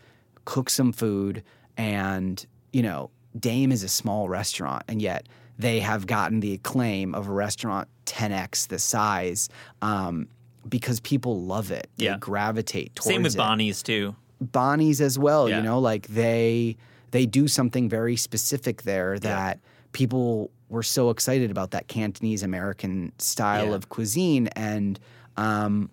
cook 0.45 0.71
some 0.71 0.93
food 0.93 1.43
and, 1.77 2.45
you 2.73 2.83
know, 2.83 3.11
Dame 3.39 3.71
is 3.71 3.83
a 3.83 3.89
small 3.89 4.29
restaurant 4.29 4.83
and 4.89 5.01
yet 5.01 5.29
they 5.59 5.81
have 5.81 6.07
gotten 6.07 6.41
the 6.41 6.55
acclaim 6.55 7.15
of 7.15 7.29
a 7.29 7.33
restaurant 7.33 7.89
10x 8.07 8.69
the 8.69 8.79
size 8.79 9.49
um, 9.83 10.29
because 10.69 11.01
people 11.01 11.43
love 11.43 11.71
it. 11.71 11.89
They 11.97 12.07
Yeah. 12.07 12.17
gravitate 12.19 12.95
towards 12.95 13.07
it. 13.07 13.13
Same 13.13 13.23
with 13.23 13.35
it. 13.35 13.39
Bonnie's 13.39 13.83
too. 13.83 14.15
Bonnie's 14.41 15.01
as 15.01 15.19
well. 15.19 15.49
Yeah. 15.49 15.57
You 15.59 15.63
know, 15.65 15.79
like 15.81 16.07
they 16.09 16.77
they 17.11 17.25
do 17.27 17.49
something 17.49 17.89
very 17.89 18.17
specific 18.17 18.83
there 18.83 19.19
that 19.21 19.59
people 19.93 20.51
were 20.69 20.83
so 20.83 21.09
excited 21.09 21.51
about 21.51 21.71
that 21.71 21.89
Cantonese 21.89 22.43
American 22.43 23.13
style 23.19 23.69
Yeah. 23.69 23.75
of 23.75 23.89
cuisine, 23.89 24.49
and 24.49 25.01
um, 25.39 25.91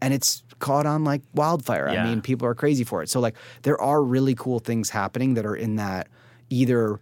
and 0.00 0.14
it's 0.14 0.42
caught 0.60 0.86
on 0.86 1.02
like 1.04 1.20
wildfire. 1.34 1.90
Yeah. 1.92 2.04
I 2.04 2.08
mean, 2.08 2.22
people 2.22 2.46
are 2.46 2.54
crazy 2.54 2.84
for 2.84 3.02
it. 3.02 3.08
So 3.10 3.18
like, 3.20 3.34
there 3.62 3.80
are 3.80 4.02
really 4.02 4.34
cool 4.36 4.60
things 4.60 4.90
happening 4.90 5.34
that 5.34 5.44
are 5.44 5.56
in 5.56 5.76
that 5.76 6.08
either 6.50 7.00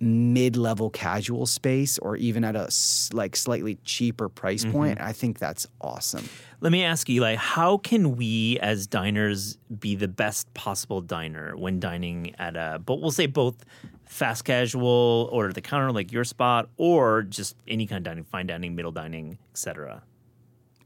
mid-level 0.00 0.88
casual 0.90 1.44
space 1.44 1.98
or 1.98 2.16
even 2.16 2.42
at 2.42 2.56
a 2.56 2.68
like 3.12 3.36
slightly 3.36 3.76
cheaper 3.84 4.28
price 4.28 4.62
Mm-hmm. 4.64 4.72
point. 4.72 5.00
I 5.00 5.12
think 5.12 5.38
that's 5.38 5.66
awesome. 5.80 6.28
Let 6.60 6.72
me 6.72 6.82
ask 6.84 7.08
you, 7.08 7.16
Eli, 7.16 7.36
how 7.36 7.78
can 7.78 8.16
we 8.16 8.58
as 8.60 8.86
diners 8.86 9.56
be 9.78 9.94
the 9.96 10.08
best 10.08 10.52
possible 10.54 11.00
diner 11.00 11.54
when 11.56 11.80
dining 11.80 12.34
at 12.38 12.56
a 12.56 12.80
but 12.84 13.00
we'll 13.00 13.10
say 13.10 13.26
both 13.26 13.64
fast 14.06 14.44
casual 14.44 15.28
or 15.32 15.52
the 15.52 15.60
counter 15.60 15.92
like 15.92 16.10
your 16.12 16.24
spot 16.24 16.68
or 16.76 17.22
just 17.22 17.56
any 17.68 17.86
kind 17.86 17.98
of 17.98 18.04
dining, 18.10 18.24
fine 18.24 18.46
dining, 18.46 18.74
middle 18.74 18.92
dining, 18.92 19.38
etc. 19.52 20.02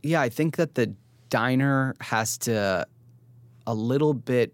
Yeah, 0.03 0.21
I 0.21 0.29
think 0.29 0.57
that 0.57 0.75
the 0.75 0.95
diner 1.31 1.95
has 2.01 2.37
to 2.39 2.87
a 3.67 3.75
little 3.75 4.13
bit 4.15 4.53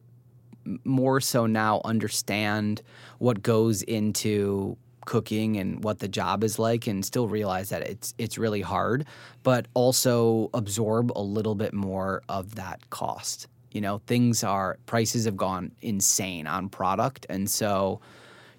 more 0.84 1.20
so 1.20 1.46
now 1.46 1.80
understand 1.84 2.82
what 3.18 3.42
goes 3.42 3.82
into 3.82 4.76
cooking 5.06 5.56
and 5.56 5.82
what 5.82 5.98
the 5.98 6.08
job 6.08 6.44
is 6.44 6.58
like 6.58 6.86
and 6.86 7.04
still 7.04 7.26
realize 7.26 7.70
that 7.70 7.82
it's 7.82 8.14
it's 8.18 8.36
really 8.36 8.60
hard 8.60 9.06
but 9.42 9.66
also 9.74 10.50
absorb 10.52 11.10
a 11.16 11.20
little 11.20 11.54
bit 11.54 11.72
more 11.72 12.22
of 12.28 12.54
that 12.54 12.88
cost 12.90 13.48
you 13.72 13.80
know 13.80 13.98
things 14.06 14.44
are 14.44 14.78
prices 14.86 15.24
have 15.24 15.36
gone 15.36 15.72
insane 15.80 16.46
on 16.46 16.68
product 16.68 17.26
and 17.30 17.50
so 17.50 18.00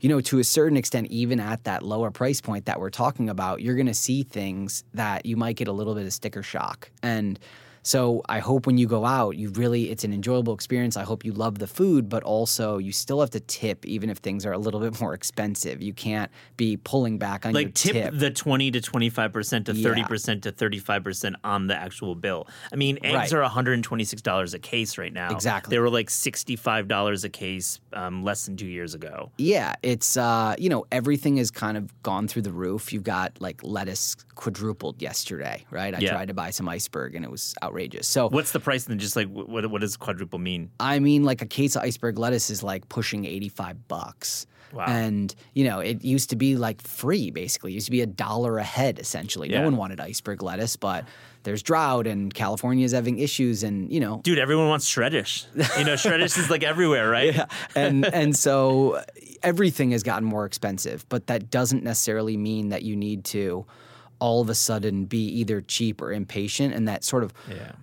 you 0.01 0.09
know, 0.09 0.19
to 0.19 0.39
a 0.39 0.43
certain 0.43 0.77
extent, 0.77 1.07
even 1.11 1.39
at 1.39 1.63
that 1.63 1.83
lower 1.83 2.09
price 2.09 2.41
point 2.41 2.65
that 2.65 2.79
we're 2.79 2.89
talking 2.89 3.29
about, 3.29 3.61
you're 3.61 3.75
going 3.75 3.85
to 3.85 3.93
see 3.93 4.23
things 4.23 4.83
that 4.95 5.27
you 5.27 5.37
might 5.37 5.55
get 5.55 5.67
a 5.67 5.71
little 5.71 5.93
bit 5.93 6.07
of 6.07 6.11
sticker 6.11 6.41
shock. 6.41 6.89
And 7.03 7.39
so 7.83 8.21
I 8.29 8.39
hope 8.39 8.67
when 8.67 8.77
you 8.77 8.87
go 8.87 9.05
out, 9.05 9.37
you 9.37 9.49
really, 9.49 9.89
it's 9.89 10.03
an 10.03 10.13
enjoyable 10.13 10.53
experience. 10.53 10.97
I 10.97 11.03
hope 11.03 11.25
you 11.25 11.31
love 11.33 11.59
the 11.59 11.67
food, 11.67 12.09
but 12.09 12.23
also 12.23 12.77
you 12.77 12.91
still 12.91 13.19
have 13.21 13.29
to 13.31 13.39
tip, 13.39 13.85
even 13.85 14.09
if 14.09 14.17
things 14.19 14.45
are 14.45 14.51
a 14.53 14.57
little 14.57 14.79
bit 14.87 14.99
more 15.01 15.13
expensive. 15.13 15.81
You 15.81 15.93
can't 15.93 16.31
be 16.57 16.77
pulling 16.77 17.17
back 17.17 17.45
on 17.45 17.53
your 17.53 17.63
tip. 17.63 17.67
Like 17.67 17.73
tip, 17.75 17.93
tip. 18.11 18.19
the 18.19 18.31
20 18.31 18.71
to 18.71 18.81
25% 18.81 19.65
to 19.65 19.73
Yeah. 19.73 19.89
30% 19.89 20.41
to 20.43 20.51
35% 20.51 21.35
on 21.43 21.67
the 21.67 21.75
actual 21.75 22.15
bill. 22.15 22.47
I 22.71 22.75
mean, 22.75 22.99
eggs 23.03 23.33
Right. 23.33 23.33
are 23.33 23.49
$126 23.49 24.53
a 24.53 24.59
case 24.59 24.97
right 24.97 25.13
now. 25.13 25.31
Exactly. 25.33 25.71
They 25.75 25.79
were 25.79 25.89
like 25.89 26.09
$65 26.09 27.23
a 27.23 27.29
case 27.29 27.79
um, 27.93 28.23
less 28.23 28.45
than 28.45 28.57
two 28.57 28.67
years 28.67 28.93
ago. 28.93 29.31
Yeah, 29.37 29.75
it's 29.83 30.17
uh, 30.17 30.55
you 30.57 30.69
know, 30.69 30.85
everything 30.91 31.37
has 31.37 31.51
kind 31.51 31.77
of 31.77 31.91
gone 32.03 32.27
through 32.27 32.43
the 32.43 32.51
roof. 32.51 32.93
You've 32.93 33.03
got 33.03 33.33
like 33.39 33.61
lettuce 33.63 34.15
quadrupled 34.35 35.01
yesterday, 35.01 35.65
right? 35.71 35.93
I 35.93 35.99
Yeah. 35.99 36.11
tried 36.11 36.27
to 36.29 36.33
buy 36.33 36.49
some 36.51 36.67
iceberg 36.69 37.15
and 37.15 37.23
it 37.25 37.31
was 37.31 37.53
outrageous. 37.71 38.07
So 38.07 38.29
What's 38.29 38.51
the 38.51 38.59
price 38.59 38.85
then? 38.85 38.99
Just 38.99 39.15
like 39.15 39.27
what, 39.27 39.69
what 39.69 39.81
does 39.81 39.97
quadruple 39.97 40.39
mean? 40.39 40.71
I 40.79 40.99
mean, 40.99 41.23
like 41.23 41.41
a 41.41 41.45
case 41.45 41.75
of 41.75 41.83
iceberg 41.83 42.17
lettuce 42.17 42.49
is 42.49 42.63
like 42.63 42.89
pushing 42.89 43.25
85 43.25 43.87
bucks. 43.87 44.45
Wow. 44.73 44.85
And, 44.87 45.35
you 45.53 45.65
know, 45.65 45.79
it 45.79 46.01
used 46.01 46.29
to 46.29 46.37
be 46.37 46.55
like 46.55 46.81
free, 46.81 47.29
basically. 47.29 47.71
It 47.71 47.75
used 47.75 47.87
to 47.87 47.91
be 47.91 48.01
a 48.01 48.05
dollar 48.05 48.57
a 48.57 48.63
head, 48.63 48.99
essentially. 48.99 49.51
Yeah. 49.51 49.59
No 49.59 49.65
one 49.65 49.75
wanted 49.75 49.99
iceberg 49.99 50.41
lettuce, 50.41 50.77
but 50.77 51.03
there's 51.43 51.61
drought 51.61 52.07
and 52.07 52.33
California 52.33 52.85
is 52.85 52.93
having 52.93 53.19
issues 53.19 53.63
and, 53.63 53.91
you 53.91 53.99
know, 53.99 54.21
Dude, 54.23 54.39
everyone 54.39 54.69
wants 54.69 54.89
Shreddish. 54.89 55.45
You 55.77 55.83
know, 55.83 55.95
Shreddish 55.95 56.37
is 56.37 56.49
like 56.49 56.63
everywhere, 56.63 57.09
right? 57.09 57.35
yeah. 57.35 57.45
and 57.75 58.05
and 58.05 58.33
so 58.35 59.03
everything 59.43 59.91
has 59.91 60.03
gotten 60.03 60.25
more 60.25 60.45
expensive, 60.45 61.05
but 61.09 61.27
that 61.27 61.49
doesn't 61.49 61.83
necessarily 61.83 62.37
mean 62.37 62.69
that 62.69 62.83
you 62.83 62.95
need 62.95 63.25
to 63.25 63.65
all 64.21 64.39
of 64.39 64.49
a 64.49 64.55
sudden 64.55 65.03
be 65.05 65.25
either 65.25 65.59
cheap 65.59 66.01
or 66.01 66.13
impatient 66.13 66.73
and 66.73 66.87
that 66.87 67.03
sort 67.03 67.23
of 67.23 67.33
Yeah. 67.49 67.73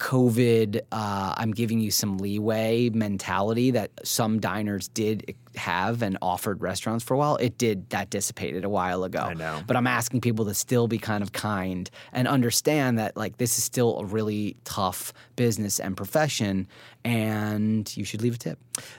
COVID, 0.00 0.80
uh, 0.90 1.34
I'm 1.36 1.52
giving 1.52 1.78
you 1.78 1.90
some 1.90 2.16
leeway 2.18 2.88
mentality 2.88 3.70
that 3.72 3.90
some 4.02 4.40
diners 4.40 4.88
did 4.88 5.36
have 5.56 6.00
and 6.02 6.16
offered 6.22 6.62
restaurants 6.62 7.04
for 7.04 7.12
a 7.14 7.18
while. 7.18 7.36
It 7.36 7.58
did 7.58 7.90
that 7.90 8.08
dissipated 8.08 8.64
a 8.64 8.68
while 8.70 9.04
ago. 9.04 9.20
I 9.20 9.34
know. 9.34 9.62
But 9.66 9.76
I'm 9.76 9.86
asking 9.86 10.22
people 10.22 10.46
to 10.46 10.54
still 10.54 10.88
be 10.88 10.96
kind 10.98 11.22
of 11.22 11.32
kind 11.32 11.88
and 12.12 12.26
understand 12.26 12.98
that 12.98 13.14
like 13.16 13.36
this 13.36 13.58
is 13.58 13.64
still 13.64 13.98
a 13.98 14.04
really 14.06 14.56
tough 14.64 15.12
business 15.36 15.78
and 15.78 15.96
profession, 15.96 16.66
and 17.04 17.94
you 17.96 18.04
should 18.04 18.22
leave 18.22 18.34
a 18.36 18.38
tip. 18.38 18.58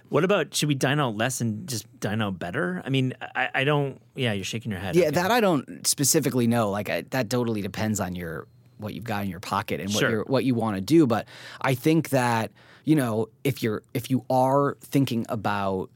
What 0.10 0.24
about 0.24 0.54
should 0.54 0.70
we 0.70 0.76
dine 0.76 1.00
out 1.00 1.18
less 1.18 1.42
and 1.42 1.68
just 1.68 1.88
dine 2.00 2.22
out 2.22 2.38
better? 2.38 2.82
I 2.86 2.90
mean, 2.90 3.14
I, 3.36 3.50
I 3.56 3.64
don't. 3.64 4.00
Yeah, 4.16 4.34
you're 4.34 4.44
shaking 4.46 4.72
your 4.72 4.80
head. 4.82 4.96
Yeah, 4.96 5.08
Okay. 5.08 5.16
that 5.16 5.32
I 5.32 5.40
don't 5.42 5.86
specifically 5.88 6.46
know. 6.46 6.70
Like 6.70 6.90
I, 6.92 7.02
that 7.10 7.30
totally 7.32 7.62
depends 7.62 8.00
on 8.00 8.14
your 8.16 8.48
what 8.82 8.94
you've 8.94 9.04
got 9.04 9.24
in 9.24 9.30
your 9.30 9.40
pocket 9.40 9.80
and 9.80 9.90
what 9.94 10.00
Sure. 10.00 10.10
you're, 10.10 10.24
what 10.26 10.44
you 10.44 10.56
want 10.56 10.76
to 10.76 10.82
do. 10.82 11.08
But 11.08 11.28
I 11.62 11.76
think 11.76 12.10
that 12.10 12.52
you 12.84 12.96
know 12.96 13.30
if 13.44 13.62
you're 13.64 13.84
if 13.94 14.10
you 14.10 14.26
are 14.30 14.78
thinking 14.82 15.26
about 15.30 15.90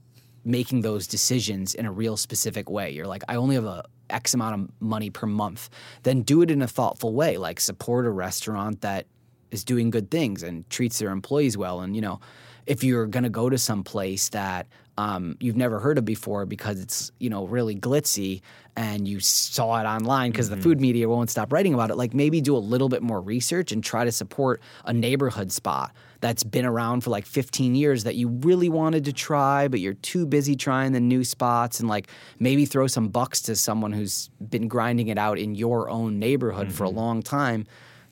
making 0.43 0.81
those 0.81 1.07
decisions 1.07 1.73
in 1.73 1.85
a 1.85 1.91
real 1.91 2.17
specific 2.17 2.69
way, 2.69 2.91
you're 2.91 3.07
like 3.07 3.23
I 3.27 3.35
only 3.35 3.55
have 3.55 3.65
a 3.65 3.83
X 4.09 4.33
amount 4.35 4.61
of 4.61 4.81
money 4.81 5.09
per 5.09 5.25
month. 5.27 5.69
Then 6.03 6.21
do 6.21 6.41
it 6.43 6.51
in 6.51 6.61
a 6.61 6.67
thoughtful 6.67 7.13
way. 7.13 7.37
Like 7.37 7.59
support 7.59 8.05
a 8.05 8.11
restaurant 8.11 8.81
that 8.81 9.07
is 9.51 9.63
doing 9.63 9.89
good 9.89 10.11
things 10.11 10.43
and 10.43 10.69
treats 10.69 10.99
their 10.99 11.09
employees 11.09 11.57
well. 11.57 11.81
And 11.81 11.95
you 11.95 12.01
know, 12.01 12.19
if 12.67 12.83
you're 12.83 13.07
going 13.07 13.23
to 13.23 13.29
go 13.29 13.49
to 13.49 13.57
some 13.57 13.83
place 13.83 14.29
that 14.29 14.67
um, 14.97 15.35
you've 15.39 15.57
never 15.57 15.79
heard 15.79 15.97
of 15.97 16.05
before 16.05 16.45
because 16.45 16.79
it's 16.79 17.11
you 17.19 17.29
know 17.29 17.45
really 17.45 17.75
glitzy 17.75 18.41
and 18.77 19.07
you 19.07 19.19
saw 19.19 19.79
it 19.79 19.85
online 19.85 20.31
because 20.31 20.49
the 20.49 20.57
food 20.57 20.81
media 20.81 21.07
won't 21.07 21.29
stop 21.29 21.53
writing 21.53 21.73
about 21.73 21.91
it. 21.91 21.95
Like 21.95 22.13
maybe 22.13 22.41
do 22.41 22.57
a 22.57 22.59
little 22.59 22.89
bit 22.89 23.01
more 23.01 23.21
research 23.21 23.71
and 23.71 23.83
try 23.83 24.03
to 24.03 24.11
support 24.11 24.61
a 24.83 24.91
neighborhood 24.91 25.51
spot 25.51 25.93
that's 26.19 26.43
been 26.43 26.65
around 26.65 27.01
for 27.01 27.09
like 27.09 27.25
15 27.25 27.75
years 27.75 28.03
that 28.03 28.15
you 28.15 28.27
really 28.27 28.69
wanted 28.69 29.05
to 29.05 29.13
try 29.13 29.67
but 29.67 29.79
you're 29.79 29.93
too 29.93 30.25
busy 30.25 30.55
trying 30.55 30.91
the 30.91 30.99
new 30.99 31.23
spots 31.23 31.79
and 31.79 31.87
like 31.87 32.09
maybe 32.39 32.65
throw 32.65 32.87
some 32.87 33.09
bucks 33.09 33.41
to 33.43 33.55
someone 33.55 33.91
who's 33.91 34.29
been 34.49 34.67
grinding 34.67 35.09
it 35.09 35.17
out 35.17 35.37
in 35.37 35.55
your 35.55 35.89
own 35.89 36.17
neighborhood 36.17 36.71
for 36.71 36.83
a 36.83 36.89
long 36.89 37.21
time 37.21 37.65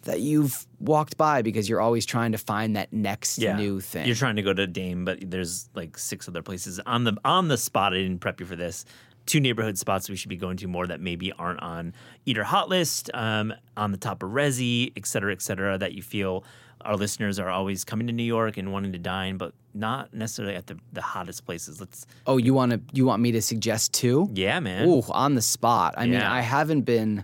that 0.03 0.19
you've 0.19 0.65
walked 0.79 1.17
by 1.17 1.41
because 1.41 1.67
you're 1.67 1.81
always 1.81 2.05
trying 2.05 2.31
to 2.33 2.37
find 2.37 2.75
that 2.75 2.91
next 2.93 3.39
yeah. 3.39 3.55
new 3.55 3.79
thing. 3.79 4.05
You're 4.05 4.15
trying 4.15 4.35
to 4.35 4.41
go 4.41 4.53
to 4.53 4.67
Dame, 4.67 5.05
but 5.05 5.19
there's 5.29 5.69
like 5.73 5.97
six 5.97 6.27
other 6.27 6.41
places 6.41 6.79
on 6.85 7.03
the 7.03 7.17
on 7.25 7.47
the 7.47 7.57
spot. 7.57 7.93
I 7.93 7.97
didn't 7.97 8.19
prep 8.19 8.39
you 8.39 8.45
for 8.45 8.55
this. 8.55 8.85
Two 9.25 9.39
neighborhood 9.39 9.77
spots 9.77 10.09
we 10.09 10.17
should 10.17 10.29
be 10.29 10.35
going 10.35 10.57
to 10.57 10.67
more 10.67 10.85
that 10.85 10.99
maybe 10.99 11.31
aren't 11.31 11.61
on 11.61 11.93
Eater 12.25 12.43
Hot 12.43 12.67
List, 12.67 13.09
um, 13.13 13.53
on 13.77 13.91
the 13.91 13.97
top 13.97 14.21
of 14.21 14.31
Resy, 14.31 14.91
et 14.97 15.05
cetera, 15.05 15.31
et 15.31 15.41
cetera, 15.41 15.77
that 15.77 15.93
you 15.93 16.01
feel 16.01 16.43
our 16.81 16.97
listeners 16.97 17.39
are 17.39 17.49
always 17.49 17.85
coming 17.85 18.07
to 18.07 18.13
New 18.13 18.23
York 18.23 18.57
and 18.57 18.73
wanting 18.73 18.91
to 18.91 18.97
dine, 18.99 19.37
but 19.37 19.53
not 19.73 20.13
necessarily 20.13 20.55
at 20.55 20.67
the, 20.67 20.77
the 20.91 21.01
hottest 21.01 21.45
places. 21.45 21.79
Let's, 21.79 22.05
oh, 22.27 22.35
you 22.35 22.53
want 22.53 22.73
to 22.73 22.81
you 22.91 23.05
want 23.05 23.21
me 23.21 23.31
to 23.31 23.41
suggest 23.41 23.93
two? 23.93 24.29
yeah, 24.33 24.59
man. 24.59 24.89
Ooh, 24.89 25.03
on 25.09 25.35
the 25.35 25.41
spot. 25.41 25.93
I 25.95 26.05
mean, 26.05 26.19
I 26.19 26.41
haven't 26.41 26.81
been 26.81 27.23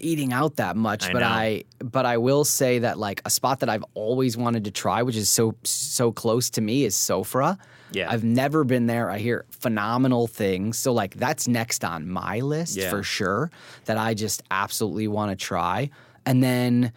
eating 0.00 0.32
out 0.32 0.56
that 0.56 0.76
much, 0.76 1.04
I 1.08 1.12
but 1.12 1.18
know. 1.20 1.26
I 1.26 1.64
but 1.78 2.06
I 2.06 2.16
will 2.18 2.44
say 2.44 2.78
that 2.80 2.98
like 2.98 3.20
a 3.24 3.30
spot 3.30 3.60
that 3.60 3.68
I've 3.68 3.84
always 3.94 4.36
wanted 4.36 4.64
to 4.64 4.70
try, 4.70 5.02
which 5.02 5.16
is 5.16 5.28
so 5.28 5.54
so 5.64 6.12
close 6.12 6.50
to 6.50 6.60
me, 6.60 6.84
is 6.84 6.94
Sofreh. 6.94 7.58
Yeah. 7.92 8.10
I've 8.10 8.24
never 8.24 8.64
been 8.64 8.86
there. 8.86 9.10
I 9.10 9.18
hear 9.18 9.44
phenomenal 9.50 10.26
things. 10.26 10.78
So 10.78 10.92
like 10.94 11.14
that's 11.16 11.46
next 11.46 11.84
on 11.84 12.08
my 12.08 12.40
list 12.40 12.76
Yeah. 12.76 12.88
for 12.88 13.02
sure 13.02 13.50
that 13.84 13.98
I 13.98 14.14
just 14.14 14.42
absolutely 14.50 15.08
want 15.08 15.30
to 15.30 15.36
try. 15.36 15.90
And 16.24 16.42
then 16.42 16.92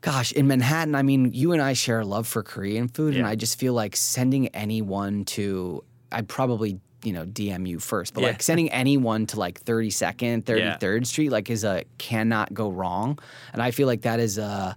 gosh, 0.00 0.32
in 0.32 0.46
Manhattan, 0.46 0.94
I 0.94 1.02
mean, 1.02 1.32
you 1.34 1.52
and 1.52 1.60
I 1.60 1.72
share 1.74 2.00
a 2.00 2.04
love 2.06 2.26
for 2.26 2.42
Korean 2.42 2.88
food 2.88 3.16
and 3.16 3.26
I 3.26 3.34
just 3.34 3.58
feel 3.58 3.74
like 3.74 3.96
sending 3.96 4.48
anyone 4.48 5.24
to 5.26 5.82
I'd 6.10 6.28
probably 6.28 6.80
you 7.04 7.12
know 7.12 7.24
DM 7.24 7.68
you 7.68 7.78
first, 7.78 8.14
but 8.14 8.22
Yeah. 8.22 8.28
like 8.28 8.42
sending 8.42 8.70
anyone 8.70 9.26
to 9.26 9.38
like 9.38 9.60
32nd, 9.64 10.44
33rd 10.44 11.00
Yeah. 11.00 11.04
Street 11.04 11.30
like 11.30 11.48
is 11.50 11.64
a 11.64 11.84
cannot 11.98 12.52
go 12.52 12.68
wrong, 12.70 13.18
and 13.52 13.62
I 13.62 13.70
feel 13.70 13.86
like 13.86 14.02
that 14.02 14.20
is 14.20 14.38
a 14.38 14.76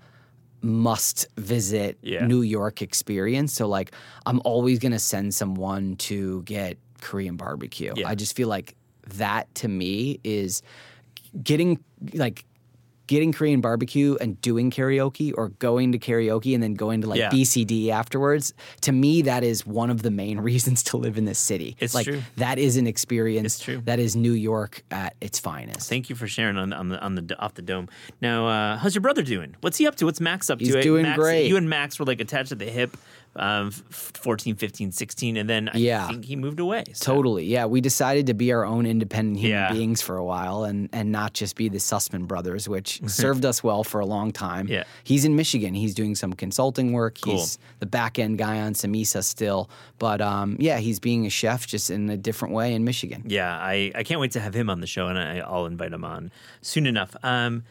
must 0.61 1.25
visit 1.37 1.97
Yeah. 2.03 2.25
New 2.27 2.41
York 2.43 2.81
experience. 2.83 3.53
So 3.53 3.67
like 3.67 3.91
I'm 4.27 4.41
always 4.45 4.77
gonna 4.79 4.99
send 4.99 5.33
someone 5.33 5.95
to 5.97 6.43
get 6.43 6.77
Korean 7.01 7.35
barbecue. 7.35 7.93
I 8.05 8.13
just 8.15 8.35
feel 8.35 8.47
like 8.47 8.75
that 9.15 9.53
to 9.55 9.67
me 9.67 10.19
is 10.23 10.61
getting 11.43 11.79
like 12.13 12.45
getting 13.11 13.33
Korean 13.33 13.59
barbecue 13.59 14.15
and 14.21 14.39
doing 14.41 14.71
karaoke 14.71 15.33
or 15.35 15.49
going 15.59 15.91
to 15.91 15.99
karaoke 15.99 16.53
and 16.53 16.63
then 16.63 16.75
going 16.75 17.01
to 17.01 17.07
like 17.09 17.19
Yeah. 17.19 17.29
BCD 17.29 17.89
afterwards. 17.89 18.53
To 18.81 18.93
me, 18.93 19.21
that 19.23 19.43
is 19.43 19.65
one 19.67 19.89
of 19.89 20.01
the 20.01 20.09
main 20.11 20.39
reasons 20.49 20.81
to 20.83 20.95
live 20.97 21.17
in 21.17 21.25
this 21.25 21.37
city. 21.37 21.75
It's 21.79 21.93
like 21.93 22.05
true. 22.05 22.21
that 22.37 22.57
is 22.57 22.77
an 22.77 22.87
experience 22.87 23.55
It's 23.57 23.59
true. 23.65 23.81
that 23.83 23.99
is 23.99 24.15
New 24.15 24.31
York 24.31 24.83
at 24.91 25.15
its 25.19 25.39
finest. 25.39 25.89
Thank 25.89 26.09
you 26.09 26.15
for 26.15 26.25
sharing 26.25 26.55
on, 26.55 26.71
on 26.71 26.87
the 26.87 27.01
on 27.01 27.15
the 27.15 27.37
off 27.37 27.53
the 27.55 27.61
dome. 27.61 27.89
Now, 28.21 28.47
uh, 28.47 28.77
how's 28.77 28.95
your 28.95 29.01
brother 29.01 29.23
doing? 29.23 29.57
What's 29.59 29.77
he 29.77 29.87
up 29.87 29.95
to? 29.97 30.05
What's 30.05 30.21
Max 30.21 30.49
up 30.49 30.61
He's 30.61 30.71
to? 30.73 30.81
doing 30.81 31.03
Max, 31.03 31.17
great. 31.19 31.47
You 31.49 31.57
and 31.57 31.69
Max 31.69 31.99
were 31.99 32.05
like 32.05 32.21
attached 32.21 32.53
at 32.53 32.59
the 32.59 32.65
hip, 32.71 32.95
um, 33.35 33.67
f- 33.67 34.11
14, 34.15 34.55
15, 34.55 34.91
16, 34.91 35.37
and 35.37 35.49
then 35.49 35.69
I 35.73 35.77
Yeah. 35.77 36.07
think 36.07 36.25
he 36.25 36.35
moved 36.35 36.59
away. 36.59 36.83
so- 36.93 37.13
Totally. 37.13 37.45
Yeah. 37.45 37.65
We 37.65 37.79
decided 37.79 38.27
to 38.27 38.33
be 38.33 38.51
our 38.51 38.65
own 38.65 38.85
independent 38.85 39.37
human 39.39 39.57
Yeah. 39.57 39.71
beings 39.71 40.01
for 40.01 40.17
a 40.17 40.23
while 40.25 40.65
and, 40.65 40.89
and 40.91 41.11
not 41.13 41.33
just 41.33 41.55
be 41.55 41.69
the 41.69 41.77
Sussman 41.77 42.27
brothers, 42.27 42.67
which 42.67 42.99
served 43.07 43.45
us 43.45 43.63
well 43.63 43.83
for 43.85 44.01
a 44.01 44.05
long 44.05 44.31
time. 44.31 44.67
Yeah. 44.67 44.83
He's 45.05 45.23
in 45.23 45.35
Michigan. 45.37 45.73
He's 45.73 45.93
doing 45.93 46.13
some 46.15 46.33
consulting 46.33 46.91
work. 46.91 47.19
Cool. 47.21 47.37
He's 47.37 47.57
the 47.79 47.85
back 47.85 48.19
end 48.19 48.37
guy 48.37 48.59
on 48.59 48.73
Samesa 48.73 49.23
still. 49.23 49.69
But 49.97 50.19
um, 50.19 50.57
yeah, 50.59 50.79
he's 50.79 50.99
being 50.99 51.25
a 51.25 51.29
chef 51.29 51.65
just 51.67 51.89
in 51.89 52.09
a 52.09 52.17
different 52.17 52.53
way 52.53 52.73
in 52.73 52.83
Michigan. 52.83 53.23
Yeah, 53.27 53.57
I, 53.57 53.91
I 53.95 54.03
can't 54.03 54.19
wait 54.19 54.31
to 54.31 54.39
have 54.41 54.53
him 54.53 54.69
on 54.69 54.81
the 54.81 54.87
show, 54.87 55.07
and 55.07 55.17
I, 55.17 55.37
I'll 55.39 55.67
invite 55.67 55.93
him 55.93 56.03
on 56.03 56.31
soon 56.61 56.85
enough. 56.85 57.15
Um, 57.23 57.63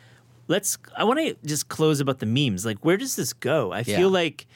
let's. 0.48 0.78
I 0.96 1.04
want 1.04 1.18
to 1.20 1.36
just 1.46 1.68
close 1.68 2.00
about 2.00 2.18
the 2.20 2.26
memes. 2.26 2.64
Like, 2.64 2.82
where 2.84 2.96
does 2.96 3.16
this 3.16 3.32
go? 3.34 3.72
I 3.72 3.78
Yeah. 3.86 3.98
feel 3.98 4.10
like 4.10 4.46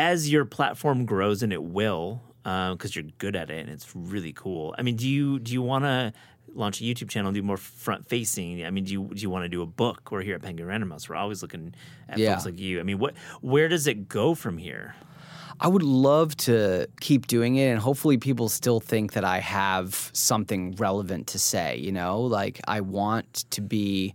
as 0.00 0.30
your 0.32 0.44
platform 0.46 1.04
grows, 1.04 1.42
and 1.42 1.52
it 1.52 1.62
will, 1.62 2.22
uh, 2.46 2.72
because 2.72 2.96
you're 2.96 3.04
good 3.18 3.36
at 3.36 3.50
it, 3.50 3.60
and 3.60 3.68
it's 3.68 3.94
really 3.94 4.32
cool. 4.32 4.74
I 4.78 4.82
mean, 4.82 4.96
do 4.96 5.06
you 5.06 5.38
do 5.38 5.52
you 5.52 5.60
want 5.62 5.84
to 5.84 6.12
launch 6.54 6.80
a 6.80 6.84
YouTube 6.84 7.08
channel, 7.10 7.30
do 7.32 7.42
more 7.42 7.58
front 7.58 8.08
facing? 8.08 8.64
I 8.64 8.70
mean, 8.70 8.84
do 8.84 8.92
you 8.92 9.10
do 9.14 9.20
you 9.20 9.28
want 9.30 9.44
to 9.44 9.48
do 9.48 9.60
a 9.62 9.66
book? 9.66 10.10
We're 10.10 10.22
here 10.22 10.36
at 10.36 10.42
Penguin 10.42 10.66
Random 10.66 10.90
House. 10.90 11.08
We're 11.08 11.16
always 11.16 11.42
looking 11.42 11.74
at 12.08 12.18
Yeah. 12.18 12.32
folks 12.32 12.46
like 12.46 12.58
you. 12.58 12.80
I 12.80 12.82
mean, 12.82 12.98
what 12.98 13.14
where 13.42 13.68
does 13.68 13.86
it 13.86 14.08
go 14.08 14.34
from 14.34 14.56
here? 14.56 14.94
I 15.62 15.68
would 15.68 15.82
love 15.82 16.34
to 16.48 16.86
keep 17.00 17.26
doing 17.26 17.56
it, 17.56 17.66
and 17.68 17.78
hopefully, 17.78 18.16
people 18.16 18.48
still 18.48 18.80
think 18.80 19.12
that 19.12 19.24
I 19.24 19.40
have 19.40 20.10
something 20.14 20.74
relevant 20.76 21.26
to 21.28 21.38
say. 21.38 21.76
You 21.76 21.92
know, 21.92 22.22
like 22.22 22.58
I 22.66 22.80
want 22.80 23.44
to 23.50 23.60
be 23.60 24.14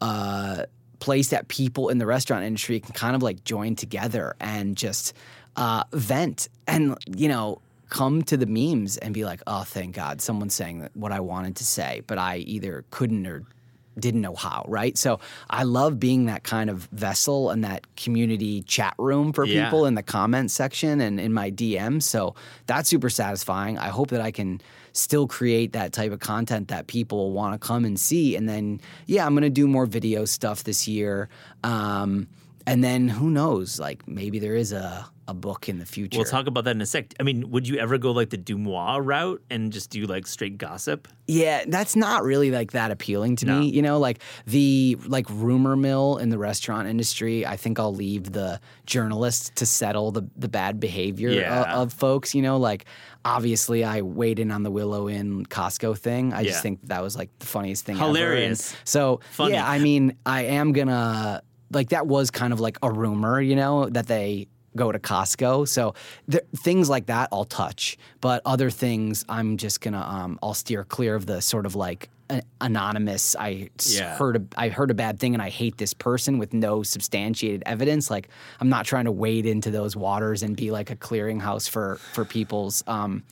a 0.00 0.64
place 1.00 1.28
that 1.28 1.48
people 1.48 1.88
in 1.88 1.98
the 1.98 2.06
restaurant 2.06 2.44
industry 2.44 2.80
can 2.80 2.92
kind 2.92 3.16
of 3.16 3.22
like 3.22 3.42
join 3.44 3.74
together 3.74 4.36
and 4.38 4.76
just 4.76 5.14
uh, 5.56 5.84
vent 5.92 6.48
and, 6.66 6.96
you 7.16 7.28
know, 7.28 7.60
come 7.88 8.22
to 8.22 8.36
the 8.36 8.46
memes 8.46 8.96
and 8.98 9.12
be 9.12 9.24
like, 9.24 9.42
oh, 9.46 9.64
thank 9.64 9.96
God, 9.96 10.20
someone's 10.20 10.54
saying 10.54 10.88
what 10.94 11.10
I 11.12 11.20
wanted 11.20 11.56
to 11.56 11.64
say, 11.64 12.02
but 12.06 12.18
I 12.18 12.36
either 12.38 12.84
couldn't 12.90 13.26
or 13.26 13.42
didn't 13.98 14.20
know 14.20 14.34
how, 14.34 14.64
right? 14.68 14.96
So 14.96 15.20
I 15.50 15.64
love 15.64 15.98
being 15.98 16.26
that 16.26 16.42
kind 16.44 16.70
of 16.70 16.84
vessel 16.92 17.50
and 17.50 17.64
that 17.64 17.84
community 17.96 18.62
chat 18.62 18.94
room 18.98 19.32
for 19.32 19.44
Yeah. 19.44 19.64
people 19.64 19.84
in 19.86 19.94
the 19.94 20.02
comment 20.02 20.50
section 20.50 21.00
and 21.00 21.18
in 21.20 21.32
my 21.32 21.50
DMs. 21.50 22.04
So 22.04 22.34
that's 22.66 22.88
super 22.88 23.10
satisfying. 23.10 23.78
I 23.78 23.88
hope 23.88 24.08
that 24.10 24.20
I 24.20 24.30
can 24.30 24.60
still 24.92 25.26
create 25.26 25.72
that 25.72 25.92
type 25.92 26.12
of 26.12 26.20
content 26.20 26.68
that 26.68 26.86
people 26.86 27.32
want 27.32 27.60
to 27.60 27.66
come 27.66 27.84
and 27.84 27.98
see. 27.98 28.36
And 28.36 28.48
then, 28.48 28.80
yeah, 29.06 29.26
I'm 29.26 29.34
going 29.34 29.42
to 29.42 29.50
do 29.50 29.66
more 29.68 29.86
video 29.86 30.24
stuff 30.24 30.64
this 30.64 30.88
year. 30.88 31.28
Um, 31.62 32.28
and 32.66 32.82
then 32.84 33.08
who 33.08 33.30
knows? 33.30 33.78
Like 33.80 34.06
maybe 34.08 34.38
there 34.38 34.54
is 34.56 34.72
a, 34.72 35.06
a 35.28 35.34
book 35.34 35.68
in 35.68 35.78
the 35.78 35.86
future. 35.86 36.18
We'll 36.18 36.24
talk 36.26 36.46
about 36.46 36.64
that 36.64 36.72
in 36.76 36.80
a 36.80 36.86
sec. 36.86 37.14
I 37.20 37.22
mean, 37.22 37.50
would 37.50 37.66
you 37.68 37.78
ever 37.78 37.98
go 37.98 38.10
like 38.12 38.30
the 38.30 38.38
Deuxmoi 38.38 39.04
route 39.04 39.42
and 39.50 39.72
just 39.72 39.90
do 39.90 40.06
like 40.06 40.26
straight 40.26 40.58
gossip? 40.58 41.08
Yeah, 41.26 41.64
that's 41.68 41.94
not 41.94 42.24
really 42.24 42.50
like 42.50 42.72
that 42.72 42.90
appealing 42.90 43.36
to 43.36 43.46
No. 43.46 43.60
me. 43.60 43.68
You 43.70 43.82
know, 43.82 43.98
like 43.98 44.20
the 44.46 44.96
like 45.06 45.26
rumor 45.30 45.76
mill 45.76 46.16
in 46.18 46.28
the 46.30 46.38
restaurant 46.38 46.88
industry. 46.88 47.46
I 47.46 47.56
think 47.56 47.78
I'll 47.78 47.94
leave 47.94 48.32
the 48.32 48.60
journalists 48.86 49.50
to 49.56 49.66
settle 49.66 50.10
the 50.10 50.22
the 50.36 50.48
bad 50.48 50.80
behavior 50.80 51.30
uh, 51.30 51.34
Yeah. 51.34 51.74
of, 51.76 51.92
folks. 51.92 52.34
You 52.34 52.42
know, 52.42 52.56
like 52.58 52.84
obviously 53.24 53.84
I 53.84 54.00
weighed 54.02 54.38
in 54.38 54.50
on 54.50 54.62
the 54.64 54.70
Willow 54.70 55.06
in 55.06 55.46
Costco 55.46 55.96
thing. 55.98 56.32
I 56.32 56.40
Yeah. 56.40 56.50
just 56.50 56.62
think 56.62 56.80
that 56.88 57.02
was 57.02 57.16
like 57.16 57.30
the 57.38 57.46
funniest 57.46 57.84
thing. 57.84 57.96
ever. 57.96 58.06
Hilarious. 58.06 58.74
So 58.84 59.20
Funny. 59.32 59.52
yeah, 59.54 59.68
I 59.68 59.78
mean, 59.78 60.16
I 60.26 60.42
am 60.46 60.72
gonna 60.72 61.42
like 61.72 61.90
that 61.90 62.06
was 62.06 62.30
kind 62.30 62.52
of 62.52 62.60
like 62.60 62.78
a 62.82 62.90
rumor. 62.90 63.40
You 63.40 63.56
know 63.56 63.88
that 63.88 64.06
they. 64.06 64.48
Go 64.76 64.92
to 64.92 65.00
Costco, 65.00 65.66
so 65.66 65.94
th- 66.30 66.44
things 66.58 66.88
like 66.88 67.06
that 67.06 67.30
I'll 67.32 67.44
touch, 67.44 67.98
but 68.20 68.40
other 68.46 68.70
things 68.70 69.24
I'm 69.28 69.56
just 69.56 69.80
gonna 69.80 70.00
um, 70.00 70.38
I'll 70.44 70.54
steer 70.54 70.84
clear 70.84 71.16
of 71.16 71.26
the 71.26 71.42
sort 71.42 71.66
of 71.66 71.74
like 71.74 72.08
an 72.28 72.42
anonymous. 72.60 73.34
I 73.34 73.70
Yeah. 73.84 74.16
heard 74.16 74.36
a, 74.36 74.42
I 74.56 74.68
heard 74.68 74.92
a 74.92 74.94
bad 74.94 75.18
thing 75.18 75.34
and 75.34 75.42
I 75.42 75.48
hate 75.48 75.76
this 75.78 75.92
person 75.92 76.38
with 76.38 76.54
no 76.54 76.84
substantiated 76.84 77.64
evidence. 77.66 78.12
Like 78.12 78.28
I'm 78.60 78.68
not 78.68 78.84
trying 78.86 79.06
to 79.06 79.12
wade 79.12 79.44
into 79.44 79.72
those 79.72 79.96
waters 79.96 80.44
and 80.44 80.56
be 80.56 80.70
like 80.70 80.88
a 80.92 80.94
clearinghouse 80.96 81.68
for 81.68 81.96
for 82.12 82.24
people's 82.24 82.84
um, 82.86 83.24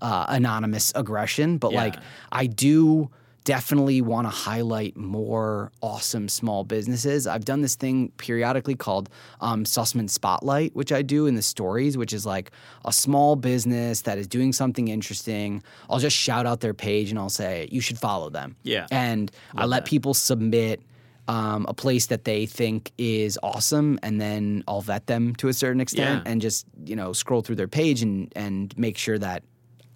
uh, 0.00 0.26
anonymous 0.28 0.92
aggression. 0.94 1.58
But 1.58 1.72
Yeah. 1.72 1.82
like 1.82 1.96
I 2.30 2.46
do 2.46 3.10
definitely 3.46 4.02
want 4.02 4.26
to 4.26 4.30
highlight 4.30 4.96
more 4.96 5.70
awesome 5.80 6.28
small 6.28 6.64
businesses. 6.64 7.26
I've 7.28 7.44
done 7.44 7.62
this 7.62 7.76
thing 7.76 8.10
periodically 8.18 8.74
called 8.74 9.08
um, 9.40 9.62
Sussman 9.64 10.10
Spotlight, 10.10 10.74
which 10.74 10.90
I 10.92 11.00
do 11.00 11.26
in 11.26 11.36
the 11.36 11.42
stories, 11.42 11.96
which 11.96 12.12
is 12.12 12.26
like 12.26 12.50
a 12.84 12.92
small 12.92 13.36
business 13.36 14.02
that 14.02 14.18
is 14.18 14.26
doing 14.26 14.52
something 14.52 14.88
interesting. 14.88 15.62
I'll 15.88 16.00
just 16.00 16.16
shout 16.16 16.44
out 16.44 16.60
their 16.60 16.74
page 16.74 17.10
and 17.10 17.18
I'll 17.20 17.30
say, 17.30 17.68
you 17.70 17.80
should 17.80 17.98
follow 17.98 18.30
them. 18.30 18.56
Yeah. 18.64 18.88
And 18.90 19.30
I 19.54 19.64
let 19.64 19.86
people 19.86 20.12
submit. 20.12 20.82
Um, 21.28 21.66
a 21.68 21.74
place 21.74 22.06
that 22.06 22.22
they 22.22 22.46
think 22.46 22.92
is 22.98 23.36
awesome, 23.42 23.98
and 24.04 24.20
then 24.20 24.62
I'll 24.68 24.80
vet 24.80 25.08
them 25.08 25.34
to 25.38 25.48
a 25.48 25.52
certain 25.52 25.80
extent, 25.80 26.22
Yeah. 26.24 26.30
and 26.30 26.40
just 26.40 26.66
you 26.84 26.94
know 26.94 27.12
scroll 27.12 27.42
through 27.42 27.56
their 27.56 27.66
page 27.66 28.00
and 28.00 28.32
and 28.36 28.72
make 28.78 28.96
sure 28.96 29.18
that 29.18 29.42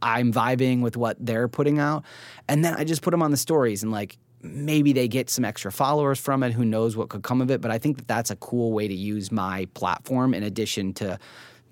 I'm 0.03 0.33
vibing 0.33 0.83
with 0.83 0.97
what 0.97 1.17
they're 1.21 1.49
putting 1.49 1.79
out. 1.79 2.05
And 2.49 2.65
then 2.65 2.75
I 2.75 2.85
just 2.85 3.03
put 3.03 3.11
them 3.11 3.23
on 3.23 3.31
the 3.31 3.37
stories 3.37 3.83
and 3.83 3.93
like 3.93 4.19
maybe 4.43 4.93
they 4.93 5.09
get 5.09 5.29
some 5.29 5.45
extra 5.45 5.71
followers 5.71 6.19
from 6.19 6.43
it. 6.43 6.53
Who 6.53 6.65
knows 6.65 6.97
what 6.97 7.09
could 7.09 7.23
come 7.23 7.41
of 7.41 7.51
it. 7.51 7.61
But 7.61 7.71
I 7.71 7.79
think 7.79 7.99
that 7.99 8.09
that's 8.09 8.31
a 8.31 8.37
cool 8.37 8.73
way 8.73 8.89
to 8.89 8.95
use 8.95 9.31
my 9.31 9.67
platform 9.75 10.35
in 10.35 10.43
addition 10.43 10.95
to 10.95 11.19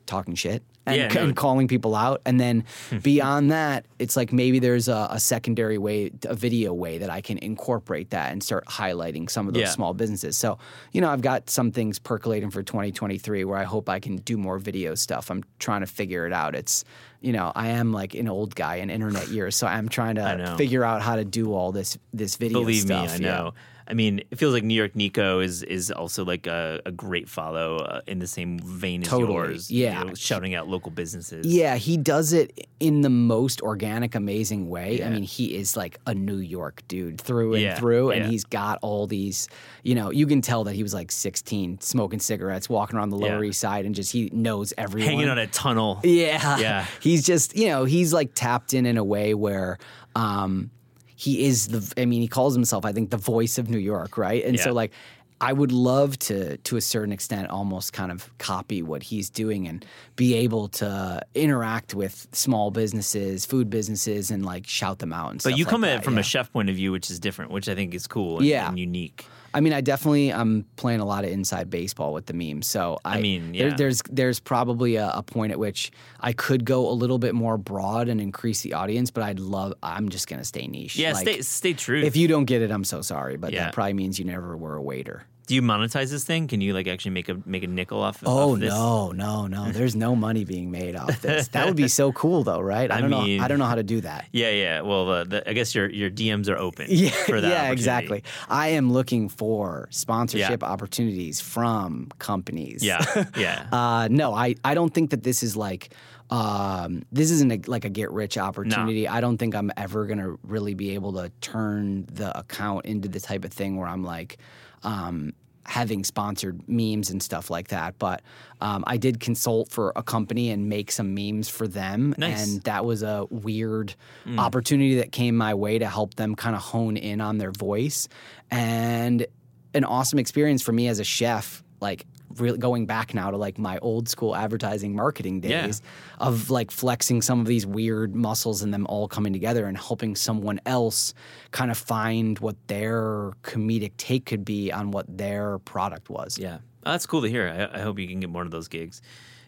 talking 0.09 0.35
shit 0.35 0.63
and, 0.87 0.97
Yeah, 0.97 1.09
no. 1.09 1.23
and 1.25 1.37
calling 1.37 1.69
people 1.69 1.95
out. 1.95 2.21
And 2.25 2.41
then 2.41 2.65
beyond 3.03 3.51
that, 3.53 3.85
it's 4.01 4.17
like 4.17 4.33
maybe 4.33 4.59
there's 4.59 4.89
a, 4.89 5.07
a 5.11 5.21
secondary 5.21 5.79
way, 5.79 6.11
a 6.25 6.35
video 6.35 6.73
way 6.75 6.99
that 6.99 7.11
I 7.11 7.21
can 7.21 7.39
incorporate 7.39 8.11
that 8.11 8.33
and 8.33 8.43
start 8.43 8.65
highlighting 8.67 9.31
some 9.31 9.47
of 9.47 9.55
those 9.55 9.61
Yeah. 9.63 9.69
small 9.71 9.95
businesses. 9.95 10.37
So, 10.37 10.59
you 10.93 11.01
know, 11.01 11.11
I've 11.11 11.21
got 11.21 11.49
some 11.51 11.71
things 11.71 11.99
percolating 12.01 12.51
for 12.51 12.63
2023 12.63 13.45
where 13.45 13.59
I 13.59 13.65
hope 13.65 13.89
I 13.89 14.01
can 14.01 14.17
do 14.17 14.37
more 14.37 14.59
video 14.59 14.95
stuff. 14.97 15.31
I'm 15.31 15.45
trying 15.59 15.83
to 15.83 15.87
figure 15.87 16.27
it 16.27 16.33
out. 16.33 16.55
It's, 16.57 16.85
you 17.21 17.33
know, 17.33 17.53
I 17.55 17.69
am 17.69 17.93
like 17.93 18.15
an 18.15 18.29
old 18.29 18.55
guy 18.55 18.77
in 18.77 18.91
internet 18.91 19.29
years, 19.29 19.57
so 19.57 19.67
I'm 19.67 19.89
trying 19.89 20.15
to 20.17 20.55
figure 20.57 20.85
out 20.85 21.03
how 21.03 21.17
to 21.17 21.25
do 21.25 21.53
all 21.53 21.73
this 21.73 21.99
this 22.15 22.37
video 22.37 22.61
Believe 22.61 22.83
stuff. 22.83 23.07
me, 23.07 23.13
I 23.13 23.17
yeah. 23.17 23.37
know. 23.37 23.55
I 23.91 23.95
mean, 23.95 24.21
it 24.31 24.39
feels 24.39 24.53
like 24.53 24.65
New 24.65 24.75
York 24.75 24.95
Nico 24.95 25.41
is 25.41 25.63
is 25.63 25.91
also 25.91 26.25
like 26.25 26.47
a, 26.47 26.81
a 26.85 26.93
great 26.93 27.29
follow 27.29 27.79
uh, 27.79 28.01
in 28.07 28.19
the 28.19 28.27
same 28.27 28.59
vein 28.59 29.03
as 29.03 29.09
Totally, 29.09 29.33
yours. 29.33 29.71
you 29.71 29.85
yeah. 29.85 30.03
know, 30.03 30.15
shouting 30.15 30.55
out 30.55 30.69
local 30.69 30.91
businesses. 30.91 31.47
Yeah, 31.47 31.77
he 31.77 31.97
does 31.97 32.33
it 32.35 32.69
in 32.81 33.01
the 33.01 33.09
most 33.09 33.63
organic, 33.63 34.15
amazing 34.15 34.69
way. 34.69 35.03
I 35.03 35.09
mean, 35.09 35.23
he 35.23 35.57
is 35.57 35.77
like 35.77 35.99
a 36.07 36.15
New 36.15 36.37
York 36.37 36.83
dude 36.87 37.19
through 37.21 37.55
and 37.55 37.63
Yeah, 37.63 37.77
through, 37.79 38.11
and 38.11 38.25
yeah. 38.25 38.31
he's 38.31 38.45
got 38.45 38.79
all 38.83 39.07
these, 39.07 39.49
you 39.83 39.95
know, 39.95 40.11
you 40.11 40.27
can 40.27 40.43
tell 40.43 40.65
that 40.65 40.75
he 40.75 40.83
was 40.83 40.93
like 40.93 41.11
16, 41.11 41.81
smoking 41.81 42.21
cigarettes, 42.21 42.69
walking 42.69 42.97
around 42.99 43.09
the 43.11 43.17
Lower 43.17 43.43
Yeah. 43.43 43.51
East 43.51 43.61
Side, 43.61 43.87
and 43.87 43.95
just 43.95 44.13
he 44.13 44.29
knows 44.35 44.75
everyone. 44.77 45.09
Hanging 45.09 45.29
on 45.31 45.39
a 45.39 45.47
tunnel. 45.47 46.01
Yeah. 46.05 46.59
Yeah. 46.59 46.87
He's 47.01 47.25
just, 47.25 47.57
you 47.57 47.69
know, 47.69 47.85
he's 47.85 48.13
like 48.13 48.33
tapped 48.35 48.75
in 48.75 48.85
in 48.87 48.97
a 48.99 49.05
way 49.05 49.33
where 49.35 49.79
um, 50.15 50.71
he 51.19 51.45
is 51.47 51.67
the, 51.67 52.01
I 52.01 52.05
mean, 52.05 52.21
he 52.23 52.29
calls 52.29 52.55
himself, 52.55 52.85
I 52.85 52.93
think, 52.93 53.11
the 53.11 53.17
voice 53.17 53.59
of 53.59 53.69
New 53.69 53.79
York, 53.79 54.17
right? 54.17 54.45
And 54.45 54.59
so, 54.59 54.73
like, 54.73 54.93
I 55.41 55.53
would 55.53 55.73
love 55.73 56.17
to, 56.21 56.57
to 56.59 56.77
a 56.77 56.81
certain 56.81 57.13
extent, 57.13 57.51
almost 57.51 57.93
kind 57.93 58.13
of 58.13 58.31
copy 58.39 58.83
what 58.83 59.03
he's 59.03 59.29
doing 59.29 59.67
and 59.67 59.85
be 60.15 60.35
able 60.35 60.69
to 60.69 61.21
interact 61.35 61.93
with 61.93 62.29
small 62.31 62.71
businesses, 62.71 63.45
food 63.45 63.69
businesses, 63.69 64.31
and 64.31 64.47
like 64.47 64.65
shout 64.69 65.01
them 65.01 65.13
out. 65.13 65.33
And 65.33 65.43
But 65.43 65.59
you 65.59 65.65
like 65.65 65.71
come 65.73 65.83
at 65.83 65.89
that, 65.89 65.99
it 66.03 66.05
from 66.05 66.15
yeah. 66.15 66.21
a 66.21 66.23
chef 66.23 66.53
point 66.53 66.71
of 66.71 66.77
view, 66.77 66.93
which 66.93 67.11
is 67.11 67.19
different, 67.19 67.51
which 67.51 67.69
I 67.69 67.75
think 67.75 67.95
is 67.95 68.07
cool 68.07 68.39
and, 68.39 68.47
Yeah. 68.47 68.69
and 68.69 68.79
unique. 68.79 69.27
I 69.55 69.61
mean, 69.61 69.73
I 69.73 69.81
definitely 69.81 70.33
I'm 70.33 70.67
playing 70.77 71.01
a 71.01 71.05
lot 71.05 71.25
of 71.25 71.31
inside 71.31 71.71
baseball 71.71 72.13
with 72.13 72.27
the 72.27 72.35
memes. 72.35 72.67
So 72.67 72.99
I, 73.05 73.21
mean, 73.21 73.53
there- 73.53 73.73
there's 73.73 74.03
there's 74.11 74.41
probably 74.41 74.97
a, 74.97 75.09
a 75.15 75.23
point 75.23 75.53
at 75.53 75.59
which 75.59 75.91
I 76.21 76.33
could 76.33 76.65
go 76.65 76.89
a 76.89 76.93
little 76.93 77.19
bit 77.19 77.35
more 77.35 77.57
broad 77.57 78.09
and 78.09 78.21
increase 78.21 78.61
the 78.61 78.75
audience, 78.75 79.11
but 79.11 79.23
I'd 79.23 79.41
love. 79.41 79.75
I'm 79.83 80.09
just 80.11 80.29
gonna 80.29 80.45
stay 80.45 80.67
niche. 80.67 80.97
Yeah, 80.97 81.13
Like, 81.13 81.23
stay 81.23 81.41
stay 81.43 81.73
true. 81.75 82.03
If 82.03 82.17
you 82.17 82.29
don't 82.29 82.45
get 82.45 82.63
it, 82.63 82.71
I'm 82.71 82.85
so 82.85 83.01
sorry, 83.01 83.37
but 83.37 83.53
Yeah. 83.53 83.65
that 83.65 83.73
probably 83.75 83.95
means 83.95 84.19
you 84.19 84.25
never 84.25 84.57
were 84.57 84.77
a 84.77 84.83
waiter. 84.83 85.25
Do 85.49 85.55
you 85.55 85.63
monetize 85.63 86.11
this 86.11 86.25
thing? 86.25 86.47
Can 86.47 86.61
you 86.61 86.75
like 86.75 86.87
actually 86.87 87.13
make 87.13 87.29
a 87.29 87.39
make 87.47 87.63
a 87.63 87.67
nickel 87.67 88.01
off? 88.03 88.23
Oh 88.25 88.53
off 88.53 88.59
no, 88.59 89.13
no, 89.13 89.47
no! 89.47 89.73
There's 89.73 89.97
no 89.97 90.15
money 90.15 90.45
being 90.45 90.71
made 90.71 90.95
off 90.95 91.21
this. 91.23 91.49
That 91.49 91.67
would 91.67 91.75
be 91.77 91.89
so 91.89 92.13
cool, 92.13 92.45
though, 92.45 92.61
right? 92.61 92.91
I 92.93 92.99
I 92.99 93.01
don't 93.01 93.11
mean- 93.11 93.39
know. 93.39 93.45
I 93.45 93.49
don't 93.49 93.59
know 93.59 93.65
how 93.65 93.75
to 93.75 93.83
do 93.83 94.01
that. 94.03 94.27
Yeah, 94.31 94.51
yeah. 94.51 94.81
Well, 94.83 95.09
uh, 95.11 95.25
the, 95.25 95.49
I 95.49 95.55
guess 95.55 95.75
your 95.75 95.89
your 95.91 96.11
DMs 96.11 96.49
are 96.49 96.57
open. 96.59 96.87
Yeah, 96.99 97.11
for 97.11 97.41
that. 97.41 97.49
yeah, 97.49 97.71
exactly. 97.73 98.23
I 98.49 98.69
am 98.69 98.93
looking 98.93 99.29
for 99.29 99.89
sponsorship 99.91 100.63
opportunities 100.63 101.41
from 101.41 102.09
companies. 102.19 102.85
Yeah, 102.85 103.05
yeah. 103.37 103.67
Uh, 103.73 104.09
no, 104.11 104.35
I, 104.35 104.55
I 104.65 104.75
don't 104.75 104.93
think 104.93 105.11
that 105.11 105.23
this 105.23 105.43
is 105.43 105.57
like 105.57 105.95
um, 106.31 107.03
this 107.11 107.31
isn't 107.31 107.53
a, 107.53 107.71
like 107.71 107.85
a 107.85 107.89
get 107.89 108.11
rich 108.11 108.37
opportunity. 108.37 109.09
I 109.09 109.21
don't 109.23 109.39
think 109.39 109.55
I'm 109.55 109.71
ever 109.77 110.05
gonna 110.07 110.35
really 110.43 110.75
be 110.75 110.95
able 110.95 111.15
to 111.15 111.31
turn 111.41 112.05
the 112.13 112.37
account 112.39 112.85
into 112.85 113.09
the 113.09 113.21
type 113.21 113.45
of 113.45 113.53
thing 113.53 113.77
where 113.77 113.89
I'm 113.89 114.05
like 114.05 114.37
um, 114.83 115.33
having 115.67 116.03
sponsored 116.03 116.67
memes 116.67 117.11
and 117.11 117.23
stuff 117.23 117.51
like 117.51 117.69
that. 117.69 117.99
But 117.99 118.23
um, 118.61 118.85
I 118.87 118.97
did 118.97 119.21
consult 119.21 119.71
for 119.71 119.93
a 119.97 120.03
company 120.03 120.51
and 120.51 120.69
make 120.69 120.91
some 120.91 121.15
memes 121.15 121.49
for 121.49 121.69
them, 121.69 122.15
Nice. 122.17 122.47
and 122.55 122.63
that 122.63 122.85
was 122.87 123.03
a 123.03 123.27
weird 123.31 123.95
opportunity 124.39 124.97
that 124.97 125.13
came 125.13 125.37
my 125.37 125.55
way 125.55 125.79
to 125.79 125.87
help 125.87 126.15
them 126.15 126.35
kind 126.35 126.57
of 126.57 126.63
hone 126.63 126.97
in 126.97 127.21
on 127.21 127.37
their 127.39 127.53
voice 127.53 128.09
and 128.51 129.27
an 129.75 129.85
awesome 129.85 130.19
experience 130.19 130.63
for 130.63 130.73
me 130.73 130.89
as 130.89 130.99
a 130.99 131.05
chef 131.05 131.63
like 131.81 132.07
really 132.37 132.59
going 132.59 132.87
back 132.87 133.15
now 133.15 133.31
to 133.31 133.37
like 133.37 133.59
my 133.59 133.79
old 133.79 134.09
school 134.09 134.37
advertising 134.37 134.95
marketing 134.95 135.43
Yeah. 135.43 135.67
days 135.67 135.83
of 136.19 136.51
like 136.51 136.71
flexing 136.71 137.23
some 137.23 137.41
of 137.41 137.47
these 137.47 137.67
weird 137.67 138.15
muscles 138.15 138.63
and 138.63 138.73
them 138.73 138.87
all 138.87 139.09
coming 139.09 139.33
together 139.33 139.67
and 139.67 139.77
helping 139.77 140.15
someone 140.15 140.61
else 140.67 141.15
kind 141.51 141.71
of 141.71 141.79
find 141.79 142.39
what 142.41 142.57
their 142.69 143.33
comedic 143.43 143.93
take 143.97 144.27
could 144.27 144.45
be 144.45 144.71
on 144.73 144.91
what 144.91 145.07
their 145.09 145.59
product 145.61 146.11
was. 146.11 146.39
Yeah, 146.39 146.59
oh, 146.85 146.93
that's 146.93 147.07
cool 147.07 147.23
to 147.23 147.29
hear. 147.29 147.49
I, 147.73 147.79
I 147.79 147.83
hope 147.83 147.99
you 147.99 148.07
can 148.09 148.21
get 148.21 148.31
more 148.31 148.43
of 148.43 148.51
those 148.51 148.69
gigs. 148.69 149.01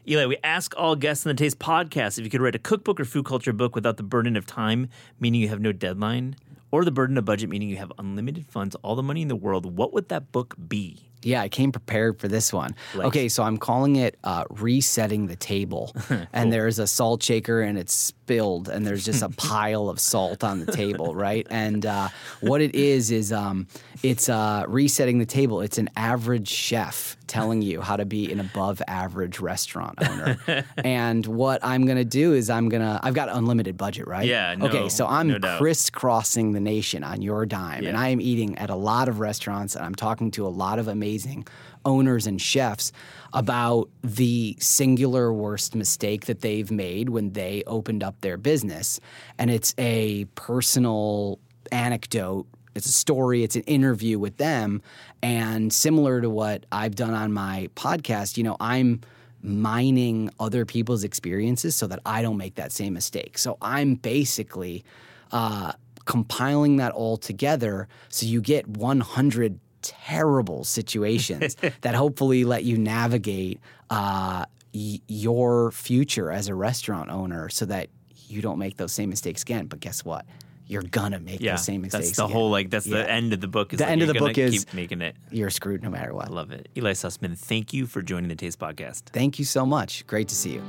Eli, 0.08 0.24
we 0.24 0.38
ask 0.42 0.74
all 0.78 0.96
guests 0.96 1.26
on 1.26 1.30
the 1.30 1.38
Taste 1.38 1.58
podcast 1.58 2.18
if 2.18 2.24
you 2.24 2.30
could 2.30 2.40
write 2.40 2.54
a 2.54 2.58
cookbook 2.58 2.98
or 2.98 3.04
food 3.04 3.26
culture 3.26 3.52
book 3.52 3.74
without 3.74 3.98
the 3.98 4.02
burden 4.02 4.34
of 4.34 4.46
time, 4.46 4.88
meaning 5.20 5.42
you 5.42 5.48
have 5.48 5.60
no 5.60 5.72
deadline, 5.72 6.36
or 6.70 6.86
the 6.86 6.90
burden 6.90 7.18
of 7.18 7.26
budget, 7.26 7.50
meaning 7.50 7.68
you 7.68 7.76
have 7.76 7.92
unlimited 7.98 8.46
funds, 8.46 8.74
all 8.76 8.96
the 8.96 9.02
money 9.02 9.20
in 9.20 9.28
the 9.28 9.36
world. 9.36 9.76
What 9.76 9.92
would 9.92 10.08
that 10.08 10.32
book 10.32 10.54
be? 10.68 11.09
Yeah, 11.22 11.42
I 11.42 11.48
came 11.48 11.72
prepared 11.72 12.18
for 12.18 12.28
this 12.28 12.52
one. 12.52 12.74
Okay, 12.94 13.28
so 13.28 13.42
I'm 13.42 13.58
calling 13.58 13.96
it 13.96 14.16
uh, 14.24 14.44
resetting 14.50 15.26
the 15.26 15.36
table, 15.36 15.94
and 16.32 16.52
there's 16.52 16.78
a 16.78 16.86
salt 16.86 17.22
shaker 17.22 17.60
and 17.60 17.78
it's 17.78 18.12
spilled, 18.30 18.68
and 18.68 18.86
there's 18.86 19.04
just 19.04 19.22
a 19.22 19.28
pile 19.36 19.88
of 19.88 19.98
salt 19.98 20.44
on 20.44 20.60
the 20.64 20.70
table, 20.70 21.14
right? 21.14 21.46
And 21.50 21.84
uh, 21.84 22.08
what 22.40 22.60
it 22.60 22.74
is 22.74 23.10
is 23.10 23.32
um, 23.32 23.66
it's 24.02 24.28
uh, 24.28 24.64
resetting 24.68 25.18
the 25.18 25.26
table. 25.26 25.60
It's 25.60 25.78
an 25.78 25.90
average 25.96 26.48
chef 26.48 27.16
telling 27.26 27.62
you 27.62 27.80
how 27.80 27.96
to 27.96 28.04
be 28.04 28.30
an 28.32 28.40
above 28.40 28.82
average 28.86 29.40
restaurant 29.40 29.98
owner. 30.08 30.64
and 30.78 31.26
what 31.26 31.60
I'm 31.64 31.86
gonna 31.86 32.04
do 32.04 32.32
is 32.32 32.50
I'm 32.50 32.68
gonna 32.68 33.00
I've 33.02 33.14
got 33.14 33.28
unlimited 33.28 33.76
budget, 33.76 34.06
right? 34.06 34.26
Yeah, 34.26 34.54
no- 34.54 34.66
okay, 34.66 34.88
so 34.88 35.06
I'm 35.06 35.28
no 35.28 35.58
crisscrossing 35.58 36.52
the 36.52 36.60
nation 36.60 37.02
on 37.02 37.22
your 37.22 37.46
dime, 37.46 37.84
and 37.84 37.96
I 37.96 38.08
am 38.08 38.20
eating 38.20 38.58
at 38.58 38.70
a 38.70 38.76
lot 38.76 39.08
of 39.08 39.18
restaurants, 39.18 39.74
and 39.74 39.84
I'm 39.84 39.94
talking 39.94 40.30
to 40.32 40.46
a 40.46 40.48
lot 40.48 40.78
of 40.78 40.86
amazing 40.88 41.46
owners 41.84 42.26
and 42.26 42.40
chefs 42.40 42.92
about 43.32 43.88
the 44.02 44.56
singular 44.60 45.32
worst 45.32 45.74
mistake 45.74 46.26
that 46.26 46.40
they've 46.40 46.70
made 46.70 47.08
when 47.08 47.32
they 47.32 47.62
opened 47.66 48.02
up 48.02 48.20
their 48.20 48.36
business. 48.36 49.00
And 49.38 49.50
it's 49.50 49.74
a 49.78 50.24
personal 50.34 51.38
anecdote. 51.72 52.46
It's 52.74 52.86
a 52.86 52.92
story, 52.92 53.42
it's 53.42 53.56
an 53.56 53.62
interview 53.62 54.18
with 54.18 54.36
them. 54.36 54.82
And 55.22 55.72
similar 55.72 56.20
to 56.20 56.30
what 56.30 56.66
I've 56.70 56.94
done 56.94 57.14
on 57.14 57.32
my 57.32 57.68
podcast, 57.74 58.36
you 58.36 58.44
know, 58.44 58.56
I'm 58.60 59.00
mining 59.42 60.30
other 60.38 60.64
people's 60.64 61.02
experiences 61.02 61.74
so 61.74 61.86
that 61.86 62.00
I 62.04 62.22
don't 62.22 62.36
make 62.36 62.56
that 62.56 62.72
same 62.72 62.92
mistake. 62.92 63.38
So 63.38 63.56
I'm 63.60 63.94
basically 63.94 64.84
uh, 65.32 65.72
compiling 66.04 66.76
that 66.76 66.92
all 66.92 67.16
together 67.16 67.88
so 68.08 68.26
you 68.26 68.40
get 68.40 68.66
100 68.68 69.60
terrible 69.82 70.64
situations 70.64 71.56
that 71.82 71.94
hopefully 71.94 72.44
let 72.44 72.64
you 72.64 72.76
navigate 72.78 73.60
uh, 73.90 74.44
y- 74.74 75.00
your 75.08 75.70
future 75.72 76.30
as 76.30 76.48
a 76.48 76.54
restaurant 76.54 77.10
owner 77.10 77.48
so 77.48 77.64
that 77.66 77.88
you 78.28 78.40
don't 78.42 78.58
make 78.58 78.76
those 78.76 78.92
same 78.92 79.10
mistakes 79.10 79.42
again. 79.42 79.66
But 79.66 79.80
guess 79.80 80.04
what? 80.04 80.24
You're 80.66 80.82
gonna 80.82 81.18
make 81.18 81.40
Yeah, 81.40 81.52
those 81.56 81.64
same 81.64 81.80
mistakes. 81.82 82.06
that's 82.06 82.16
the 82.16 82.24
again. 82.26 82.32
whole 82.36 82.50
like 82.50 82.70
that's 82.70 82.86
Yeah. 82.86 82.98
the 82.98 83.10
end 83.10 83.32
of 83.32 83.40
the 83.40 83.48
book. 83.48 83.72
Is 83.72 83.78
The 83.78 83.84
like, 83.86 83.90
end 83.92 84.02
of 84.02 84.08
the 84.08 84.14
book 84.14 84.38
is- 84.38 84.64
keep 84.66 84.74
making 84.74 85.00
it. 85.02 85.16
You're 85.32 85.50
screwed 85.50 85.82
no 85.82 85.90
matter 85.90 86.14
what. 86.14 86.28
I 86.28 86.30
love 86.32 86.52
it. 86.52 86.68
Eli 86.76 86.92
Sussman, 86.92 87.36
thank 87.36 87.72
you 87.72 87.86
for 87.88 88.02
joining 88.02 88.28
the 88.28 88.36
Taste 88.36 88.60
Podcast. 88.60 89.02
Thank 89.06 89.40
you 89.40 89.44
so 89.44 89.66
much. 89.66 90.06
Great 90.06 90.28
to 90.28 90.36
see 90.36 90.52
you. 90.52 90.62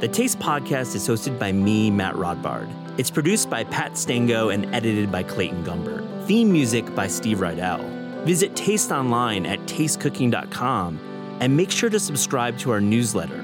The 0.00 0.08
Taste 0.08 0.38
Podcast 0.38 0.94
is 0.96 1.06
hosted 1.06 1.38
by 1.38 1.52
me, 1.52 1.90
Matt 1.90 2.14
Rodbard. 2.14 2.66
It's 3.00 3.10
produced 3.10 3.48
by 3.48 3.64
Pat 3.64 3.96
Stango 3.96 4.50
and 4.50 4.66
edited 4.74 5.10
by 5.10 5.22
Clayton 5.22 5.64
Gumbert. 5.64 6.26
Theme 6.26 6.52
music 6.52 6.94
by 6.94 7.06
Steve 7.06 7.38
Rydell. 7.38 7.82
Visit 8.26 8.54
Taste 8.54 8.92
online 8.92 9.46
at 9.46 9.58
tastecooking.com 9.60 11.38
and 11.40 11.56
make 11.56 11.70
sure 11.70 11.88
to 11.88 11.98
subscribe 11.98 12.58
to 12.58 12.70
our 12.70 12.80
newsletter. 12.82 13.42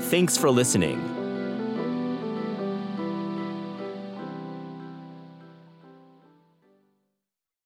Thanks 0.00 0.36
for 0.36 0.50
listening. 0.50 1.19